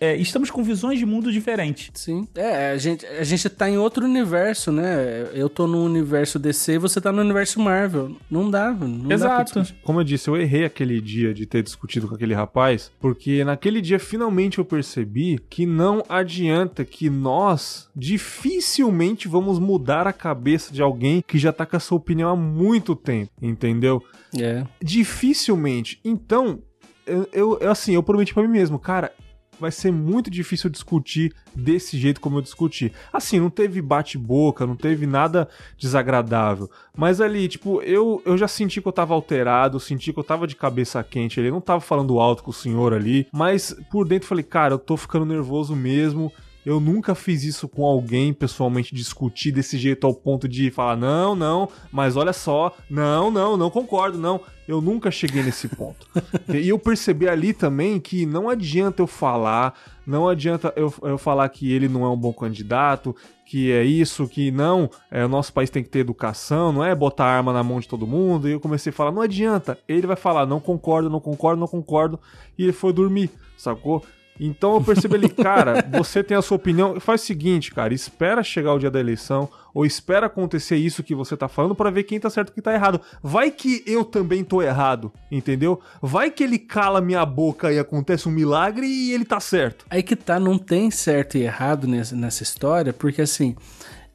é, 0.01 0.17
estamos 0.17 0.51
com 0.51 0.61
visões 0.63 0.99
de 0.99 1.05
mundo 1.05 1.31
diferentes. 1.31 1.89
Sim. 1.93 2.27
É, 2.35 2.71
a 2.71 2.77
gente, 2.77 3.05
a 3.05 3.23
gente 3.23 3.47
tá 3.49 3.69
em 3.69 3.77
outro 3.77 4.03
universo, 4.03 4.71
né? 4.71 5.29
Eu 5.33 5.47
tô 5.47 5.67
no 5.67 5.83
universo 5.85 6.37
DC 6.37 6.73
e 6.73 6.77
você 6.77 6.99
tá 6.99 7.11
no 7.11 7.21
universo 7.21 7.59
Marvel. 7.61 8.17
Não 8.29 8.49
dá, 8.49 8.71
não 8.71 9.09
Exato. 9.09 9.59
Dá 9.59 9.67
Como 9.83 9.99
eu 9.99 10.03
disse, 10.03 10.27
eu 10.27 10.35
errei 10.35 10.65
aquele 10.65 10.99
dia 10.99 11.33
de 11.33 11.45
ter 11.45 11.63
discutido 11.63 12.07
com 12.07 12.15
aquele 12.15 12.33
rapaz, 12.33 12.91
porque 12.99 13.43
naquele 13.45 13.79
dia 13.79 13.99
finalmente 13.99 14.57
eu 14.57 14.65
percebi 14.65 15.39
que 15.49 15.65
não 15.65 16.03
adianta 16.09 16.83
que 16.83 17.09
nós 17.09 17.87
dificilmente 17.95 19.27
vamos 19.27 19.59
mudar 19.59 20.07
a 20.07 20.13
cabeça 20.13 20.73
de 20.73 20.81
alguém 20.81 21.23
que 21.25 21.37
já 21.37 21.53
tá 21.53 21.65
com 21.65 21.77
essa 21.77 21.93
opinião 21.93 22.29
há 22.29 22.35
muito 22.35 22.95
tempo, 22.95 23.31
entendeu? 23.41 24.03
É. 24.37 24.65
Dificilmente. 24.81 25.99
Então, 26.03 26.59
eu, 27.05 27.27
eu, 27.31 27.69
assim, 27.69 27.93
eu 27.93 28.03
prometi 28.03 28.33
para 28.33 28.43
mim 28.43 28.49
mesmo, 28.49 28.79
cara, 28.79 29.11
vai 29.59 29.71
ser 29.71 29.91
muito 29.91 30.29
difícil 30.29 30.69
discutir 30.69 31.33
desse 31.55 31.97
jeito 31.97 32.21
como 32.21 32.37
eu 32.37 32.41
discuti. 32.41 32.91
Assim, 33.11 33.39
não 33.39 33.49
teve 33.49 33.81
bate-boca, 33.81 34.65
não 34.65 34.75
teve 34.75 35.05
nada 35.05 35.47
desagradável. 35.77 36.69
Mas 36.95 37.21
ali, 37.21 37.47
tipo, 37.47 37.81
eu, 37.81 38.21
eu 38.25 38.37
já 38.37 38.47
senti 38.47 38.81
que 38.81 38.87
eu 38.87 38.91
tava 38.91 39.13
alterado, 39.13 39.79
senti 39.79 40.11
que 40.11 40.19
eu 40.19 40.23
tava 40.23 40.47
de 40.47 40.55
cabeça 40.55 41.03
quente 41.03 41.39
ali, 41.39 41.51
não 41.51 41.61
tava 41.61 41.81
falando 41.81 42.19
alto 42.19 42.43
com 42.43 42.51
o 42.51 42.53
senhor 42.53 42.93
ali, 42.93 43.27
mas 43.31 43.75
por 43.91 44.07
dentro 44.07 44.27
falei, 44.27 44.43
cara, 44.43 44.73
eu 44.73 44.79
tô 44.79 44.97
ficando 44.97 45.25
nervoso 45.25 45.75
mesmo. 45.75 46.31
Eu 46.65 46.79
nunca 46.79 47.13
fiz 47.13 47.43
isso 47.43 47.67
com 47.67 47.85
alguém 47.85 48.33
pessoalmente, 48.33 48.95
discutir 48.95 49.51
desse 49.51 49.77
jeito 49.77 50.07
ao 50.07 50.15
ponto 50.15 50.47
de 50.47 50.71
falar, 50.71 50.97
não, 50.97 51.35
não, 51.35 51.69
mas 51.91 52.17
olha 52.17 52.33
só, 52.33 52.75
não, 52.89 53.29
não, 53.29 53.55
não 53.55 53.69
concordo, 53.69 54.17
não. 54.17 54.41
Eu 54.67 54.81
nunca 54.81 55.11
cheguei 55.11 55.43
nesse 55.43 55.67
ponto. 55.67 56.07
e 56.49 56.69
eu 56.69 56.79
percebi 56.79 57.29
ali 57.29 57.53
também 57.53 57.99
que 57.99 58.25
não 58.25 58.49
adianta 58.49 59.01
eu 59.01 59.07
falar, 59.07 59.73
não 60.05 60.27
adianta 60.27 60.73
eu, 60.75 60.93
eu 61.03 61.17
falar 61.17 61.47
que 61.49 61.71
ele 61.71 61.87
não 61.87 62.03
é 62.03 62.09
um 62.09 62.17
bom 62.17 62.33
candidato, 62.33 63.15
que 63.45 63.71
é 63.71 63.83
isso, 63.83 64.27
que 64.27 64.49
não, 64.49 64.89
é, 65.11 65.23
o 65.23 65.29
nosso 65.29 65.53
país 65.53 65.69
tem 65.69 65.83
que 65.83 65.89
ter 65.89 65.99
educação, 65.99 66.71
não 66.71 66.83
é 66.83 66.95
botar 66.95 67.25
arma 67.25 67.53
na 67.53 67.63
mão 67.63 67.79
de 67.79 67.87
todo 67.87 68.07
mundo. 68.07 68.49
E 68.49 68.53
eu 68.53 68.59
comecei 68.59 68.89
a 68.89 68.93
falar, 68.93 69.11
não 69.11 69.21
adianta. 69.21 69.77
Ele 69.87 70.07
vai 70.07 70.15
falar, 70.15 70.45
não 70.47 70.59
concordo, 70.59 71.09
não 71.09 71.19
concordo, 71.19 71.59
não 71.59 71.67
concordo. 71.67 72.19
E 72.57 72.63
ele 72.63 72.73
foi 72.73 72.91
dormir, 72.91 73.29
sacou? 73.55 74.03
Então 74.39 74.73
eu 74.75 74.81
percebi 74.81 75.15
ali, 75.15 75.29
cara, 75.29 75.85
você 75.91 76.23
tem 76.23 76.35
a 76.35 76.41
sua 76.41 76.57
opinião, 76.57 76.99
faz 76.99 77.21
o 77.21 77.25
seguinte, 77.25 77.71
cara, 77.71 77.93
espera 77.93 78.43
chegar 78.43 78.73
o 78.73 78.79
dia 78.79 78.91
da 78.91 78.99
eleição, 78.99 79.49
ou 79.73 79.85
espera 79.85 80.27
acontecer 80.27 80.77
isso 80.77 81.03
que 81.03 81.13
você 81.13 81.35
tá 81.35 81.47
falando 81.47 81.75
para 81.75 81.89
ver 81.89 82.03
quem 82.03 82.19
tá 82.19 82.29
certo 82.29 82.49
e 82.49 82.53
quem 82.53 82.63
tá 82.63 82.73
errado. 82.73 83.01
Vai 83.21 83.51
que 83.51 83.83
eu 83.85 84.05
também 84.05 84.43
tô 84.43 84.61
errado, 84.61 85.11
entendeu? 85.29 85.81
Vai 86.01 86.31
que 86.31 86.43
ele 86.43 86.57
cala 86.57 87.01
minha 87.01 87.25
boca 87.25 87.71
e 87.71 87.79
acontece 87.79 88.27
um 88.27 88.31
milagre 88.31 88.87
e 88.87 89.13
ele 89.13 89.25
tá 89.25 89.39
certo. 89.39 89.85
Aí 89.89 90.01
que 90.01 90.15
tá, 90.15 90.39
não 90.39 90.57
tem 90.57 90.89
certo 90.91 91.37
e 91.37 91.43
errado 91.43 91.87
nessa, 91.87 92.15
nessa 92.15 92.43
história, 92.43 92.93
porque 92.93 93.21
assim, 93.21 93.55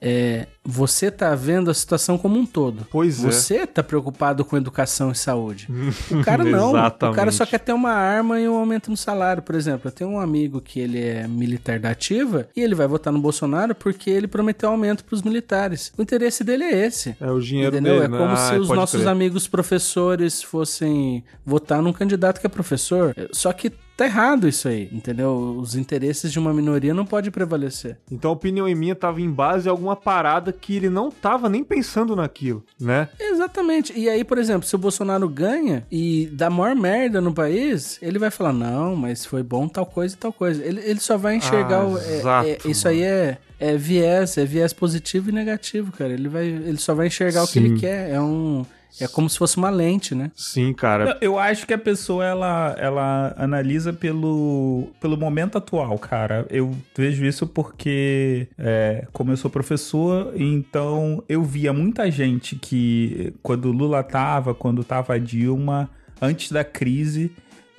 é, 0.01 0.47
você 0.65 1.11
tá 1.11 1.35
vendo 1.35 1.71
a 1.71 1.75
situação 1.75 2.17
como 2.17 2.39
um 2.39 2.47
todo. 2.47 2.87
Pois 2.91 3.21
você 3.21 3.57
é. 3.57 3.61
Você 3.61 3.67
tá 3.67 3.83
preocupado 3.83 4.45
com 4.45 4.57
educação 4.57 5.11
e 5.11 5.15
saúde. 5.15 5.69
O 6.11 6.25
cara 6.25 6.45
não. 6.45 6.73
o 6.73 7.13
cara 7.13 7.31
só 7.31 7.47
quer 7.47 7.59
ter 7.59 7.73
uma 7.73 7.93
arma 7.93 8.41
e 8.41 8.49
um 8.49 8.57
aumento 8.57 8.91
no 8.91 8.97
salário, 8.97 9.43
por 9.43 9.55
exemplo. 9.55 9.89
Eu 9.89 9.93
tenho 9.93 10.11
um 10.11 10.21
amigo 10.21 10.61
que 10.61 10.81
ele 10.81 11.03
é 11.03 11.27
militar 11.27 11.79
da 11.79 11.91
ativa 11.91 12.49
e 12.55 12.61
ele 12.61 12.75
vai 12.75 12.87
votar 12.87 13.13
no 13.13 13.19
Bolsonaro 13.19 13.75
porque 13.75 14.11
ele 14.11 14.27
prometeu 14.27 14.71
aumento 14.71 15.05
para 15.05 15.15
os 15.15 15.23
militares. 15.23 15.93
O 15.97 16.03
interesse 16.03 16.43
dele 16.43 16.65
é 16.65 16.87
esse. 16.87 17.17
É 17.21 17.31
o 17.31 17.41
dinheiro 17.41 17.75
entendeu? 17.75 18.01
dele. 18.01 18.15
É 18.15 18.19
como 18.19 18.31
né? 18.31 18.37
se 18.37 18.55
ah, 18.55 18.59
os 18.59 18.69
nossos 18.69 19.01
crer. 19.01 19.11
amigos 19.11 19.47
professores 19.47 20.43
fossem 20.43 21.25
votar 21.45 21.83
num 21.83 21.93
candidato 21.93 22.41
que 22.41 22.47
é 22.47 22.51
professor. 22.51 23.15
Só 23.33 23.53
que 23.53 23.73
tá 24.01 24.07
errado 24.07 24.49
isso 24.49 24.67
aí, 24.67 24.89
entendeu? 24.91 25.59
Os 25.61 25.75
interesses 25.75 26.33
de 26.33 26.39
uma 26.39 26.55
minoria 26.55 26.95
não 26.95 27.05
pode 27.05 27.31
prevalecer. 27.31 27.99
Então 28.11 28.31
a 28.31 28.33
opinião 28.33 28.67
em 28.67 28.75
minha 28.75 28.95
tava 28.95 29.21
em 29.21 29.31
base 29.31 29.69
a 29.69 29.73
alguma 29.73 29.95
parada 29.95 30.53
que 30.55 30.75
ele 30.75 30.89
não 30.89 31.11
tava 31.11 31.51
nem 31.51 31.63
pensando 31.63 32.17
naquilo, 32.17 32.65
né? 32.81 33.11
Exatamente. 33.21 33.93
E 33.95 34.09
aí, 34.09 34.25
por 34.25 34.39
exemplo, 34.39 34.67
se 34.67 34.75
o 34.75 34.79
Bolsonaro 34.79 35.29
ganha 35.29 35.87
e 35.93 36.31
dá 36.33 36.49
maior 36.49 36.75
merda 36.75 37.21
no 37.21 37.35
país, 37.35 37.99
ele 38.01 38.19
vai 38.19 38.31
falar, 38.31 38.55
não, 38.55 38.97
mas 38.97 39.27
foi 39.27 39.43
bom 39.43 39.69
tal 39.69 39.85
coisa 39.85 40.15
e 40.15 40.19
tal 40.19 40.33
coisa. 40.33 40.65
Ele, 40.65 40.81
ele 40.81 41.01
só 41.01 41.19
vai 41.19 41.37
enxergar 41.37 41.83
ah, 41.83 41.87
o, 41.87 41.99
é, 41.99 42.17
exato, 42.17 42.49
é, 42.49 42.59
isso 42.65 42.89
aí 42.89 43.03
é 43.03 43.37
é 43.63 43.77
viés, 43.77 44.39
é 44.39 44.45
viés 44.47 44.73
positivo 44.73 45.29
e 45.29 45.33
negativo, 45.33 45.93
cara. 45.93 46.15
Ele 46.15 46.31
vai, 46.31 46.47
ele 46.47 46.79
só 46.79 46.95
vai 46.95 47.09
enxergar 47.09 47.45
Sim. 47.45 47.47
o 47.47 47.53
que 47.53 47.59
ele 47.59 47.79
quer. 47.79 48.09
É 48.09 48.19
um 48.19 48.65
é 49.01 49.07
como 49.07 49.29
se 49.29 49.39
fosse 49.39 49.57
uma 49.57 49.71
lente, 49.71 50.15
né? 50.15 50.31
Sim, 50.35 50.73
cara. 50.73 51.19
Eu 51.21 51.39
acho 51.39 51.67
que 51.67 51.75
a 51.75 51.79
pessoa 51.79 52.25
ela, 52.25 52.75
ela 52.79 53.35
analisa 53.37 53.93
pelo, 53.93 54.89
pelo 55.01 55.17
momento 55.17 55.59
atual, 55.59 55.99
cara. 55.99 56.47
Eu 56.51 56.75
vejo 56.97 57.25
isso 57.25 57.47
porque, 57.47 58.49
é, 58.59 59.07
como 59.13 59.33
eu 59.33 59.37
sou 59.37 59.51
professor, 59.51 60.33
então 60.37 61.23
eu 61.29 61.43
via 61.43 61.73
muita 61.73 62.11
gente 62.11 62.57
que, 62.57 63.35
quando 63.43 63.71
Lula 63.71 64.03
tava, 64.03 64.55
quando 64.55 64.83
tava 64.83 65.19
Dilma, 65.21 65.91
antes 66.21 66.51
da 66.51 66.65
crise, 66.65 67.31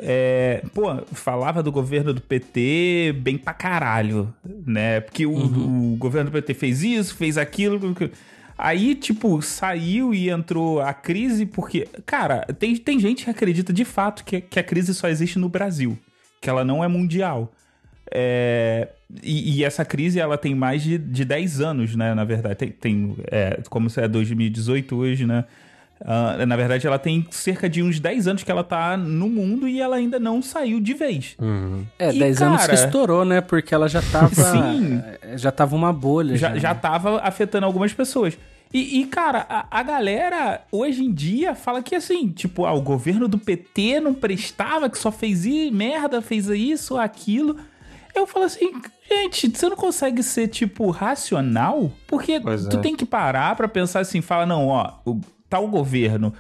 é, 0.04 0.64
pô, 0.74 0.96
falava 1.14 1.62
do 1.62 1.72
governo 1.72 2.12
do 2.12 2.22
PT 2.22 3.16
bem 3.20 3.38
pra 3.38 3.54
caralho, 3.54 4.34
né? 4.66 5.00
Porque 5.00 5.28
o, 5.28 5.32
uhum. 5.32 5.94
o 5.94 5.98
governo 5.98 6.32
do 6.32 6.34
PT 6.34 6.56
fez 6.56 6.82
isso, 6.82 7.16
fez 7.16 7.38
aquilo. 7.38 7.96
Aí, 8.64 8.94
tipo, 8.94 9.42
saiu 9.42 10.14
e 10.14 10.30
entrou 10.30 10.82
a 10.82 10.94
crise, 10.94 11.48
porque, 11.48 11.88
cara, 12.06 12.46
tem, 12.60 12.78
tem 12.78 13.00
gente 13.00 13.24
que 13.24 13.30
acredita 13.32 13.74
de 13.74 13.84
fato 13.84 14.24
que, 14.24 14.40
que 14.40 14.60
a 14.60 14.64
crise 14.64 14.94
só 14.94 15.08
existe 15.08 15.40
no 15.40 15.50
Brasil, 15.50 15.98
que 16.40 16.48
ela 16.48 16.64
não 16.64 16.84
é 16.84 16.88
mundial. 16.88 17.52
É, 18.14 18.90
e, 19.24 19.58
e, 19.58 19.64
essa 19.64 19.84
crise 19.84 20.20
ela 20.20 20.38
tem 20.38 20.54
mais 20.54 20.84
de, 20.84 21.00
de 21.00 21.26
10 21.26 21.60
anos, 21.60 21.96
né? 21.96 22.14
Na 22.14 22.24
verdade, 22.24 22.54
tem, 22.54 22.70
tem 22.70 23.16
é, 23.32 23.60
como 23.68 23.90
se 23.90 24.00
é 24.00 24.08
2018 24.08 24.96
hoje, 24.96 25.26
né? 25.26 25.44
Uh, 26.02 26.46
na 26.46 26.56
verdade, 26.56 26.86
ela 26.86 27.00
tem 27.00 27.26
cerca 27.32 27.68
de 27.68 27.82
uns 27.82 28.00
10 28.00 28.28
anos 28.28 28.44
que 28.44 28.52
ela 28.52 28.64
tá 28.64 28.96
no 28.96 29.28
mundo 29.28 29.68
e 29.68 29.82
ela 29.82 29.96
ainda 29.96 30.20
não 30.20 30.40
saiu 30.40 30.80
de 30.80 30.94
vez. 30.94 31.36
Uhum. 31.40 31.84
É, 31.98 32.14
e, 32.14 32.20
10 32.20 32.38
cara, 32.38 32.52
anos 32.52 32.68
que 32.68 32.76
estourou, 32.76 33.26
né? 33.26 33.42
Porque 33.42 33.74
ela 33.74 33.90
já 33.90 34.04
tava. 34.04 34.30
Sim. 34.36 35.02
Já 35.36 35.52
tava 35.52 35.76
uma 35.76 35.92
bolha. 35.92 36.38
Já, 36.38 36.50
já, 36.54 36.60
já 36.60 36.76
tava 36.76 37.22
afetando 37.22 37.66
algumas 37.66 37.92
pessoas. 37.92 38.38
E, 38.74 39.02
e, 39.02 39.06
cara, 39.06 39.46
a, 39.50 39.80
a, 39.80 39.84
galera 39.84 40.62
hoje 40.72 41.04
em 41.04 41.12
dia 41.12 41.54
fala 41.54 41.84
que 41.84 41.94
assim, 41.94 42.30
tipo, 42.30 42.66
ah, 42.66 42.74
o 42.74 42.82
governo 42.82 43.28
do 43.28 43.38
PT 43.38 44.00
não 44.00 44.14
prestava, 44.14 44.90
que 44.90 44.98
só 44.98 45.12
fez 45.12 45.46
merda, 45.72 46.22
fez 46.22 46.48
isso, 46.48 46.98
aquilo. 46.98 47.58
Eu 48.16 48.26
falo 48.26 48.46
assim, 48.46 48.72
gente, 49.10 49.50
você 49.50 49.70
não 49.70 49.76
consegue 49.76 50.24
ser, 50.24 50.48
tipo, 50.48 50.90
racional? 50.90 51.92
Porque 52.08 52.40
pois 52.40 52.66
tu 52.68 52.78
é. 52.78 52.82
tem 52.82 52.96
que 52.96 53.06
parar 53.06 53.56
pra 53.56 53.68
pensar 53.68 54.02
assim, 54.02 54.22
fala, 54.22 54.46
não, 54.46 54.68
ó, 54.68 54.94
o 55.06 55.20
tal 55.50 55.68
governo 55.68 56.34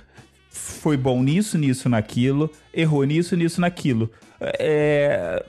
foi 0.50 0.98
bom 0.98 1.22
nisso, 1.24 1.58
nisso, 1.58 1.88
naquilo, 1.89 2.52
errou 2.74 3.04
nisso, 3.04 3.36
nisso, 3.36 3.60
naquilo. 3.60 4.10
É, 4.39 5.46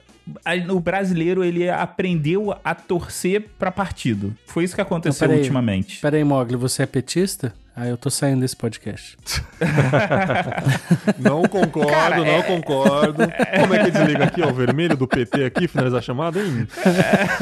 o 0.69 0.79
brasileiro 0.79 1.43
ele 1.43 1.69
aprendeu 1.69 2.55
a 2.63 2.73
torcer 2.73 3.49
para 3.59 3.71
partido. 3.71 4.33
Foi 4.47 4.63
isso 4.63 4.75
que 4.75 4.81
aconteceu 4.81 5.27
Não, 5.27 5.33
pera 5.33 5.41
ultimamente. 5.41 5.99
Peraí, 5.99 6.23
Mogli, 6.23 6.55
você 6.55 6.83
é 6.83 6.85
petista? 6.85 7.53
Aí 7.75 7.89
eu 7.89 7.97
tô 7.97 8.07
saindo 8.11 8.41
desse 8.41 8.55
podcast. 8.55 9.17
não 11.17 11.41
concordo, 11.43 11.89
Cara, 11.89 12.17
não 12.17 12.25
é... 12.25 12.43
concordo. 12.43 13.23
Como 13.59 13.73
é 13.73 13.83
que 13.83 13.91
desliga 13.91 14.25
aqui, 14.25 14.43
ó, 14.43 14.49
o 14.49 14.53
vermelho 14.53 14.95
do 14.95 15.07
PT 15.07 15.45
aqui, 15.45 15.67
finalizar 15.67 15.97
a 15.97 16.01
chamada, 16.01 16.39
hein? 16.39 16.67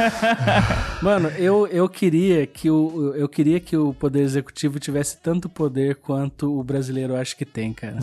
Mano, 1.03 1.29
eu, 1.37 1.67
eu 1.67 1.89
queria 1.89 2.47
que 2.47 2.69
o 2.69 3.13
eu 3.13 3.27
queria 3.27 3.59
que 3.59 3.75
o 3.75 3.93
poder 3.93 4.21
executivo 4.21 4.79
tivesse 4.79 5.17
tanto 5.17 5.49
poder 5.49 5.95
quanto 5.95 6.57
o 6.57 6.63
brasileiro 6.63 7.13
acha 7.15 7.35
que 7.35 7.45
tem, 7.45 7.73
cara. 7.73 7.97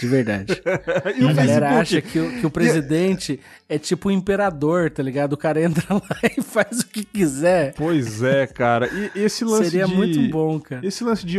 De 0.00 0.06
verdade. 0.06 0.62
a 0.64 1.32
galera 1.32 1.78
acha 1.78 2.00
que 2.00 2.18
o, 2.18 2.40
que 2.40 2.46
o 2.46 2.50
presidente 2.50 3.38
é 3.68 3.78
tipo 3.78 4.08
o 4.08 4.12
imperador, 4.12 4.90
tá 4.90 5.02
ligado? 5.02 5.34
O 5.34 5.36
cara 5.36 5.60
entra 5.62 5.84
lá 5.90 6.30
e 6.36 6.42
faz 6.42 6.80
o 6.80 6.86
que 6.86 7.04
quiser. 7.04 7.74
Pois 7.74 8.22
é, 8.22 8.46
cara. 8.46 8.88
E 8.88 9.10
esse 9.20 9.44
lance 9.44 9.70
Seria 9.70 9.86
de... 9.86 9.94
muito 9.94 10.20
bom, 10.30 10.58
cara. 10.60 10.86
Esse 10.86 11.02
lance 11.02 11.24
de, 11.24 11.38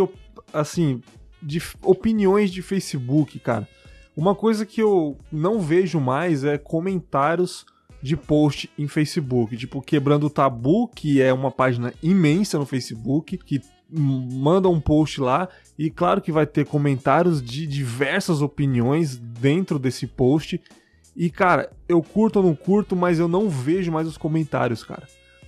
assim, 0.54 1.02
de 1.42 1.62
opiniões 1.82 2.52
de 2.52 2.62
Facebook, 2.62 3.40
cara. 3.40 3.68
Uma 4.16 4.34
coisa 4.34 4.66
que 4.66 4.82
eu 4.82 5.18
não 5.32 5.60
vejo 5.60 6.00
mais 6.00 6.44
é 6.44 6.58
comentários 6.58 7.66
de 8.02 8.16
post 8.16 8.70
em 8.78 8.88
Facebook, 8.88 9.56
tipo 9.58 9.82
Quebrando 9.82 10.28
o 10.28 10.30
Tabu, 10.30 10.88
que 10.88 11.22
é 11.22 11.32
uma 11.34 11.52
página 11.52 11.94
imensa 12.02 12.58
no 12.58 12.66
Facebook, 12.66 13.38
que 13.38 13.62
manda 13.90 14.70
um 14.70 14.80
post 14.80 15.22
lá 15.22 15.48
e 15.78 15.90
claro 15.90 16.22
que 16.22 16.32
vai 16.32 16.46
ter 16.46 16.66
comentários 16.66 17.42
de 17.42 17.66
diversas 17.66 18.42
opiniões 18.42 19.18
dentro 19.18 19.80
desse 19.80 20.06
post. 20.06 20.62
E 21.16 21.30
cara, 21.30 21.72
eu 21.88 22.02
curto 22.02 22.38
ou 22.38 22.46
não 22.46 22.56
curto, 22.56 22.96
mas 22.96 23.20
eu 23.20 23.28
não 23.28 23.50
vejo 23.50 23.92
mais 23.92 24.08
os 24.08 24.18
comentários, 24.18 24.84
cara. 24.84 25.08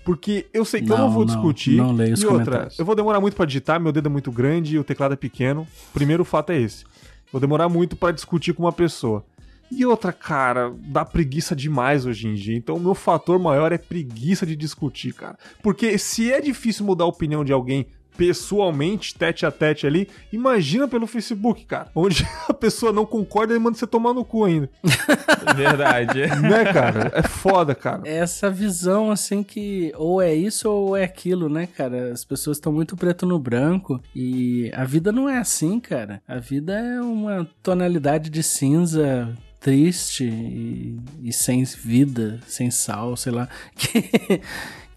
Porque 0.10 0.48
eu 0.52 0.66
sei 0.66 0.82
que 0.82 0.90
não, 0.90 0.96
eu 0.96 1.02
não 1.04 1.12
vou 1.12 1.24
não, 1.24 1.28
discutir. 1.28 1.76
Não 1.76 1.92
leio 1.92 2.16
os 2.16 2.22
e 2.24 2.26
outra, 2.26 2.68
eu 2.80 2.84
vou 2.84 2.96
demorar 2.96 3.22
muito 3.22 3.36
para 3.36 3.46
digitar, 3.46 3.80
meu 3.80 3.92
dedo 3.92 4.08
é 4.08 4.10
muito 4.10 4.32
grande 4.32 4.74
e 4.74 4.80
o 4.80 4.84
teclado 4.84 5.14
é 5.14 5.16
pequeno. 5.16 5.68
Primeiro 5.94 6.26
fato 6.26 6.52
é 6.52 6.60
esse. 6.60 6.84
Vou 7.32 7.40
demorar 7.40 7.70
muito 7.70 7.96
para 7.96 8.12
discutir 8.12 8.54
com 8.54 8.64
uma 8.64 8.72
pessoa. 8.72 9.24
E 9.72 9.86
outra, 9.86 10.12
cara, 10.12 10.74
dá 10.80 11.06
preguiça 11.06 11.56
demais 11.56 12.08
hoje 12.08 12.28
em 12.28 12.34
dia. 12.34 12.58
Então 12.58 12.78
o 12.78 12.80
meu 12.80 12.96
fator 12.96 13.38
maior 13.38 13.72
é 13.72 13.78
preguiça 13.78 14.48
de 14.48 14.56
discutir, 14.56 15.14
cara. 15.14 15.38
Porque 15.62 15.96
se 16.00 16.32
é 16.32 16.42
difícil 16.42 16.88
mudar 16.88 17.04
a 17.04 17.08
opinião 17.08 17.46
de 17.46 17.54
alguém 17.54 17.86
pessoalmente, 18.20 19.16
tete 19.16 19.46
a 19.46 19.52
tete 19.52 19.88
ali, 19.88 20.10
imagina 20.30 20.90
pelo 20.90 21.08
Facebook, 21.08 21.64
cara. 21.64 21.88
Onde 21.96 22.28
a 22.50 22.54
pessoa 22.54 22.92
não 22.92 23.06
concorda 23.06 23.56
e 23.56 23.60
manda 23.60 23.78
você 23.78 23.88
tomar 23.88 24.14
no 24.14 24.26
cu 24.26 24.44
ainda. 24.44 24.70
Verdade. 25.56 26.28
né, 26.42 26.66
cara? 26.66 27.12
É 27.16 27.24
foda, 27.24 27.74
cara. 27.74 28.02
É 28.04 28.18
essa 28.18 28.52
visão, 28.52 29.10
assim, 29.10 29.42
que 29.42 29.94
ou 29.96 30.22
é 30.22 30.36
isso 30.36 30.70
ou 30.70 30.98
é 30.98 31.06
aquilo, 31.06 31.48
né, 31.48 31.66
cara? 31.66 32.12
As 32.12 32.26
pessoas 32.26 32.58
estão 32.58 32.74
muito 32.74 32.98
preto 32.98 33.26
no 33.26 33.40
branco 33.40 34.02
e 34.14 34.70
a 34.76 34.84
vida 34.84 35.14
não 35.14 35.30
é 35.30 35.38
assim, 35.38 35.80
cara. 35.80 36.22
A 36.28 36.40
vida 36.40 36.74
é 36.74 37.00
uma 37.00 37.48
tonalidade 37.64 38.30
de 38.30 38.44
cinza 38.44 39.34
triste 39.60 40.24
e, 40.26 41.00
e, 41.22 41.34
sem 41.34 41.64
vida, 41.64 42.40
sem 42.48 42.72
sal, 42.72 43.16
sei 43.16 43.32
lá. 43.32 43.48
Que, 43.76 44.42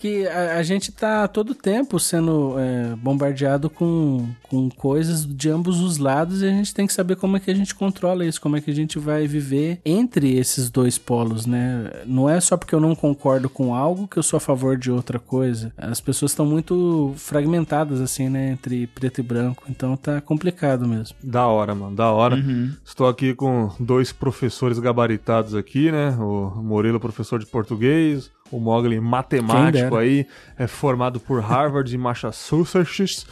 que 0.02 0.26
a, 0.26 0.56
a 0.56 0.62
gente 0.64 0.90
tá 0.90 1.28
todo 1.28 1.54
tempo 1.54 2.00
sendo 2.00 2.56
é, 2.58 2.96
bombardeado 2.96 3.70
com, 3.70 4.26
com 4.50 4.68
coisas 4.68 5.24
de 5.24 5.48
ambos 5.48 5.80
os 5.80 5.96
lados 5.96 6.42
e 6.42 6.46
a 6.46 6.50
gente 6.50 6.74
tem 6.74 6.88
que 6.88 6.92
saber 6.92 7.14
como 7.14 7.36
é 7.36 7.40
que 7.40 7.48
a 7.48 7.54
gente 7.54 7.72
controla 7.72 8.24
isso, 8.24 8.40
como 8.40 8.56
é 8.56 8.60
que 8.60 8.68
a 8.68 8.74
gente 8.74 8.98
vai 8.98 9.28
viver 9.28 9.80
entre 9.84 10.36
esses 10.36 10.68
dois 10.70 10.98
polos, 10.98 11.46
né? 11.46 11.88
Não 12.04 12.28
é 12.28 12.40
só 12.40 12.56
porque 12.56 12.74
eu 12.74 12.80
não 12.80 12.96
concordo 12.96 13.48
com 13.48 13.76
algo 13.76 14.08
que 14.08 14.16
eu 14.16 14.24
sou 14.24 14.38
a 14.38 14.40
favor 14.40 14.76
de 14.76 14.90
outra 14.90 15.20
coisa. 15.20 15.72
As 15.78 16.00
pessoas 16.00 16.32
estão 16.32 16.44
muito 16.44 17.14
fragmentadas, 17.16 18.00
assim, 18.00 18.28
né? 18.28 18.50
Entre 18.50 18.88
preto 18.88 19.20
e 19.20 19.22
branco. 19.22 19.62
Então 19.70 19.96
tá 19.96 20.20
complicado 20.20 20.84
mesmo. 20.88 21.16
Da 21.22 21.46
hora, 21.46 21.76
mano, 21.76 21.94
da 21.94 22.10
hora. 22.10 22.34
Uhum. 22.34 22.72
Estou 22.84 23.06
aqui 23.06 23.36
com 23.36 23.70
dois 23.78 24.10
professores 24.10 24.80
gabaritados 24.80 25.54
aqui, 25.54 25.92
né? 25.92 26.10
O 26.18 26.60
Murilo, 26.60 26.98
professor 26.98 27.38
de 27.38 27.46
português, 27.46 28.32
o 28.52 28.60
Mogli 28.60 29.00
matemático 29.00 29.96
aí, 29.96 30.26
é 30.58 30.66
formado 30.66 31.18
por 31.18 31.40
Harvard 31.40 31.92
e 31.92 31.98
Massachusetts, 31.98 33.26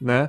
né? 0.00 0.28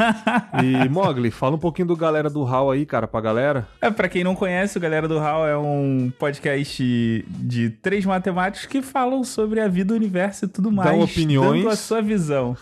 e 0.64 0.88
Mogli, 0.88 1.30
fala 1.30 1.56
um 1.56 1.58
pouquinho 1.58 1.88
do 1.88 1.96
Galera 1.96 2.30
do 2.30 2.42
HAL 2.44 2.70
aí, 2.70 2.86
cara, 2.86 3.06
pra 3.06 3.20
galera. 3.20 3.68
É, 3.80 3.90
pra 3.90 4.08
quem 4.08 4.24
não 4.24 4.34
conhece, 4.34 4.78
o 4.78 4.80
Galera 4.80 5.06
do 5.06 5.18
HAL 5.18 5.46
é 5.46 5.58
um 5.58 6.10
podcast 6.18 6.82
de 7.28 7.70
três 7.82 8.06
matemáticos 8.06 8.66
que 8.66 8.80
falam 8.80 9.22
sobre 9.22 9.60
a 9.60 9.68
vida, 9.68 9.92
o 9.92 9.96
universo 9.96 10.46
e 10.46 10.48
tudo 10.48 10.72
mais. 10.72 10.90
Dão 10.90 11.02
opiniões. 11.02 11.62
Dando 11.62 11.72
a 11.72 11.76
sua 11.76 12.00
visão 12.00 12.56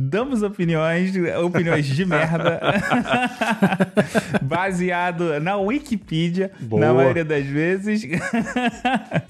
damos 0.00 0.42
opiniões, 0.42 1.12
opiniões 1.44 1.84
de 1.84 2.06
merda, 2.06 2.60
baseado 4.40 5.38
na 5.40 5.56
Wikipedia, 5.56 6.50
Boa. 6.60 6.80
na 6.80 6.94
maioria 6.94 7.24
das 7.24 7.44
vezes. 7.44 8.02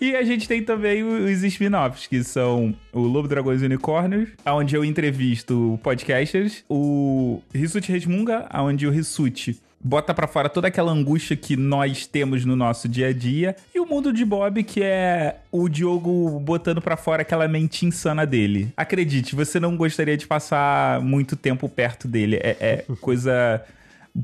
e 0.01 0.15
a 0.15 0.23
gente 0.23 0.47
tem 0.47 0.63
também 0.63 1.03
os 1.03 1.43
spin-offs, 1.43 2.07
que 2.07 2.23
são 2.23 2.75
o 2.93 3.01
Lobo 3.01 3.27
Dragões 3.27 3.63
e 3.63 3.65
Unicórnios, 3.65 4.29
onde 4.47 4.77
eu 4.77 4.85
entrevisto 4.85 5.79
podcasters, 5.83 6.65
o 6.69 7.43
Rissuti 7.53 7.91
Resmunga, 7.91 8.49
onde 8.55 8.87
o 8.87 8.91
Rissuti 8.91 9.59
bota 9.83 10.13
para 10.13 10.27
fora 10.27 10.49
toda 10.49 10.69
aquela 10.69 10.93
angústia 10.93 11.37
que 11.37 11.57
nós 11.57 12.07
temos 12.07 12.45
no 12.45 12.55
nosso 12.55 12.89
dia 12.89 13.09
a 13.09 13.13
dia 13.13 13.57
e 13.75 13.81
o 13.81 13.87
mundo 13.87 14.13
de 14.13 14.25
Bob 14.25 14.63
que 14.63 14.83
é 14.83 15.41
o 15.51 15.69
Diogo 15.69 16.39
botando 16.41 16.83
para 16.83 16.97
fora 16.97 17.23
aquela 17.23 17.49
mente 17.49 17.87
insana 17.87 18.27
dele. 18.27 18.73
Acredite, 18.77 19.35
você 19.35 19.59
não 19.59 19.77
gostaria 19.77 20.17
de 20.17 20.27
passar 20.27 21.01
muito 21.01 21.35
tempo 21.35 21.69
perto 21.69 22.07
dele. 22.07 22.37
É, 22.37 22.57
é 22.61 22.85
coisa 23.01 23.65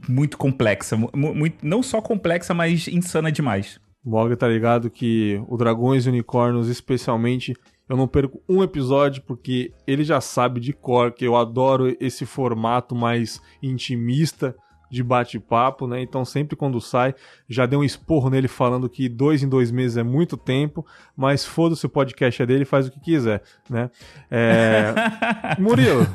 muito 0.08 0.36
complexa, 0.36 0.96
muito, 1.14 1.64
não 1.64 1.82
só 1.82 2.00
complexa, 2.02 2.52
mas 2.52 2.88
insana 2.88 3.30
demais. 3.30 3.80
Mog 4.04 4.34
tá 4.36 4.46
ligado 4.46 4.90
que 4.90 5.40
o 5.48 5.56
Dragões 5.56 6.06
e 6.06 6.08
Unicórnios, 6.08 6.68
especialmente, 6.68 7.54
eu 7.88 7.96
não 7.96 8.06
perco 8.06 8.40
um 8.48 8.62
episódio 8.62 9.22
porque 9.22 9.72
ele 9.86 10.04
já 10.04 10.20
sabe 10.20 10.60
de 10.60 10.72
cor 10.72 11.12
que 11.12 11.24
eu 11.24 11.36
adoro 11.36 11.96
esse 12.00 12.26
formato 12.26 12.94
mais 12.94 13.40
intimista 13.62 14.54
de 14.90 15.02
bate-papo, 15.02 15.86
né? 15.86 16.00
Então 16.00 16.24
sempre 16.24 16.56
quando 16.56 16.80
sai, 16.80 17.14
já 17.48 17.66
deu 17.66 17.80
um 17.80 17.84
esporro 17.84 18.30
nele 18.30 18.48
falando 18.48 18.88
que 18.88 19.08
dois 19.08 19.42
em 19.42 19.48
dois 19.48 19.70
meses 19.70 19.96
é 19.96 20.02
muito 20.02 20.36
tempo, 20.36 20.86
mas 21.16 21.44
foda-se 21.44 21.84
o 21.86 21.88
podcast 21.88 22.42
é 22.42 22.46
dele, 22.46 22.64
faz 22.64 22.86
o 22.86 22.90
que 22.90 23.00
quiser, 23.00 23.42
né? 23.68 23.90
É... 24.30 24.94
Murilo, 25.58 26.06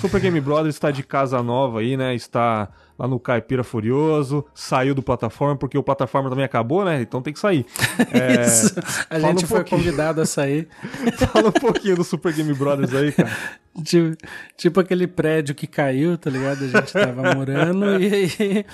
Super 0.00 0.20
Game 0.20 0.40
Brothers 0.40 0.74
está 0.74 0.90
de 0.90 1.02
casa 1.02 1.42
nova 1.42 1.80
aí, 1.80 1.96
né? 1.96 2.14
Está 2.14 2.68
lá 3.00 3.08
no 3.08 3.18
Caipira 3.18 3.64
Furioso, 3.64 4.44
saiu 4.54 4.94
do 4.94 5.02
plataforma, 5.02 5.56
porque 5.56 5.78
o 5.78 5.82
plataforma 5.82 6.28
também 6.28 6.44
acabou, 6.44 6.84
né? 6.84 7.00
Então 7.00 7.22
tem 7.22 7.32
que 7.32 7.40
sair. 7.40 7.64
É... 8.12 8.44
Isso. 8.44 8.74
A 9.08 9.20
gente 9.20 9.44
um 9.44 9.48
foi 9.48 9.64
convidado 9.64 10.20
a 10.20 10.26
sair. 10.26 10.68
Fala 11.32 11.48
um 11.48 11.52
pouquinho 11.52 11.96
do 11.96 12.04
Super 12.04 12.32
Game 12.32 12.52
Brothers 12.52 12.92
aí, 12.92 13.12
cara. 13.12 13.30
Tipo, 13.84 14.16
tipo, 14.56 14.80
aquele 14.80 15.06
prédio 15.06 15.54
que 15.54 15.64
caiu, 15.64 16.18
tá 16.18 16.28
ligado? 16.28 16.64
A 16.64 16.66
gente 16.66 16.92
tava 16.92 17.36
morando 17.36 18.00
e 18.00 18.12
aí 18.12 18.66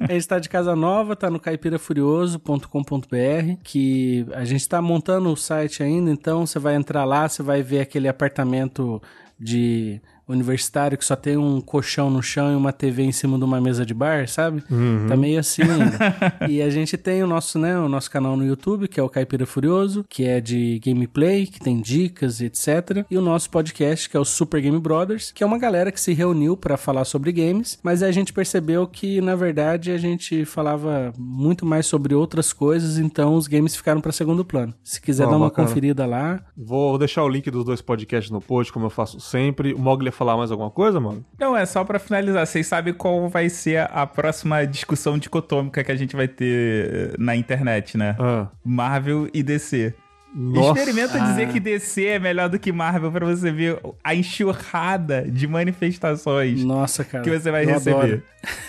a 0.00 0.12
gente 0.14 0.26
tá 0.26 0.38
de 0.38 0.48
casa 0.48 0.74
nova, 0.74 1.14
tá 1.14 1.28
no 1.28 1.38
caipirafurioso.com.br, 1.38 3.58
que 3.62 4.26
a 4.32 4.46
gente 4.46 4.66
tá 4.66 4.80
montando 4.80 5.30
o 5.30 5.36
site 5.36 5.82
ainda, 5.82 6.10
então 6.10 6.46
você 6.46 6.58
vai 6.58 6.76
entrar 6.76 7.04
lá, 7.04 7.28
você 7.28 7.42
vai 7.42 7.62
ver 7.62 7.80
aquele 7.80 8.08
apartamento 8.08 9.02
de 9.38 10.00
universitário 10.30 10.96
que 10.96 11.04
só 11.04 11.16
tem 11.16 11.36
um 11.36 11.60
colchão 11.60 12.10
no 12.10 12.22
chão 12.22 12.52
e 12.52 12.56
uma 12.56 12.72
TV 12.72 13.02
em 13.02 13.12
cima 13.12 13.38
de 13.38 13.44
uma 13.44 13.60
mesa 13.60 13.84
de 13.84 13.94
bar, 13.94 14.28
sabe? 14.28 14.62
Uhum. 14.70 15.06
Tá 15.08 15.16
meio 15.16 15.38
assim 15.38 15.62
ainda. 15.62 15.98
e 16.48 16.62
a 16.62 16.70
gente 16.70 16.96
tem 16.96 17.22
o 17.22 17.26
nosso, 17.26 17.58
né, 17.58 17.78
o 17.78 17.88
nosso 17.88 18.10
canal 18.10 18.36
no 18.36 18.44
YouTube, 18.44 18.88
que 18.88 18.98
é 18.98 19.02
o 19.02 19.08
Caipira 19.08 19.46
Furioso, 19.46 20.04
que 20.08 20.24
é 20.24 20.40
de 20.40 20.80
gameplay, 20.84 21.46
que 21.46 21.60
tem 21.60 21.80
dicas 21.80 22.40
e 22.40 22.46
etc. 22.46 23.04
E 23.10 23.16
o 23.16 23.20
nosso 23.22 23.50
podcast, 23.50 24.08
que 24.08 24.16
é 24.16 24.20
o 24.20 24.24
Super 24.24 24.60
Game 24.60 24.78
Brothers, 24.78 25.32
que 25.32 25.42
é 25.42 25.46
uma 25.46 25.58
galera 25.58 25.92
que 25.92 26.00
se 26.00 26.12
reuniu 26.12 26.56
para 26.56 26.76
falar 26.76 27.04
sobre 27.04 27.32
games, 27.32 27.78
mas 27.82 28.02
a 28.02 28.10
gente 28.12 28.32
percebeu 28.32 28.86
que, 28.86 29.20
na 29.20 29.34
verdade, 29.34 29.90
a 29.90 29.98
gente 29.98 30.44
falava 30.44 31.12
muito 31.18 31.66
mais 31.66 31.86
sobre 31.86 32.14
outras 32.14 32.52
coisas, 32.52 32.98
então 32.98 33.34
os 33.34 33.46
games 33.46 33.76
ficaram 33.76 34.00
para 34.00 34.12
segundo 34.12 34.44
plano. 34.44 34.74
Se 34.82 35.00
quiser 35.00 35.26
dar 35.26 35.36
uma 35.36 35.48
bacana. 35.48 35.68
conferida 35.68 36.06
lá. 36.06 36.40
Vou 36.56 36.98
deixar 36.98 37.24
o 37.24 37.28
link 37.28 37.50
dos 37.50 37.64
dois 37.64 37.80
podcasts 37.80 38.30
no 38.30 38.40
post, 38.40 38.72
como 38.72 38.86
eu 38.86 38.90
faço 38.90 39.20
sempre. 39.20 39.72
O 39.72 39.78
Mogli 39.78 40.10
falar 40.20 40.36
mais 40.36 40.50
alguma 40.50 40.70
coisa, 40.70 41.00
mano? 41.00 41.24
Não, 41.38 41.56
é 41.56 41.64
só 41.64 41.82
para 41.82 41.98
finalizar. 41.98 42.46
Vocês 42.46 42.66
sabem 42.66 42.92
qual 42.92 43.26
vai 43.30 43.48
ser 43.48 43.88
a 43.90 44.06
próxima 44.06 44.66
discussão 44.66 45.16
dicotômica 45.16 45.82
que 45.82 45.90
a 45.90 45.96
gente 45.96 46.14
vai 46.14 46.28
ter 46.28 47.14
eh, 47.14 47.14
na 47.18 47.34
internet, 47.34 47.96
né? 47.96 48.14
Ah. 48.20 48.48
Marvel 48.62 49.30
e 49.32 49.42
DC. 49.42 49.94
Nossa. 50.34 50.78
Experimenta 50.78 51.14
ah. 51.16 51.26
dizer 51.26 51.48
que 51.48 51.58
DC 51.58 52.04
é 52.04 52.18
melhor 52.18 52.50
do 52.50 52.58
que 52.58 52.70
Marvel 52.70 53.10
para 53.10 53.24
você 53.24 53.50
ver 53.50 53.80
a 54.04 54.14
enxurrada 54.14 55.22
de 55.22 55.46
manifestações 55.46 56.62
Nossa, 56.62 57.02
cara, 57.02 57.24
que 57.24 57.30
você 57.30 57.50
vai 57.50 57.64
receber. 57.64 58.22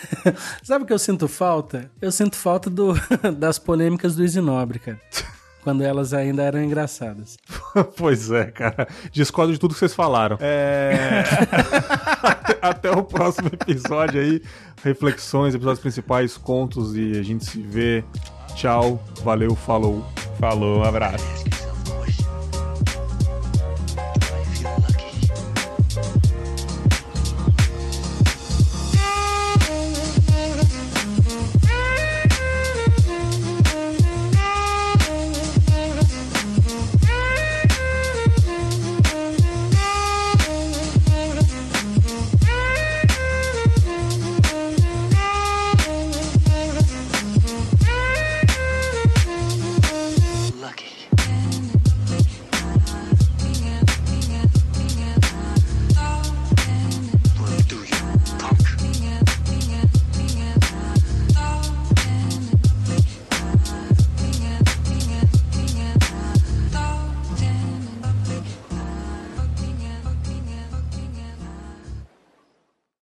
Sabe 0.64 0.86
o 0.86 0.88
que 0.88 0.93
eu 0.93 0.99
sinto 0.99 1.28
falta? 1.28 1.91
Eu 2.02 2.14
sinto 2.14 2.38
falta 2.38 2.70
do, 2.70 2.93
das 3.38 3.60
polêmicas 3.60 4.16
do 4.16 4.24
Isinobre, 4.24 4.80
cara. 4.80 4.99
quando 5.64 5.84
elas 5.84 6.14
ainda 6.14 6.43
eram 6.43 6.64
engraçadas. 6.64 7.38
pois 7.97 8.32
é, 8.32 8.45
cara. 8.45 8.88
Discordo 9.11 9.53
de 9.53 9.59
tudo 9.59 9.74
que 9.74 9.80
vocês 9.80 9.93
falaram. 9.93 10.38
É... 10.39 11.24
até, 12.22 12.57
até 12.61 12.91
o 12.91 13.03
próximo 13.03 13.47
episódio 13.47 14.22
aí. 14.22 14.41
Reflexões, 14.84 15.53
episódios 15.53 15.80
principais, 15.80 16.38
contos 16.38 16.95
e 16.95 17.19
a 17.19 17.24
gente 17.24 17.45
se 17.45 17.61
vê. 17.61 18.03
Tchau, 18.55 19.01
valeu, 19.24 19.55
falou. 19.55 20.05
Falou, 20.39 20.80
um 20.80 20.84
abraço. 20.84 21.61